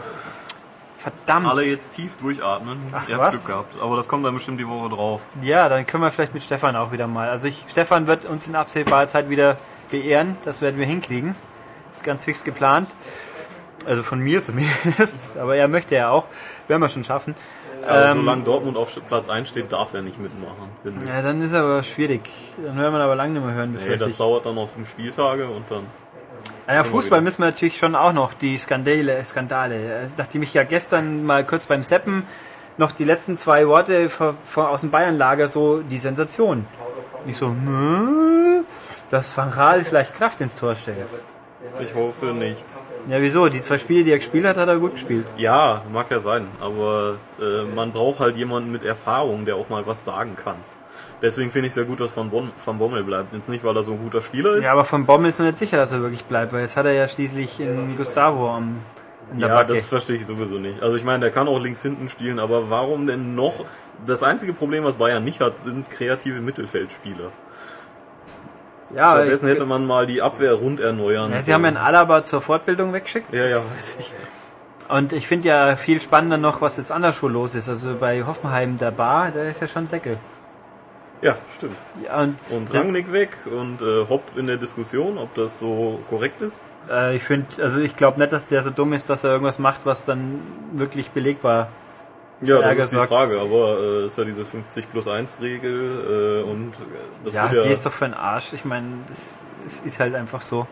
[0.97, 1.47] Verdammt.
[1.47, 2.77] alle jetzt tief durchatmen.
[2.93, 3.35] Ach, Ihr was?
[3.45, 3.75] Glück gehabt.
[3.81, 5.21] Aber das kommt dann bestimmt die Woche drauf.
[5.41, 7.29] Ja, dann können wir vielleicht mit Stefan auch wieder mal.
[7.29, 9.57] Also ich, Stefan wird uns in absehbarer Zeit wieder
[9.91, 10.37] beehren.
[10.45, 11.35] Das werden wir hinkriegen.
[11.91, 12.89] Ist ganz fix geplant.
[13.85, 15.37] Also von mir zumindest.
[15.41, 16.25] Aber er möchte ja auch.
[16.67, 17.35] Werden wir schon schaffen.
[17.85, 20.69] Also Ähm, solange Dortmund auf Platz 1 steht, darf er nicht mitmachen.
[21.07, 22.29] Ja, dann ist aber schwierig.
[22.63, 23.77] Dann werden wir aber lange nicht mehr hören.
[23.85, 25.83] Nee, das dauert dann auf fünf Spieltage und dann.
[26.65, 30.09] Ah ja, Fußball müssen wir natürlich schon auch noch die Skandale, Skandale.
[30.17, 32.25] Nachdem ich ja gestern mal kurz beim Seppen
[32.77, 34.09] noch die letzten zwei Worte
[34.55, 36.65] aus dem Bayern-Lager so die Sensation.
[37.27, 37.55] Ich so,
[39.09, 40.97] dass Van Gaal vielleicht Kraft ins Tor stellt.
[41.79, 42.65] Ich hoffe nicht.
[43.09, 43.49] Ja, wieso?
[43.49, 45.25] Die zwei Spiele, die er gespielt hat, hat er gut gespielt.
[45.37, 49.85] Ja, mag ja sein, aber äh, man braucht halt jemanden mit Erfahrung, der auch mal
[49.85, 50.55] was sagen kann.
[51.21, 53.33] Deswegen finde ich es sehr gut, dass Van, bon Van Bommel bleibt.
[53.33, 54.63] Jetzt nicht, weil er so ein guter Spieler ist.
[54.63, 56.85] Ja, aber von Bommel ist noch nicht sicher, dass er wirklich bleibt, weil jetzt hat
[56.85, 58.77] er ja schließlich in Gustavo am,
[59.37, 59.73] Ja, Backe.
[59.73, 60.81] das verstehe ich sowieso nicht.
[60.83, 63.65] Also ich meine, der kann auch links hinten spielen, aber warum denn noch?
[64.05, 67.31] Das einzige Problem, was Bayern nicht hat, sind kreative Mittelfeldspieler.
[68.95, 71.31] Ja, Stattdessen hätte man mal die Abwehr rund erneuern.
[71.31, 73.33] ja, sie haben ja einen Alaba zur Fortbildung weggeschickt.
[73.33, 74.13] ja, ja, weiß ich.
[74.89, 77.69] Und ich finde ja viel spannender noch, was jetzt anderswo los ist.
[77.69, 80.17] Also bei Hoffenheim der Bar, der ist ja schon Säckel.
[81.21, 81.77] Ja, stimmt.
[82.03, 86.41] Ja, und Und Rangnick weg und äh, Hopp in der Diskussion, ob das so korrekt
[86.41, 86.61] ist.
[86.91, 89.57] äh, ich finde, also ich glaube nicht, dass der so dumm ist, dass er irgendwas
[89.57, 90.41] macht, was dann
[90.73, 91.69] wirklich belegbar.
[92.41, 92.99] Ja, das ist die.
[92.99, 96.73] Frage, aber äh, ist ja diese 50 plus 1 Regel äh, und
[97.23, 98.53] das Ja, wird die ja, ist doch für den Arsch.
[98.53, 99.39] Ich meine, das
[99.85, 100.67] ist halt einfach so.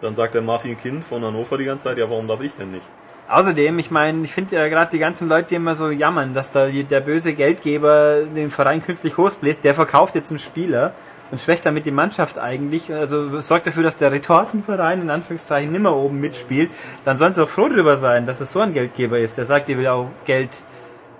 [0.00, 2.70] dann sagt der Martin Kind von Hannover die ganze Zeit, ja, warum darf ich denn
[2.72, 2.86] nicht?
[3.28, 6.50] Außerdem, ich meine, ich finde ja gerade die ganzen Leute, die immer so jammern, dass
[6.50, 10.92] da der böse Geldgeber den Verein künstlich hochbläst, der verkauft jetzt einen Spieler
[11.32, 15.96] und schwächt damit die Mannschaft eigentlich, also sorgt dafür, dass der Retortenverein in Anführungszeichen nimmer
[15.96, 16.70] oben mitspielt,
[17.04, 19.38] dann sollen sie auch froh drüber sein, dass es so ein Geldgeber ist.
[19.38, 20.50] Der sagt, ihr will auch Geld,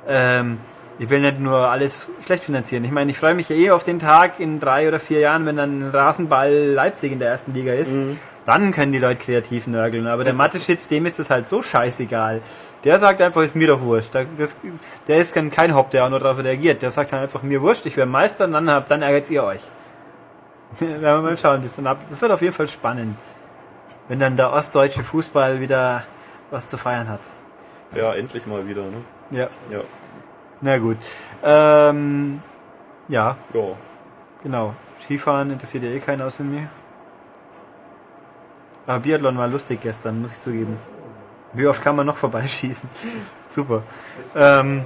[0.07, 0.59] ähm,
[0.99, 2.85] ich will nicht nur alles schlecht finanzieren.
[2.85, 5.47] Ich meine, ich freue mich ja eh auf den Tag in drei oder vier Jahren,
[5.47, 7.99] wenn dann Rasenball Leipzig in der ersten Liga ist.
[8.45, 10.07] Dann können die Leute kreativ nörgeln.
[10.09, 12.43] Aber der Mathe-Schitz, dem ist das halt so scheißegal.
[12.85, 14.15] Der sagt einfach, ist mir doch wurscht.
[14.37, 14.57] Das,
[15.09, 16.83] der ist kein Haupt, der auch nur darauf reagiert.
[16.83, 19.45] Der sagt dann einfach, mir wurscht, ich werde Meister und dann, habt- dann ärgert ihr
[19.45, 19.61] euch.
[20.79, 21.99] Werden wir mal schauen, das, dann ab.
[22.09, 23.17] das wird auf jeden Fall spannend.
[24.09, 26.03] Wenn dann der ostdeutsche Fußball wieder
[26.51, 27.21] was zu feiern hat.
[27.95, 29.03] Ja, endlich mal wieder, ne?
[29.31, 29.49] Ja.
[29.71, 29.81] Ja.
[30.61, 30.97] Na gut.
[31.43, 32.43] Ähm,
[33.09, 33.61] ja, Ja.
[34.43, 34.75] genau.
[35.05, 36.69] Skifahren interessiert ja eh keinen außer mir.
[38.87, 40.77] Aber Biathlon war lustig gestern, muss ich zugeben.
[41.53, 42.89] Wie oft kann man noch vorbeischießen?
[43.49, 43.83] Super.
[44.35, 44.85] Ähm,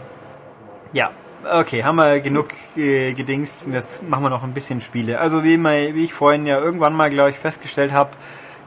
[0.93, 1.11] ja,
[1.53, 3.67] okay, haben wir genug äh, gedingst.
[3.73, 5.21] Jetzt machen wir noch ein bisschen Spiele.
[5.21, 8.11] Also wie, mal, wie ich vorhin ja irgendwann mal, glaube ich, festgestellt habe,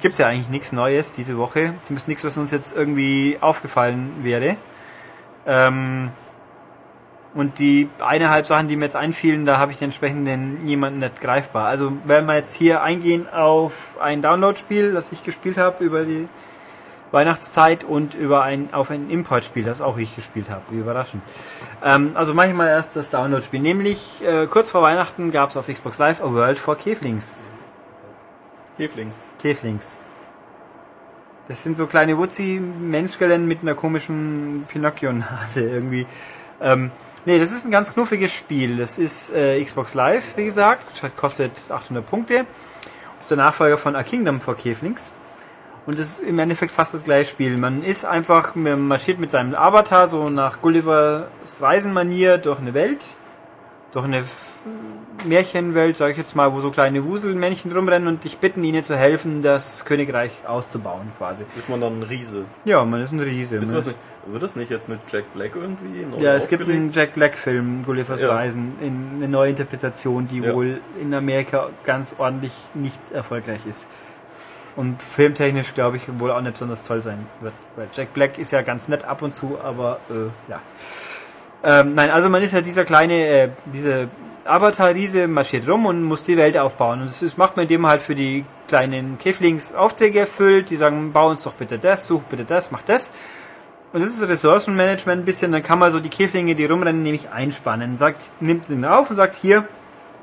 [0.01, 1.73] gibt's ja eigentlich nichts Neues diese Woche.
[1.81, 4.55] Zumindest nichts, was uns jetzt irgendwie aufgefallen wäre.
[5.45, 6.11] Ähm,
[7.33, 11.21] und die eineinhalb Sachen, die mir jetzt einfielen, da habe ich den entsprechenden jemanden nicht
[11.21, 11.67] greifbar.
[11.67, 16.27] Also wenn wir jetzt hier eingehen auf ein Download-Spiel, das ich gespielt habe über die
[17.11, 20.61] Weihnachtszeit und über ein auf ein Importspiel, das auch ich gespielt habe.
[20.69, 21.23] Wie überraschend.
[21.83, 23.59] Ähm, also mache ich mal erst das Download-Spiel.
[23.61, 27.41] Nämlich äh, kurz vor Weihnachten gab es auf Xbox Live A World for Käflings.
[28.77, 29.27] Heflings.
[29.41, 29.99] Käflings.
[31.47, 36.05] Das sind so kleine Wutzi-Menschgellen mit einer komischen Pinocchio-Nase irgendwie.
[36.61, 36.91] Ähm,
[37.25, 38.77] nee, das ist ein ganz knuffiges Spiel.
[38.77, 41.01] Das ist äh, Xbox Live, wie gesagt.
[41.01, 42.45] Hat- Kostet 800 Punkte.
[43.19, 45.11] Ist der Nachfolger von A Kingdom for Käflings.
[45.89, 47.57] Und es ist im Endeffekt fast das gleiche Spiel.
[47.57, 51.25] Man ist einfach, man marschiert mit seinem Avatar so nach Gullivers
[51.61, 53.03] Reisenmanier durch eine Welt.
[53.93, 54.23] Durch eine
[55.25, 58.95] Märchenwelt, sage ich jetzt mal, wo so kleine Wuselmännchen rumrennen und dich bitten, ihnen zu
[58.95, 61.43] helfen, das Königreich auszubauen, quasi.
[61.57, 62.45] Ist man dann ein Riese?
[62.65, 63.57] Ja, man ist ein Riese.
[63.57, 63.97] Ist das nicht,
[64.27, 67.33] wird das nicht jetzt mit Jack Black irgendwie neu ja, es gibt einen Jack Black
[67.33, 68.35] Film, Gullivers Ja.
[68.35, 70.53] Reisen, in, eine neue Interpretation, die Ja.
[70.53, 73.87] wohl in Amerika ganz ordentlich nicht erfolgreich ist.
[74.79, 77.53] Und filmtechnisch, glaube ich, wohl auch nicht besonders toll sein wird.
[77.75, 80.61] Weil Jack Black ist ja ganz nett ab und zu, aber äh, ja.
[81.65, 84.07] Ähm, nein, also man ist ja dieser kleine, äh, diese
[84.45, 87.01] Avatar-Riese marschiert rum und muss die Welt aufbauen.
[87.01, 90.69] Und das, das macht man, indem man halt für die kleinen Käflings Aufträge erfüllt.
[90.69, 93.11] Die sagen, bau uns doch bitte das, such bitte das, mach das.
[93.91, 95.51] Und das ist Ressourcenmanagement ein bisschen.
[95.51, 97.97] Dann kann man so die Käflinge, die rumrennen, nämlich einspannen.
[97.97, 99.67] Sagt, nimmt den auf und sagt, hier,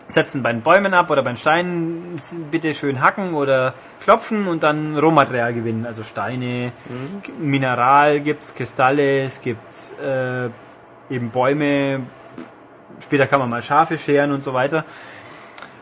[0.08, 2.16] setzen bei den Bäumen ab oder bei den Steinen
[2.50, 5.84] bitte schön hacken oder klopfen und dann Rohmaterial gewinnen.
[5.84, 7.50] Also Steine, mhm.
[7.50, 9.60] Mineral gibt's, Kristalle, es gibt
[10.02, 10.46] äh,
[11.12, 12.00] eben Bäume,
[13.02, 14.84] später kann man mal Schafe scheren und so weiter.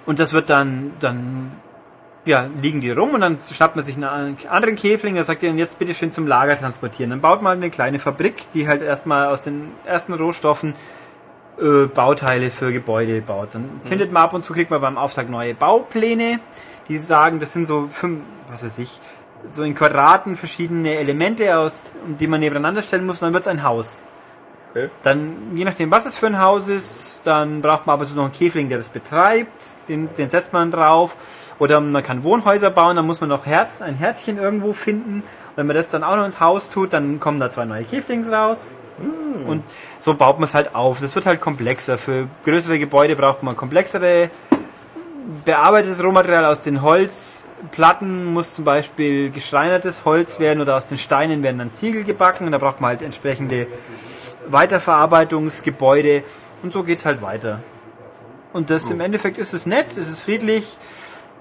[0.06, 1.52] Und das wird dann, dann,
[2.24, 5.51] ja, liegen die rum und dann schnappt man sich einen anderen Käfling, der sagt ihr,
[5.52, 7.10] jetzt bitte schön zum Lager transportieren.
[7.10, 10.74] Dann baut man eine kleine Fabrik, die halt erstmal aus den ersten Rohstoffen
[11.60, 13.51] äh, Bauteile für Gebäude baut.
[13.52, 13.86] Dann mhm.
[13.89, 16.40] findet man ab und zu, kriegt man beim Auftrag neue Baupläne,
[16.89, 18.20] die sagen, das sind so fünf,
[18.51, 19.01] was weiß ich,
[19.52, 23.48] so in Quadraten verschiedene Elemente aus, die man nebeneinander stellen muss, und dann wird es
[23.48, 24.05] ein Haus.
[24.70, 24.90] Okay.
[25.05, 28.24] Dann, je nachdem, was es für ein Haus ist, dann braucht man aber so noch
[28.24, 31.16] einen Käfling, der das betreibt, den, den setzt man drauf.
[31.60, 35.20] Oder man kann Wohnhäuser bauen, dann muss man noch Herz, ein Herzchen irgendwo finden.
[35.20, 37.85] Und wenn man das dann auch noch ins Haus tut, dann kommen da zwei neue
[37.85, 38.74] Käflings raus.
[38.98, 39.48] Mm.
[39.48, 39.64] Und
[39.98, 41.00] so baut man es halt auf.
[41.00, 41.98] Das wird halt komplexer.
[41.98, 44.30] Für größere Gebäude braucht man komplexere
[45.44, 51.42] bearbeitetes Rohmaterial aus den Holzplatten muss zum Beispiel geschreinertes Holz werden oder aus den Steinen
[51.42, 53.66] werden dann Ziegel gebacken und da braucht man halt entsprechende
[54.48, 56.24] Weiterverarbeitungsgebäude
[56.62, 57.60] und so geht's halt weiter.
[58.52, 60.76] Und das im Endeffekt ist es nett, es ist friedlich,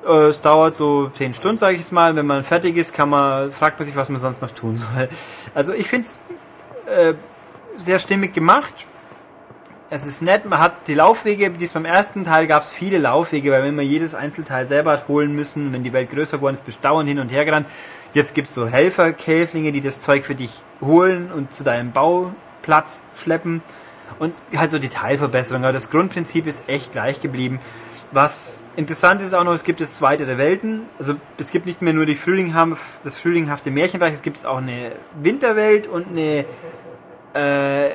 [0.05, 2.15] äh, es dauert so zehn Stunden, sage ich jetzt mal.
[2.15, 5.09] Wenn man fertig ist, kann man, fragt man sich, was man sonst noch tun soll.
[5.53, 6.19] Also ich finde es
[6.87, 7.13] äh,
[7.75, 8.73] sehr stimmig gemacht.
[9.89, 13.51] Es ist nett, man hat die Laufwege, dies beim ersten Teil gab es viele Laufwege,
[13.51, 16.65] weil wenn man jedes Einzelteil selber hat holen müssen, wenn die Welt größer geworden ist,
[16.65, 17.67] bist dauernd hin und her gerannt.
[18.15, 22.33] Jetzt gibt's so Helferkäflinge, die das Zeug für dich holen und zu deinem Bau
[22.63, 23.61] Platz schleppen
[24.17, 25.65] und halt so Detailverbesserungen.
[25.65, 27.59] Aber das Grundprinzip ist echt gleich geblieben.
[28.11, 30.81] Was interessant ist auch noch, es gibt das Zweite der Welten.
[30.99, 34.91] Also es gibt nicht mehr nur die Frühlinghaft, das frühlinghafte Märchenreich, es gibt auch eine
[35.21, 36.45] Winterwelt und eine
[37.33, 37.89] äh,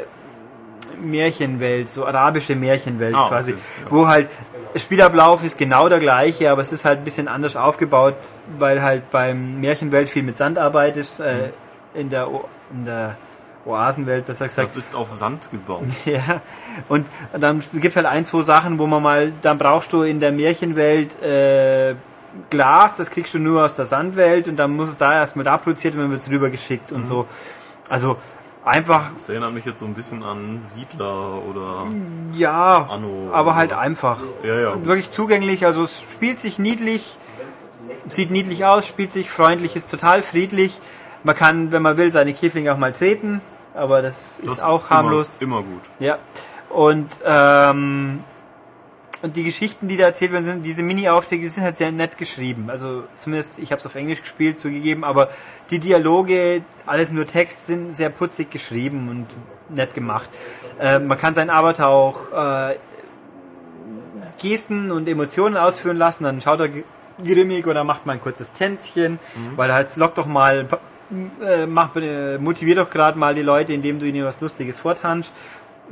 [1.00, 3.90] Märchenwelt, so arabische Märchenwelt ah, quasi, okay, ja.
[3.90, 4.28] wo halt
[4.76, 8.16] Spielablauf ist genau der gleiche, aber es ist halt ein bisschen anders aufgebaut,
[8.58, 12.00] weil halt beim Märchenwelt viel mit Sand arbeitet, äh, mhm.
[12.00, 12.28] in der
[12.72, 13.16] in der
[13.64, 14.68] Oasenwelt, besser gesagt.
[14.68, 15.84] Das ist auf Sand gebaut.
[16.04, 16.40] Ja,
[16.88, 17.06] und
[17.38, 21.20] dann gibt halt ein, zwei Sachen, wo man mal, dann brauchst du in der Märchenwelt
[21.22, 21.94] äh,
[22.50, 25.58] Glas, das kriegst du nur aus der Sandwelt und dann muss es da erstmal da
[25.58, 27.26] produziert und dann wird es rübergeschickt und so.
[27.88, 28.18] Also
[28.64, 29.12] einfach.
[29.14, 31.86] Das erinnert mich jetzt so ein bisschen an Siedler oder.
[32.32, 33.78] Ja, Anno aber halt was.
[33.78, 34.18] einfach.
[34.42, 34.84] Ja, ja.
[34.86, 37.16] Wirklich zugänglich, also es spielt sich niedlich,
[38.08, 40.80] sieht niedlich aus, spielt sich freundlich, ist total friedlich.
[41.24, 43.40] Man kann, wenn man will, seine Käflinge auch mal treten
[43.78, 45.36] aber das, das ist auch harmlos.
[45.40, 45.82] Immer, immer gut.
[45.98, 46.18] Ja.
[46.68, 48.22] Und, ähm,
[49.22, 52.18] und die Geschichten, die da erzählt werden, sind diese Mini-Aufträge, die sind halt sehr nett
[52.18, 52.70] geschrieben.
[52.70, 55.28] Also zumindest, ich habe es auf Englisch gespielt, zugegeben, aber
[55.70, 59.26] die Dialoge, alles nur Text, sind sehr putzig geschrieben und
[59.76, 60.28] nett gemacht.
[60.80, 62.76] Äh, man kann seinen Avatar auch äh,
[64.40, 66.68] Gesten und Emotionen ausführen lassen, dann schaut er
[67.24, 69.56] grimmig oder macht mal ein kurzes Tänzchen, mhm.
[69.56, 70.68] weil er heißt, lock doch mal
[71.42, 75.32] äh, mach, äh, motivier doch gerade mal die Leute, indem du ihnen was Lustiges vortanst.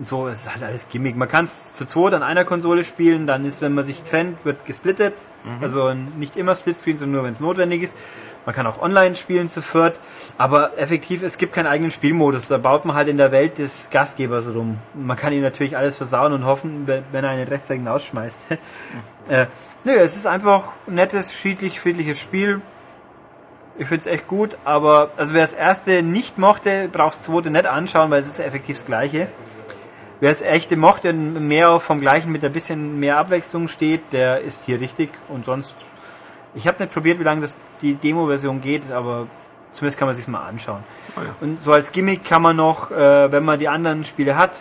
[0.02, 1.16] So ist halt alles Gimmick.
[1.16, 4.44] Man kann es zu zweit an einer Konsole spielen, dann ist, wenn man sich trennt,
[4.44, 5.14] wird gesplittet.
[5.44, 5.62] Mhm.
[5.62, 7.96] Also nicht immer Splitscreen, sondern nur, wenn es notwendig ist.
[8.44, 9.98] Man kann auch online spielen zu viert,
[10.36, 12.48] aber effektiv, es gibt keinen eigenen Spielmodus.
[12.48, 14.78] Da baut man halt in der Welt des Gastgebers rum.
[14.94, 18.50] Man kann ihm natürlich alles versauen und hoffen, wenn er einen Rechtszeichen ausschmeißt.
[18.50, 18.56] Mhm.
[19.32, 19.46] äh,
[19.84, 22.60] nö, es ist einfach ein nettes, friedlich, friedliches Spiel
[23.78, 27.50] ich finde es echt gut, aber also wer das erste nicht mochte, braucht das zweite
[27.50, 29.28] nicht anschauen, weil es ist effektiv das gleiche.
[30.20, 34.40] Wer das echte mochte und mehr vom gleichen mit ein bisschen mehr Abwechslung steht, der
[34.40, 35.74] ist hier richtig und sonst.
[36.54, 39.26] Ich habe nicht probiert, wie lange das die Demo-Version geht, aber
[39.72, 40.82] zumindest kann man sich mal anschauen.
[41.16, 41.34] Oh ja.
[41.42, 44.52] Und so als Gimmick kann man noch, äh, wenn man die anderen Spiele hat,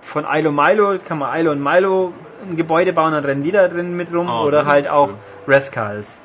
[0.00, 2.14] von Ilo Milo kann man Ilo und Milo
[2.48, 5.10] ein Gebäude bauen, dann rennen die da drin mit rum oh, oder halt auch
[5.46, 6.22] Rascals.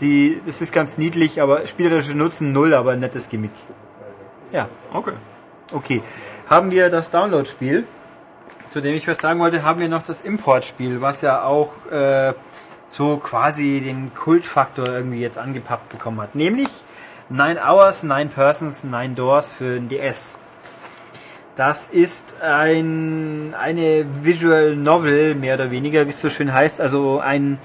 [0.00, 3.50] Die, das ist ganz niedlich, aber spielerische Nutzen null, aber ein nettes Gimmick.
[4.52, 4.68] Ja.
[4.92, 5.14] Okay.
[5.72, 6.02] Okay.
[6.52, 7.86] Haben wir das Download-Spiel,
[8.68, 12.34] zu dem ich was sagen wollte, haben wir noch das Import-Spiel, was ja auch äh,
[12.90, 16.34] so quasi den Kultfaktor irgendwie jetzt angepappt bekommen hat.
[16.34, 16.68] Nämlich
[17.30, 20.36] Nine Hours, Nine Persons, Nine Doors für den DS.
[21.56, 26.82] Das ist ein, eine Visual Novel, mehr oder weniger, wie es so schön heißt.
[26.82, 27.58] Also ein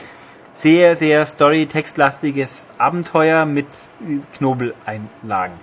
[0.54, 3.68] sehr, sehr story-textlastiges Abenteuer mit
[4.38, 5.58] Knobeleinlagen.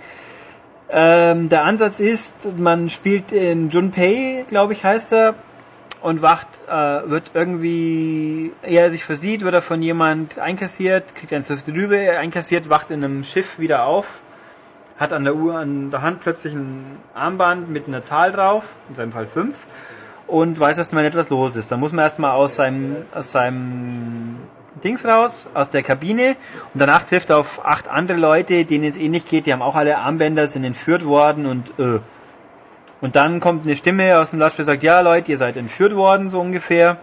[0.89, 5.35] Ähm, der Ansatz ist, man spielt in Junpei, glaube ich, heißt er,
[6.01, 11.43] und wacht, äh, wird irgendwie, er sich versieht, wird er von jemand einkassiert, kriegt ein
[11.67, 14.21] Rübe einkassiert, wacht in einem Schiff wieder auf,
[14.99, 16.85] hat an der Uhr, an der Hand plötzlich ein
[17.15, 19.55] Armband mit einer Zahl drauf, in seinem Fall 5,
[20.27, 21.71] und weiß erstmal nicht, was los ist.
[21.71, 24.37] Da muss man erstmal aus seinem, aus seinem
[24.83, 26.35] Dings raus, aus der Kabine,
[26.73, 29.75] und danach trifft er auf acht andere Leute, denen es ähnlich geht, die haben auch
[29.75, 31.99] alle Armbänder, sind entführt worden und, äh,
[33.01, 36.29] und dann kommt eine Stimme aus dem Lautsprecher sagt, ja Leute, ihr seid entführt worden,
[36.29, 36.97] so ungefähr,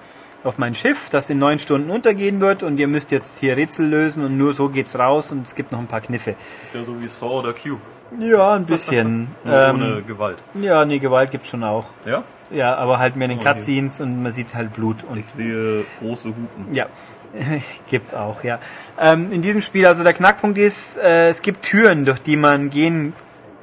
[0.45, 3.87] auf mein Schiff, das in neun Stunden untergehen wird und ihr müsst jetzt hier Rätsel
[3.87, 6.35] lösen und nur so geht's raus und es gibt noch ein paar Kniffe.
[6.65, 7.77] Ist ja so wie Saw oder Q.
[8.19, 9.29] Ja, ein bisschen.
[9.47, 10.39] Ähm, ohne Gewalt.
[10.55, 11.85] ja, nee, Gewalt gibt's schon auch.
[12.05, 12.23] Ja?
[12.51, 13.55] Ja, aber halt mehr in den Okay.
[13.55, 16.75] Cutscenes und man sieht halt Blut und Ich sehe große Hupen.
[16.75, 16.87] ja,
[17.89, 18.59] gibt's auch, ja.
[19.01, 22.71] Ähm, in diesem Spiel, also der Knackpunkt ist, äh, es gibt Türen, durch die man
[22.71, 23.15] gehen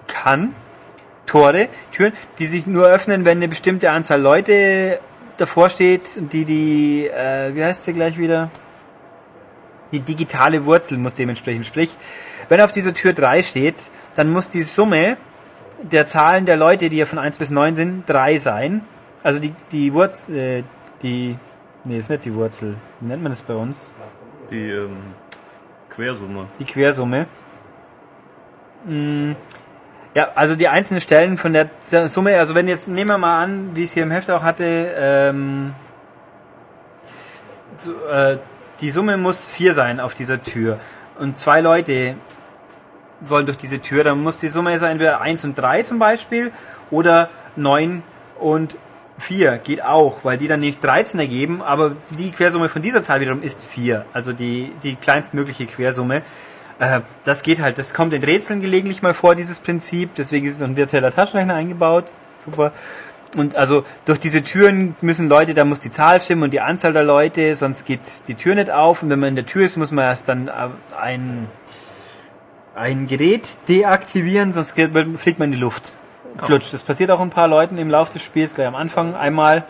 [0.07, 0.55] kann.
[1.25, 4.99] Tore, Türen, die sich nur öffnen, wenn eine bestimmte Anzahl Leute
[5.37, 8.49] davor steht und die die, äh, wie heißt sie gleich wieder?
[9.91, 11.65] Die digitale Wurzel muss dementsprechend.
[11.65, 11.95] Sprich,
[12.47, 13.75] wenn auf dieser Tür 3 steht,
[14.15, 15.17] dann muss die Summe
[15.81, 18.81] der Zahlen der Leute, die ja von 1 bis 9 sind, 3 sein.
[19.23, 20.63] Also die, die Wurzel, äh,
[21.03, 21.37] die,
[21.83, 22.75] nee, ist nicht die Wurzel.
[22.99, 23.91] Wie nennt man das bei uns?
[24.51, 24.97] Die ähm,
[25.89, 26.45] Quersumme.
[26.59, 27.25] Die Quersumme.
[28.85, 29.33] Mm,
[30.15, 31.69] Ja, also die einzelnen Stellen von der
[32.07, 34.41] Summe, also wenn jetzt, nehmen wir mal an, wie ich es hier im Heft auch
[34.41, 35.73] hatte, ähm,
[37.77, 38.37] so, äh,
[38.81, 40.79] die Summe muss 4 sein auf dieser Tür.
[41.19, 42.15] Und zwei Leute
[43.21, 46.51] sollen durch diese Tür, dann muss die Summe sein entweder 1 und 3 zum Beispiel
[46.89, 48.01] oder 9
[48.39, 48.77] und
[49.19, 53.21] 4 geht auch, weil die dann nicht 13 ergeben, aber die Quersumme von dieser Zahl
[53.21, 56.21] wiederum ist 4, also die, die kleinstmögliche Quersumme.
[56.79, 60.61] Äh, das geht halt, das kommt in Rätseln gelegentlich mal vor, dieses Prinzip, deswegen ist
[60.61, 62.05] ein virtueller Taschenrechner eingebaut,
[62.37, 62.71] super.
[63.37, 66.93] Und also durch diese Türen müssen Leute, da muss die Zahl stimmen und die Anzahl
[66.93, 69.03] der Leute, sonst geht die Tür nicht auf.
[69.03, 70.51] Und wenn man in der Tür ist, muss man erst dann äh,
[70.99, 71.47] ein,
[72.75, 75.93] ein Gerät deaktivieren, sonst fliegt man in die Luft.
[76.45, 76.73] Flutscht.
[76.73, 79.63] Das passiert auch ein paar Leuten im Laufe des Spiels, gleich am Anfang einmal.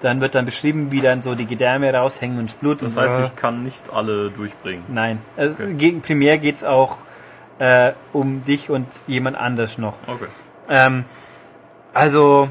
[0.00, 2.82] Dann wird dann beschrieben, wie dann so die Gedärme raushängen und das Blut.
[2.82, 4.84] Das heißt, ich kann nicht alle durchbringen.
[4.88, 5.18] Nein.
[5.36, 6.98] Also gegen, primär geht's auch
[7.58, 9.94] äh, um dich und jemand anders noch.
[10.06, 10.26] Okay.
[10.68, 11.04] Ähm,
[11.92, 12.48] also,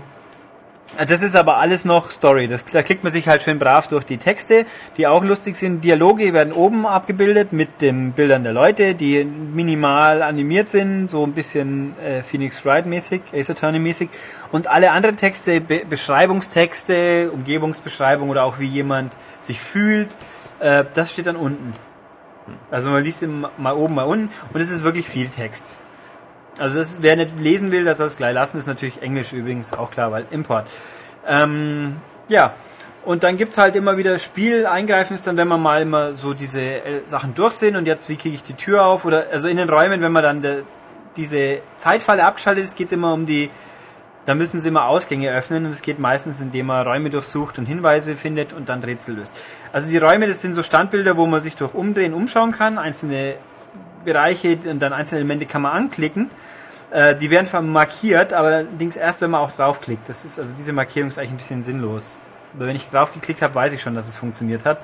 [1.08, 2.48] das ist aber alles noch Story.
[2.48, 4.66] Das, da klickt man sich halt schön brav durch die Texte,
[4.98, 5.84] die auch lustig sind.
[5.84, 11.34] Dialoge werden oben abgebildet mit den Bildern der Leute, die minimal animiert sind, so ein
[11.34, 14.10] bisschen äh, Phoenix Wright mäßig, Ace Attorney mäßig.
[14.52, 20.10] Und alle anderen Texte, Be Beschreibungstexte, Umgebungsbeschreibung oder auch wie jemand sich fühlt,
[20.60, 21.74] äh, das steht dann unten.
[22.72, 25.80] Also man liest immer mal oben, mal unten und es ist wirklich viel Text.
[26.60, 28.58] Also das, wer nicht lesen will, der soll es gleich lassen.
[28.58, 30.68] Ist natürlich Englisch übrigens auch klar, weil Import.
[31.28, 32.54] Ähm, ja,
[33.06, 34.66] und dann gibt's halt immer wieder Spiel.
[34.66, 38.18] Eingreifen ist dann, wenn man mal immer so diese äh, Sachen durch und jetzt, wie
[38.18, 39.06] kriege ich die Tür auf?
[39.06, 40.64] Oder also in den Räumen, wenn man dann de,
[41.18, 43.50] diese Zeitfalle abgeschaltet ist, geht's immer um die,
[44.26, 47.66] da müssen sie immer Ausgänge öffnen und es geht meistens, indem man Räume durchsucht und
[47.66, 49.32] Hinweise findet und dann Rätsel löst.
[49.74, 53.36] Also die Räume, das sind so Standbilder, wo man sich durch Umdrehen umschauen kann, einzelne
[54.06, 56.30] Bereiche und dann einzelne Elemente kann man anklicken.
[56.92, 60.08] Äh, die werden zwar markiert, aber allerdings erst, wenn man auch draufklickt.
[60.10, 62.22] Das ist, also diese Markierung ist eigentlich ein bisschen sinnlos.
[62.56, 64.80] Aber wenn ich drauf geklickt habe, weiß ich schon, dass es funktioniert hat.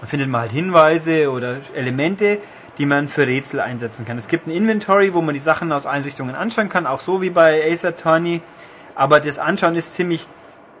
[0.00, 2.38] Dann findet man halt Hinweise oder Elemente,
[2.78, 4.16] die man für Rätsel einsetzen kann.
[4.16, 7.20] Es gibt ein Inventory, wo man die Sachen aus allen Richtungen anschauen kann, auch so
[7.20, 8.42] wie bei Ace Attorney.
[8.94, 10.26] Aber das Anschauen ist ziemlich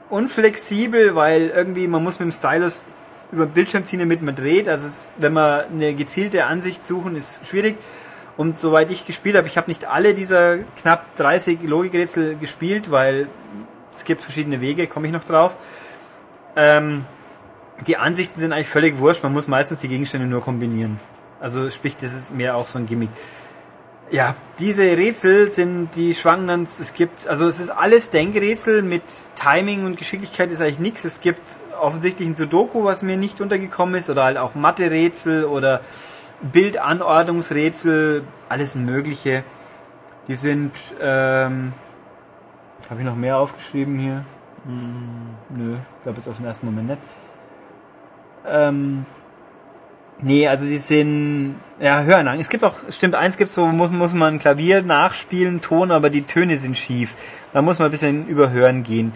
[0.08, 2.84] unflexibel, weil irgendwie man muss mit dem Stylus
[3.32, 4.68] über den Bildschirm ziehen, damit man dreht.
[4.68, 7.76] Also es, wenn man eine gezielte Ansicht suchen, ist schwierig.
[8.40, 13.28] Und soweit ich gespielt habe, ich habe nicht alle dieser knapp 30 Logikrätsel gespielt, weil
[13.92, 15.52] es gibt verschiedene Wege, komme ich noch drauf.
[16.56, 17.04] Ähm,
[17.86, 20.98] die Ansichten sind eigentlich völlig wurscht, man muss meistens die Gegenstände nur kombinieren.
[21.38, 23.10] Also sprich, das ist mehr auch so ein Gimmick.
[24.10, 29.02] Ja, diese Rätsel sind, die schwanken dann, es gibt, also es ist alles Denkrätsel mit
[29.36, 31.04] Timing und Geschicklichkeit ist eigentlich nichts.
[31.04, 31.42] Es gibt
[31.78, 35.82] offensichtlich ein Sudoku, was mir nicht untergekommen ist, oder halt auch Mathe-Rätsel oder
[36.42, 39.44] Bildanordnungsrätsel, alles mögliche.
[40.28, 41.72] Die sind, ähm,
[42.88, 44.24] habe ich noch mehr aufgeschrieben hier?
[44.64, 46.98] Hm, nö, ich glaube jetzt auf den ersten Moment nicht.
[48.46, 49.04] Ähm,
[50.20, 52.40] nee, also die sind, ja, Hörenang.
[52.40, 56.22] Es gibt auch, stimmt, eins gibt so, muss, muss man Klavier nachspielen, Ton, aber die
[56.22, 57.14] Töne sind schief.
[57.52, 59.12] Da muss man ein bisschen überhören gehen.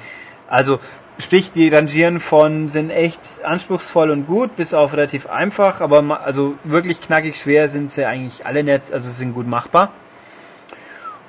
[0.48, 0.78] Also,
[1.18, 6.16] sprich, die Rangieren von sind echt anspruchsvoll und gut, bis auf relativ einfach, aber ma-
[6.16, 9.92] also wirklich knackig schwer sind sie eigentlich alle nicht, also sind gut machbar.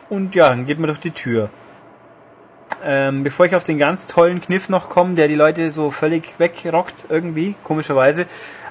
[0.10, 1.50] Und ja, dann geht man durch die Tür.
[2.84, 6.36] Ähm, bevor ich auf den ganz tollen Kniff noch komme, der die Leute so völlig
[6.40, 8.26] wegrockt irgendwie, komischerweise.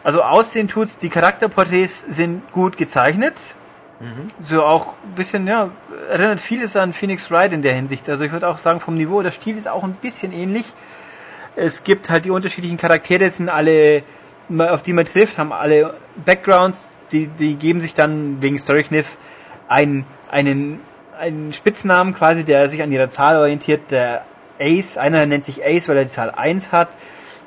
[0.04, 3.34] Also aussehen tut's, die Charakterporträts sind gut gezeichnet.
[4.38, 5.70] So auch ein bisschen, ja,
[6.10, 8.08] erinnert vieles an Phoenix Wright in der Hinsicht.
[8.08, 10.66] Also ich würde auch sagen, vom Niveau, der Stil ist auch ein bisschen ähnlich.
[11.56, 14.02] Es gibt halt die unterschiedlichen Charaktere, sind alle,
[14.58, 15.94] auf die man trifft, haben alle
[16.24, 19.16] Backgrounds, die, die geben sich dann wegen Story Kniff
[19.68, 20.80] einen, einen,
[21.18, 23.90] einen Spitznamen quasi, der sich an ihrer Zahl orientiert.
[23.90, 24.24] Der
[24.58, 26.88] Ace, einer nennt sich Ace, weil er die Zahl 1 hat.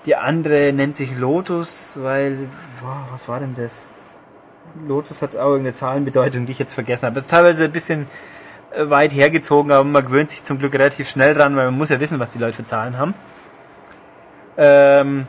[0.05, 2.37] Die andere nennt sich Lotus, weil,
[2.81, 3.91] boah, was war denn das?
[4.87, 7.15] Lotus hat auch irgendeine Zahlenbedeutung, die ich jetzt vergessen habe.
[7.15, 8.07] Das ist teilweise ein bisschen
[8.71, 11.89] äh, weit hergezogen, aber man gewöhnt sich zum Glück relativ schnell dran, weil man muss
[11.89, 13.13] ja wissen, was die Leute für Zahlen haben.
[14.57, 15.27] Ähm,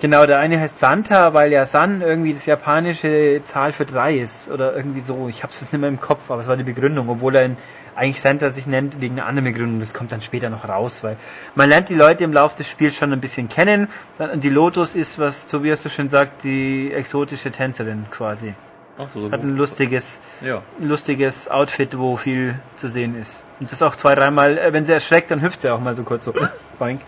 [0.00, 4.50] genau, der eine heißt Santa, weil ja San irgendwie das japanische Zahl für drei ist
[4.50, 5.28] oder irgendwie so.
[5.28, 7.44] Ich habe es jetzt nicht mehr im Kopf, aber es war die Begründung, obwohl er
[7.46, 7.56] in,
[7.94, 9.80] eigentlich Santa sich nennt wegen einer anderen Begründung.
[9.80, 11.16] Das kommt dann später noch raus, weil
[11.54, 13.88] man lernt die Leute im Laufe des Spiels schon ein bisschen kennen.
[14.18, 18.52] Dann, die Lotus ist, was Tobias so schön sagt, die exotische Tänzerin quasi.
[18.98, 20.62] Ach so, Hat ein lustiges, Ja.
[20.78, 23.42] lustiges Outfit, wo viel zu sehen ist.
[23.60, 26.02] Und das auch zwei, dreimal, äh, wenn sie erschreckt, dann hüpft sie auch mal so
[26.02, 26.32] kurz so.
[26.78, 27.00] Boink.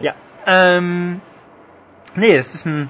[0.00, 0.12] Ja.
[0.46, 1.20] Ähm,
[2.14, 2.88] nee, es ist ein,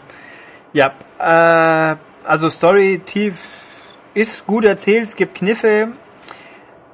[0.75, 5.89] ja, äh, also Story tief ist gut erzählt, es gibt Kniffe,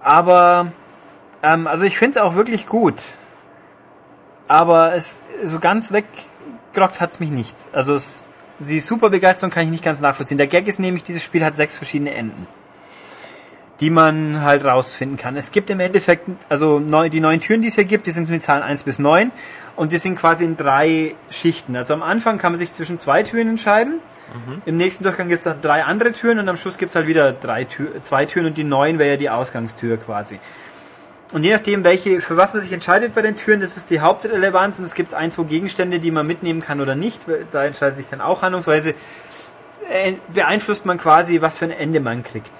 [0.00, 0.72] aber,
[1.42, 2.94] ähm, also ich finde es auch wirklich gut.
[4.46, 7.56] Aber es, so ganz weggerockt hat's mich nicht.
[7.72, 8.28] Also es,
[8.58, 10.38] die super Begeisterung kann ich nicht ganz nachvollziehen.
[10.38, 12.46] Der Gag ist nämlich, dieses Spiel hat sechs verschiedene Enden,
[13.80, 15.36] die man halt rausfinden kann.
[15.36, 18.28] Es gibt im Endeffekt, also neu, die neun Türen, die es hier gibt, die sind
[18.28, 19.32] die Zahlen 1 bis 9
[19.82, 21.74] und die sind quasi in drei Schichten.
[21.74, 23.94] Also am Anfang kann man sich zwischen zwei Türen entscheiden.
[24.64, 27.08] Im nächsten Durchgang gibt es dann drei andere Türen und am Schluss gibt es halt
[27.08, 30.38] wieder drei Tür, zwei Türen und die neun wäre ja die Ausgangstür quasi.
[31.32, 33.98] Und je nachdem, welche, für was man sich entscheidet bei den Türen, das ist die
[33.98, 37.22] Hauptrelevanz und es gibt ein, zwei Gegenstände, die man mitnehmen kann oder nicht.
[37.50, 38.94] Da entscheidet sich dann auch handlungsweise,
[39.90, 42.52] äh, beeinflusst man quasi, was für ein Ende man kriegt.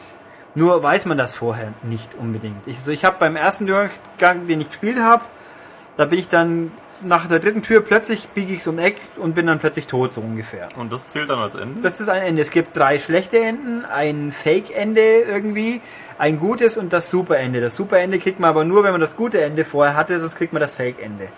[0.56, 2.66] Nur weiß man das vorher nicht unbedingt.
[2.66, 5.22] Ich, also ich habe beim ersten Durchgang, den ich gespielt habe,
[5.96, 6.72] da bin ich dann
[7.04, 10.12] nach der dritten Tür plötzlich biege ich so um Eck und bin dann plötzlich tot,
[10.12, 10.68] so ungefähr.
[10.76, 11.80] Und das zählt dann als Ende?
[11.80, 12.42] Das ist ein Ende.
[12.42, 15.80] Es gibt drei schlechte Enden, ein Fake-Ende irgendwie,
[16.18, 17.60] ein gutes und das Super-Ende.
[17.60, 20.52] Das Super-Ende kriegt man aber nur, wenn man das gute Ende vorher hatte, sonst kriegt
[20.52, 21.28] man das Fake-Ende.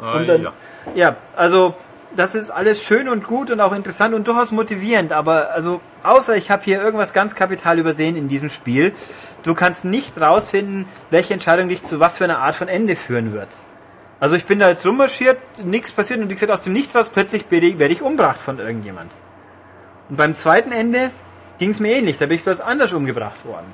[0.00, 0.52] Dann, ja.
[0.94, 1.74] ja, also
[2.16, 6.36] das ist alles schön und gut und auch interessant und durchaus motivierend, aber also außer
[6.36, 8.94] ich habe hier irgendwas ganz kapital übersehen in diesem Spiel,
[9.42, 13.32] du kannst nicht rausfinden, welche Entscheidung dich zu was für einer Art von Ende führen
[13.32, 13.48] wird.
[14.20, 17.08] Also ich bin da jetzt rummarschiert, nichts passiert und wie gesagt aus dem Nichts raus
[17.08, 19.12] plötzlich werde ich, umgebracht von irgendjemand.
[20.08, 21.10] Und beim zweiten Ende
[21.58, 23.66] ging es mir ähnlich, da bin ich was anders umgebracht worden.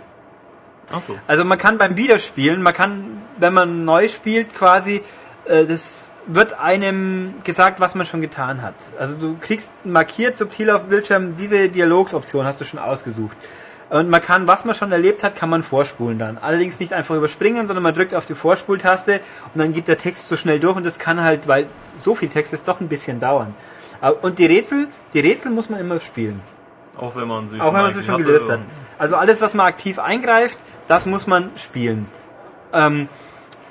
[0.93, 1.16] Ach so.
[1.27, 5.03] Also man kann beim Wiederspielen, man kann, wenn man neu spielt, quasi,
[5.47, 8.75] äh, das wird einem gesagt, was man schon getan hat.
[8.99, 13.37] Also du kriegst markiert subtil auf dem Bildschirm, diese Dialogsoption hast du schon ausgesucht.
[13.90, 16.39] Und man kann, was man schon erlebt hat, kann man vorspulen dann.
[16.39, 19.20] Allerdings nicht einfach überspringen, sondern man drückt auf die Vorspultaste
[19.55, 21.66] und dann geht der Text so schnell durch und das kann halt, weil
[21.97, 23.55] so viel Text ist, doch ein bisschen dauern.
[24.23, 26.40] Und die Rätsel, die Rätsel muss man immer spielen.
[26.97, 28.61] Auch wenn man sie Auch wenn man sie schon gelöst hat.
[28.98, 30.59] Also alles, was man aktiv eingreift,
[30.89, 32.06] das muss man spielen.
[32.73, 33.09] Ähm,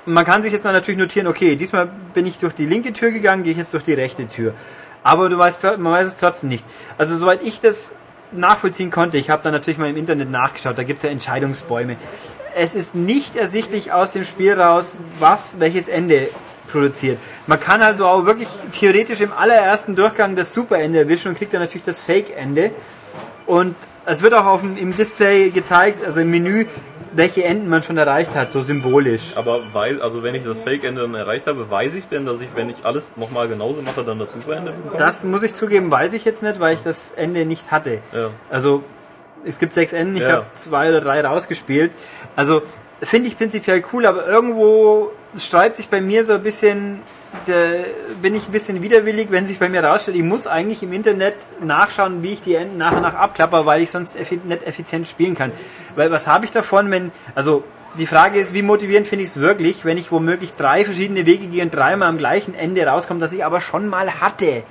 [0.06, 3.10] man kann sich jetzt dann natürlich notieren, okay, diesmal bin ich durch die linke Tür
[3.10, 4.54] gegangen, gehe ich jetzt durch die rechte Tür.
[5.02, 6.64] Aber du weißt, man weiß es trotzdem nicht.
[6.98, 7.92] Also soweit ich das
[8.36, 11.96] nachvollziehen konnte, ich habe dann natürlich mal im Internet nachgeschaut, da gibt es ja Entscheidungsbäume.
[12.56, 16.28] Es ist nicht ersichtlich aus dem Spiel raus, was welches Ende
[16.70, 17.18] produziert.
[17.46, 21.60] Man kann also auch wirklich theoretisch im allerersten Durchgang das Superende erwischen und kriegt dann
[21.60, 22.70] natürlich das Fake-Ende.
[23.46, 26.66] Und es wird auch auf dem, im Display gezeigt, also im Menü,
[27.16, 29.36] welche Enden man schon erreicht hat, so symbolisch.
[29.36, 32.48] Aber weil, also wenn ich das Fake-Ende dann erreicht habe, weiß ich denn, dass ich,
[32.54, 34.98] wenn ich alles nochmal genauso mache, dann das Super-Ende bekomme?
[34.98, 37.98] Das muss ich zugeben, weiß ich jetzt nicht, weil ich das Ende nicht hatte.
[38.12, 38.30] Ja.
[38.50, 38.82] Also
[39.44, 40.32] es gibt sechs Enden, ich Ja.
[40.32, 41.92] habe zwei oder drei rausgespielt.
[42.36, 42.62] Also
[43.02, 47.00] finde ich prinzipiell cool, aber irgendwo sträubt sich bei mir so ein bisschen,
[48.22, 51.34] bin ich ein bisschen widerwillig, wenn sich bei mir rausstellt, ich muss eigentlich im Internet
[51.60, 55.06] nachschauen, wie ich die Enden nach und nach abklapper, weil ich sonst effi nicht effizient
[55.06, 55.52] spielen kann.
[55.96, 57.64] Weil was habe ich davon, wenn, also
[57.98, 61.46] die Frage ist, wie motivierend finde ich es wirklich, wenn ich womöglich drei verschiedene Wege
[61.46, 64.64] gehe und dreimal am gleichen Ende rauskomme, das ich aber schon mal hatte.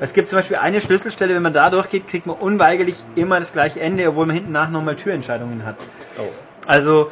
[0.00, 3.54] Es gibt zum Beispiel eine Schlüsselstelle, wenn man da durchgeht, kriegt man unweigerlich immer das
[3.54, 5.76] gleiche Ende, obwohl man hinten nach nochmal Türentscheidungen hat.
[6.18, 6.28] Oh.
[6.66, 7.10] Also,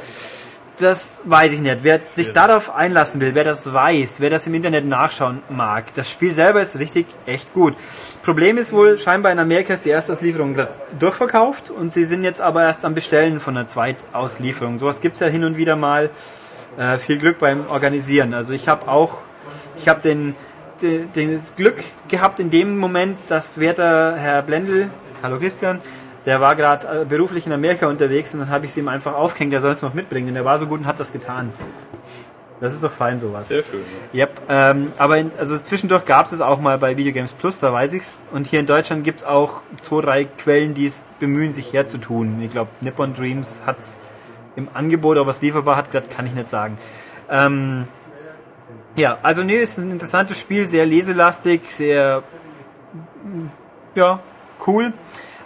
[0.79, 1.79] Das weiß ich nicht.
[1.83, 6.11] Wer sich darauf einlassen will, wer das weiß, wer das im Internet nachschauen mag, das
[6.11, 7.75] Spiel selber ist richtig echt gut.
[8.25, 12.41] Problem ist wohl, scheinbar in Amerika ist die Erstauslieferung gerade durchverkauft und sie sind jetzt
[12.41, 14.81] aber erst am Bestellen von der Zweitauslieferung.
[14.81, 16.11] Sowas gibt's ja hin und wieder mal.
[16.77, 18.35] Äh, viel Glück beim Organisieren.
[18.35, 19.19] Also ich habe auch,
[19.79, 20.35] ich habe den,
[20.83, 21.77] den, den das Glück
[22.09, 24.91] gehabt in dem Moment, dass Werter Herr Blendl,
[25.23, 25.81] hallo Christian,
[26.27, 29.15] der war gerade äh, beruflich in Amerika unterwegs und dann habe ich sie ihm einfach
[29.15, 30.29] aufgehängt, der soll es noch mitbringen.
[30.29, 31.53] Und der war so gut und hat das getan.
[32.61, 33.49] Das ist doch fein, sowas.
[33.49, 33.81] Sehr schön.
[34.15, 37.73] Yep, ähm, aber in, also zwischendurch gab es es auch mal bei Videogames Plus, da
[37.73, 38.19] weiß ich's.
[38.33, 42.41] Und hier in Deutschland gibt's auch zwei, drei Quellen, die es bemühen, sich herzutun.
[42.41, 43.99] Ich glaube, Nippon Dreams hat's
[44.57, 46.79] im Angebot, aber was lieferbar hat, das kann ich nicht sagen.
[47.29, 47.87] Ähm,
[48.97, 52.23] ja, also nee, es ist ein interessantes Spiel, sehr leselastig, sehr
[53.95, 54.21] ja,
[54.67, 54.93] cool.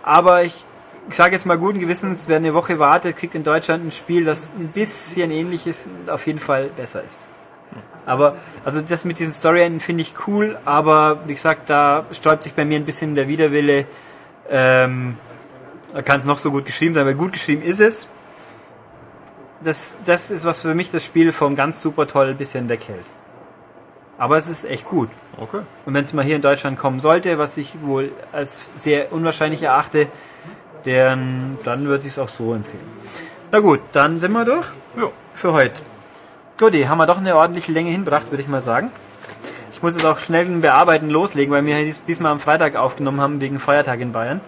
[0.02, 0.64] Aber ich,
[1.08, 4.24] ich sage jetzt mal guten Gewissens, wer eine Woche wartet, kriegt in Deutschland ein Spiel,
[4.24, 7.26] das ein bisschen ähnlich ist und auf jeden Fall besser ist.
[8.06, 12.54] Aber, also das mit diesen Storyenden finde ich cool, aber wie gesagt, da sträubt sich
[12.54, 13.86] bei mir ein bisschen der Widerwille.
[14.50, 15.16] Ähm,
[15.92, 18.08] da kann es noch so gut geschrieben sein, weil gut geschrieben ist es.
[19.62, 23.04] Das, das ist, was für mich das Spiel vom ganz super toll bisschen weghält.
[24.16, 25.10] Aber es ist echt gut.
[25.38, 25.60] Okay.
[25.84, 29.62] Und wenn es mal hier in Deutschland kommen sollte, was ich wohl als sehr unwahrscheinlich
[29.62, 30.08] erachte,
[30.96, 32.82] dann, dann würde ich es auch so empfehlen.
[33.52, 34.66] Na gut, dann sind wir durch
[34.96, 35.08] Ja.
[35.34, 35.80] für heute.
[36.58, 38.90] Gut, haben wir doch eine ordentliche Länge hinbracht, würde ich mal sagen.
[39.72, 43.20] Ich muss jetzt auch schnell ein Bearbeiten loslegen, weil wir dies- diesmal am Freitag aufgenommen
[43.20, 44.40] haben wegen Feiertag in Bayern.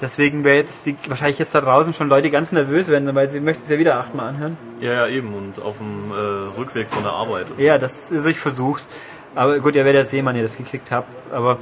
[0.00, 3.40] Deswegen wäre jetzt die, wahrscheinlich jetzt da draußen schon Leute ganz nervös werden, weil sie
[3.40, 4.56] möchten es ja wieder achtmal anhören.
[4.80, 5.34] Ja, ja, eben.
[5.34, 7.46] Und auf dem äh, Rückweg von der Arbeit.
[7.58, 8.86] Ja, das ist ich versucht.
[9.34, 11.08] Aber gut, ihr werdet sehen, wann ihr das gekriegt habt.
[11.32, 11.58] Aber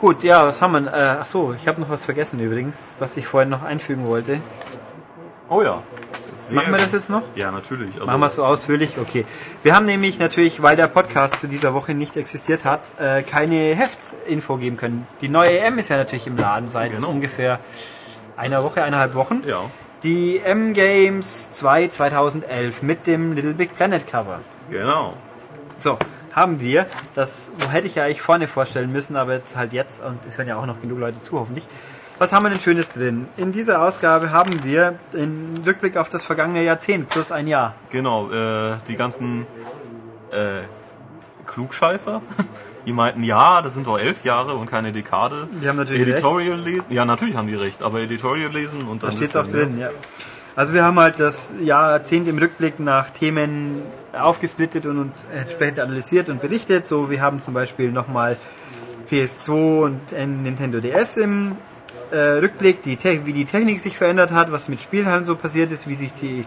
[0.00, 0.92] gut, ja, was haben wir?
[0.92, 4.40] Äh, ach so, ich habe noch was vergessen übrigens, was ich vorhin noch einfügen wollte.
[5.48, 5.82] Oh ja.
[6.36, 7.22] Sehr Machen wir das jetzt noch?
[7.34, 7.94] Ja, natürlich.
[7.94, 8.98] Also, Machen wir es so ausführlich?
[9.00, 9.24] Okay.
[9.62, 13.74] Wir haben nämlich natürlich, weil der Podcast zu dieser Woche nicht existiert hat, äh, keine
[13.74, 15.06] Heftinfo geben können.
[15.22, 17.08] Die neue M ist ja natürlich im Laden seit Genau.
[17.08, 17.58] ungefähr
[18.36, 19.42] einer Woche, eineinhalb Wochen.
[19.46, 19.60] Ja.
[20.02, 24.40] Die M Games 2 2011 mit dem Little Big Planet Cover.
[24.70, 25.14] Genau.
[25.78, 25.96] So,
[26.36, 26.86] haben wir.
[27.14, 30.46] Das hätte ich ja eigentlich vorne vorstellen müssen, aber jetzt halt jetzt und es hören
[30.46, 31.66] ja auch noch genug Leute zu, hoffentlich.
[32.18, 33.26] Was haben wir denn Schönes drin?
[33.36, 37.74] In dieser Ausgabe haben wir einen Rückblick auf das vergangene Jahrzehnt plus ein Jahr.
[37.90, 39.46] Genau, äh, die ganzen
[40.30, 40.62] äh,
[41.46, 42.22] Klugscheißer,
[42.86, 45.48] die meinten, ja, das sind doch elf Jahre und keine Dekade.
[45.62, 46.84] Die haben natürlich Editorial lesen.
[46.90, 49.78] Ja, natürlich haben die recht, aber Editorial lesen und dann Da steht es auch drin,
[49.78, 49.90] ja.
[50.54, 53.82] Also wir haben halt das Jahrzehnt im Rückblick nach Themen
[54.16, 56.86] aufgesplittet und, und entsprechend analysiert und berichtet.
[56.86, 58.36] So, wir haben zum Beispiel nochmal
[59.10, 60.12] PS2 und
[60.42, 61.56] Nintendo DS im
[62.10, 65.88] äh, Rückblick, die wie die Technik sich verändert hat, was mit Spielhallen so passiert ist,
[65.88, 66.44] wie sich die,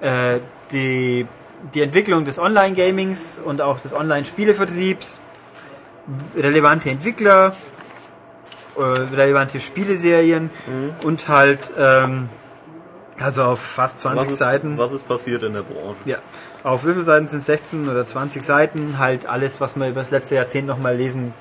[0.00, 0.38] äh,
[0.72, 1.26] die,
[1.74, 5.20] die Entwicklung des Online-Gamings und auch des Online-Spielevertriebs,
[6.36, 7.54] relevante Entwickler,
[8.76, 10.50] äh, relevante Spieleserien
[11.04, 12.28] und halt ähm,
[13.18, 14.78] also auf fast 20 was ist, Seiten.
[14.78, 16.00] Was ist passiert in der Branche?
[16.04, 16.18] Ja.
[16.66, 18.98] Auf wie viele Seiten sind 16 oder 20 Seiten?
[18.98, 21.32] Halt alles, was man über das letzte Jahrzehnt nochmal lesen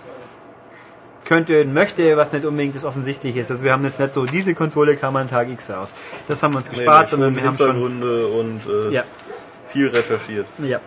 [1.26, 3.50] könnte und möchte, was nicht unbedingt das Offensichtliche ist.
[3.50, 5.96] Also wir haben jetzt nicht so, diese Konsole kam an Tag X aus.
[6.28, 7.82] Das haben wir uns gespart, sondern wir haben schon...
[8.04, 9.04] Und äh, Ja,
[9.68, 10.46] viel recherchiert.
[10.60, 10.80] ja.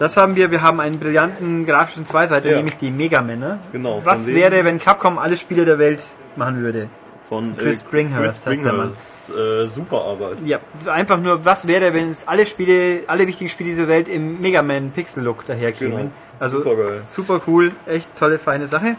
[0.00, 0.50] Das haben wir.
[0.50, 2.56] Wir haben einen brillanten grafischen Zweiseiter, Ja.
[2.56, 3.60] nämlich die Megamänner.
[3.70, 6.02] Genau, Was wäre, wenn Capcom alle Spiele der Welt
[6.34, 6.88] machen würde?
[7.34, 8.92] Von Chris äh, Chris heißt der Mann.
[8.92, 9.30] Bringhurst.
[9.30, 10.38] Äh, super Arbeit.
[10.44, 14.40] Ja, einfach nur, was wäre, wenn es alle Spiele, alle wichtigen Spiele dieser Welt im
[14.40, 15.96] Mega Man Pixel Look daherkämen?
[15.96, 16.10] Genau.
[16.38, 17.02] Also Supergeil.
[17.06, 18.96] super cool, echt tolle, feine Sache.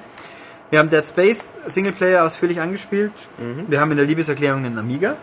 [0.71, 3.11] Wir haben Dead Space Singleplayer ausführlich angespielt.
[3.37, 3.65] Mhm.
[3.67, 5.15] Wir haben in der Liebeserklärung einen Amiga.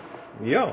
[0.45, 0.69] Ja,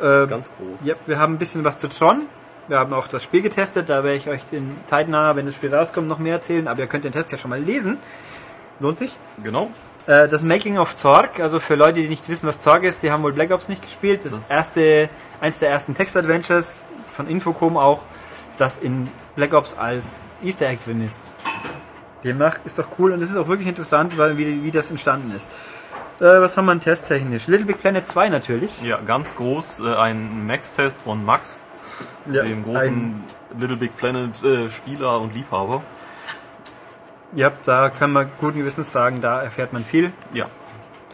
[0.00, 0.80] Äh, ganz groß.
[0.84, 2.22] ja, wir haben ein bisschen was zu Tron.
[2.66, 3.88] Wir haben auch das Spiel getestet.
[3.90, 6.66] Da werde ich euch den zeitnah, wenn das Spiel rauskommt, noch mehr erzählen.
[6.66, 7.98] Aber ihr könnt den Test ja schon mal lesen.
[8.80, 9.14] Lohnt sich.
[9.42, 9.70] Genau.
[10.06, 13.10] Äh, das Making of Zorg, also für Leute, die nicht wissen, was Zorg ist, die
[13.10, 14.24] haben wohl Black Ops nicht gespielt.
[14.24, 15.08] Das, Das- erste,
[15.40, 16.82] eins der ersten Text-Adventures
[17.14, 18.02] von Infocom auch,
[18.58, 21.30] das in Black Ops als Easter Egg drin ist.
[22.22, 25.32] Demnach ist doch cool und es ist auch wirklich interessant, weil, wie, wie das entstanden
[25.34, 25.50] ist.
[26.20, 27.48] Äh, was haben wir testtechnisch?
[27.48, 28.70] Little Big Planet 2 natürlich.
[28.82, 29.80] Ja, ganz groß.
[29.80, 31.62] Äh, ein Max-Test von Max,
[32.26, 33.22] dem großen
[33.58, 35.82] Little Big Planet äh, Spieler und Liebhaber.
[37.36, 40.12] Ja, da kann man guten Gewissens sagen, da erfährt man viel.
[40.32, 40.46] Ja.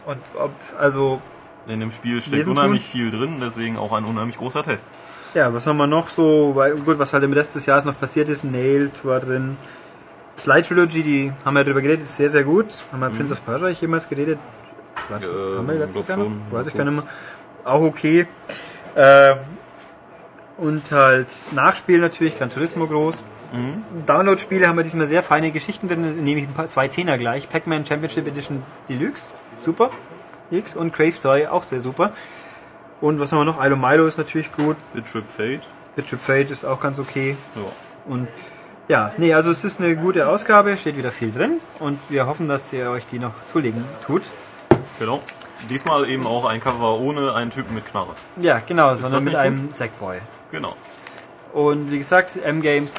[0.05, 1.21] Und ob, also,
[1.67, 4.87] In dem Spiel steckt unheimlich viel drin, deswegen auch ein unheimlich großer Test.
[5.33, 6.51] Ja, was haben wir noch so?
[6.55, 9.57] Weil, gut, was halt im Rest des Jahres noch passiert ist, Nailed war drin.
[10.37, 12.67] Slide Trilogy, die haben wir darüber geredet, ist sehr, sehr gut.
[12.91, 14.39] Haben wir Prince of Persia jemals geredet?
[15.09, 15.25] Was, Äh,
[15.57, 16.31] haben wir letztes Jahr noch?
[16.51, 17.03] Weiß ich gar nicht mehr.
[17.63, 18.27] Auch okay.
[18.95, 19.35] Äh,
[20.57, 23.23] Und halt Nachspiel natürlich, Gran Turismo groß.
[24.07, 27.49] Download-Spiele haben wir diesmal sehr feine Geschichten drin, nehme ich ein paar, zwei Zehner gleich.
[27.49, 29.89] Pac-Man Championship Edition Deluxe, super.
[30.51, 32.11] X und Crave Toy, auch sehr super.
[33.01, 33.63] Und was haben wir noch?
[33.63, 34.77] Ilo Milo ist natürlich gut.
[34.93, 35.61] Bittrip Fate.
[35.95, 37.35] Bittrip Fate ist auch ganz okay.
[37.55, 37.61] Ja.
[38.05, 38.27] Und
[38.87, 41.59] ja, nee, also es ist eine gute Ausgabe, steht wieder viel drin.
[41.79, 44.21] Und wir hoffen, dass ihr euch die noch zulegen tut.
[44.99, 45.21] Genau.
[45.69, 48.15] Diesmal eben auch ein Cover ohne einen Typen mit Knarre.
[48.37, 50.17] Ja, genau, sondern das mit einem Sackboy.
[50.51, 50.75] Genau.
[51.53, 52.93] Und wie gesagt, M-Games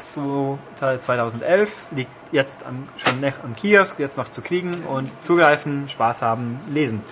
[0.76, 6.22] 2011 liegt jetzt am, schon noch am Kiosk, jetzt noch zu kriegen und zugreifen, Spaß
[6.22, 7.02] haben, lesen.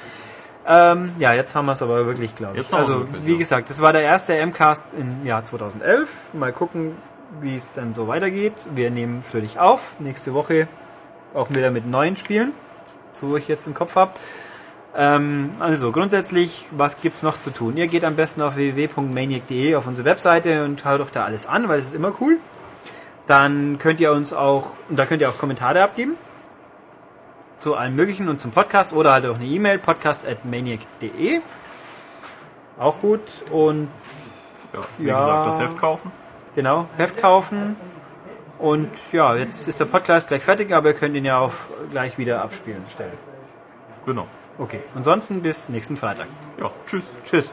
[0.67, 2.59] Ähm, ja, jetzt haben wir es aber wirklich, glaube ich.
[2.59, 3.39] Jetzt Also, wirklich, wie ja.
[3.39, 6.35] gesagt, das war der erste M-Cast im Jahr 2011.
[6.35, 6.95] Mal gucken,
[7.41, 8.53] wie es dann so weitergeht.
[8.75, 9.97] Wir nehmen für dich auf.
[9.99, 10.69] Nächste Woche
[11.33, 12.53] auch wieder mit neuen Spielen,
[13.15, 14.13] so ich jetzt im Kopf habe.
[14.97, 17.77] Ähm, also grundsätzlich, was gibt's noch zu tun?
[17.77, 21.69] Ihr geht am besten auf www.maniac.de auf unsere Webseite und schaut euch da alles an,
[21.69, 22.39] weil es ist immer cool.
[23.27, 26.17] Dann könnt ihr uns auch, und da könnt ihr auch Kommentare abgeben
[27.57, 31.41] zu allem möglichen und zum Podcast oder halt auch eine E-Mail, podcast.maniac.de.
[32.79, 33.21] Auch gut.
[33.53, 33.89] Und
[34.73, 35.19] Ja, wie Ja.
[35.21, 36.11] gesagt, das Heft kaufen.
[36.57, 37.77] genau, Heft kaufen.
[38.59, 41.53] Und ja, jetzt ist der Podcast gleich fertig, aber ihr könnt ihn ja auch
[41.91, 43.13] gleich wieder abspielen stellen.
[44.07, 44.27] Genau.
[44.61, 46.27] Okay, ansonsten bis nächsten Freitag.
[46.61, 47.05] Ja, tschüss.
[47.25, 47.51] Tschüss.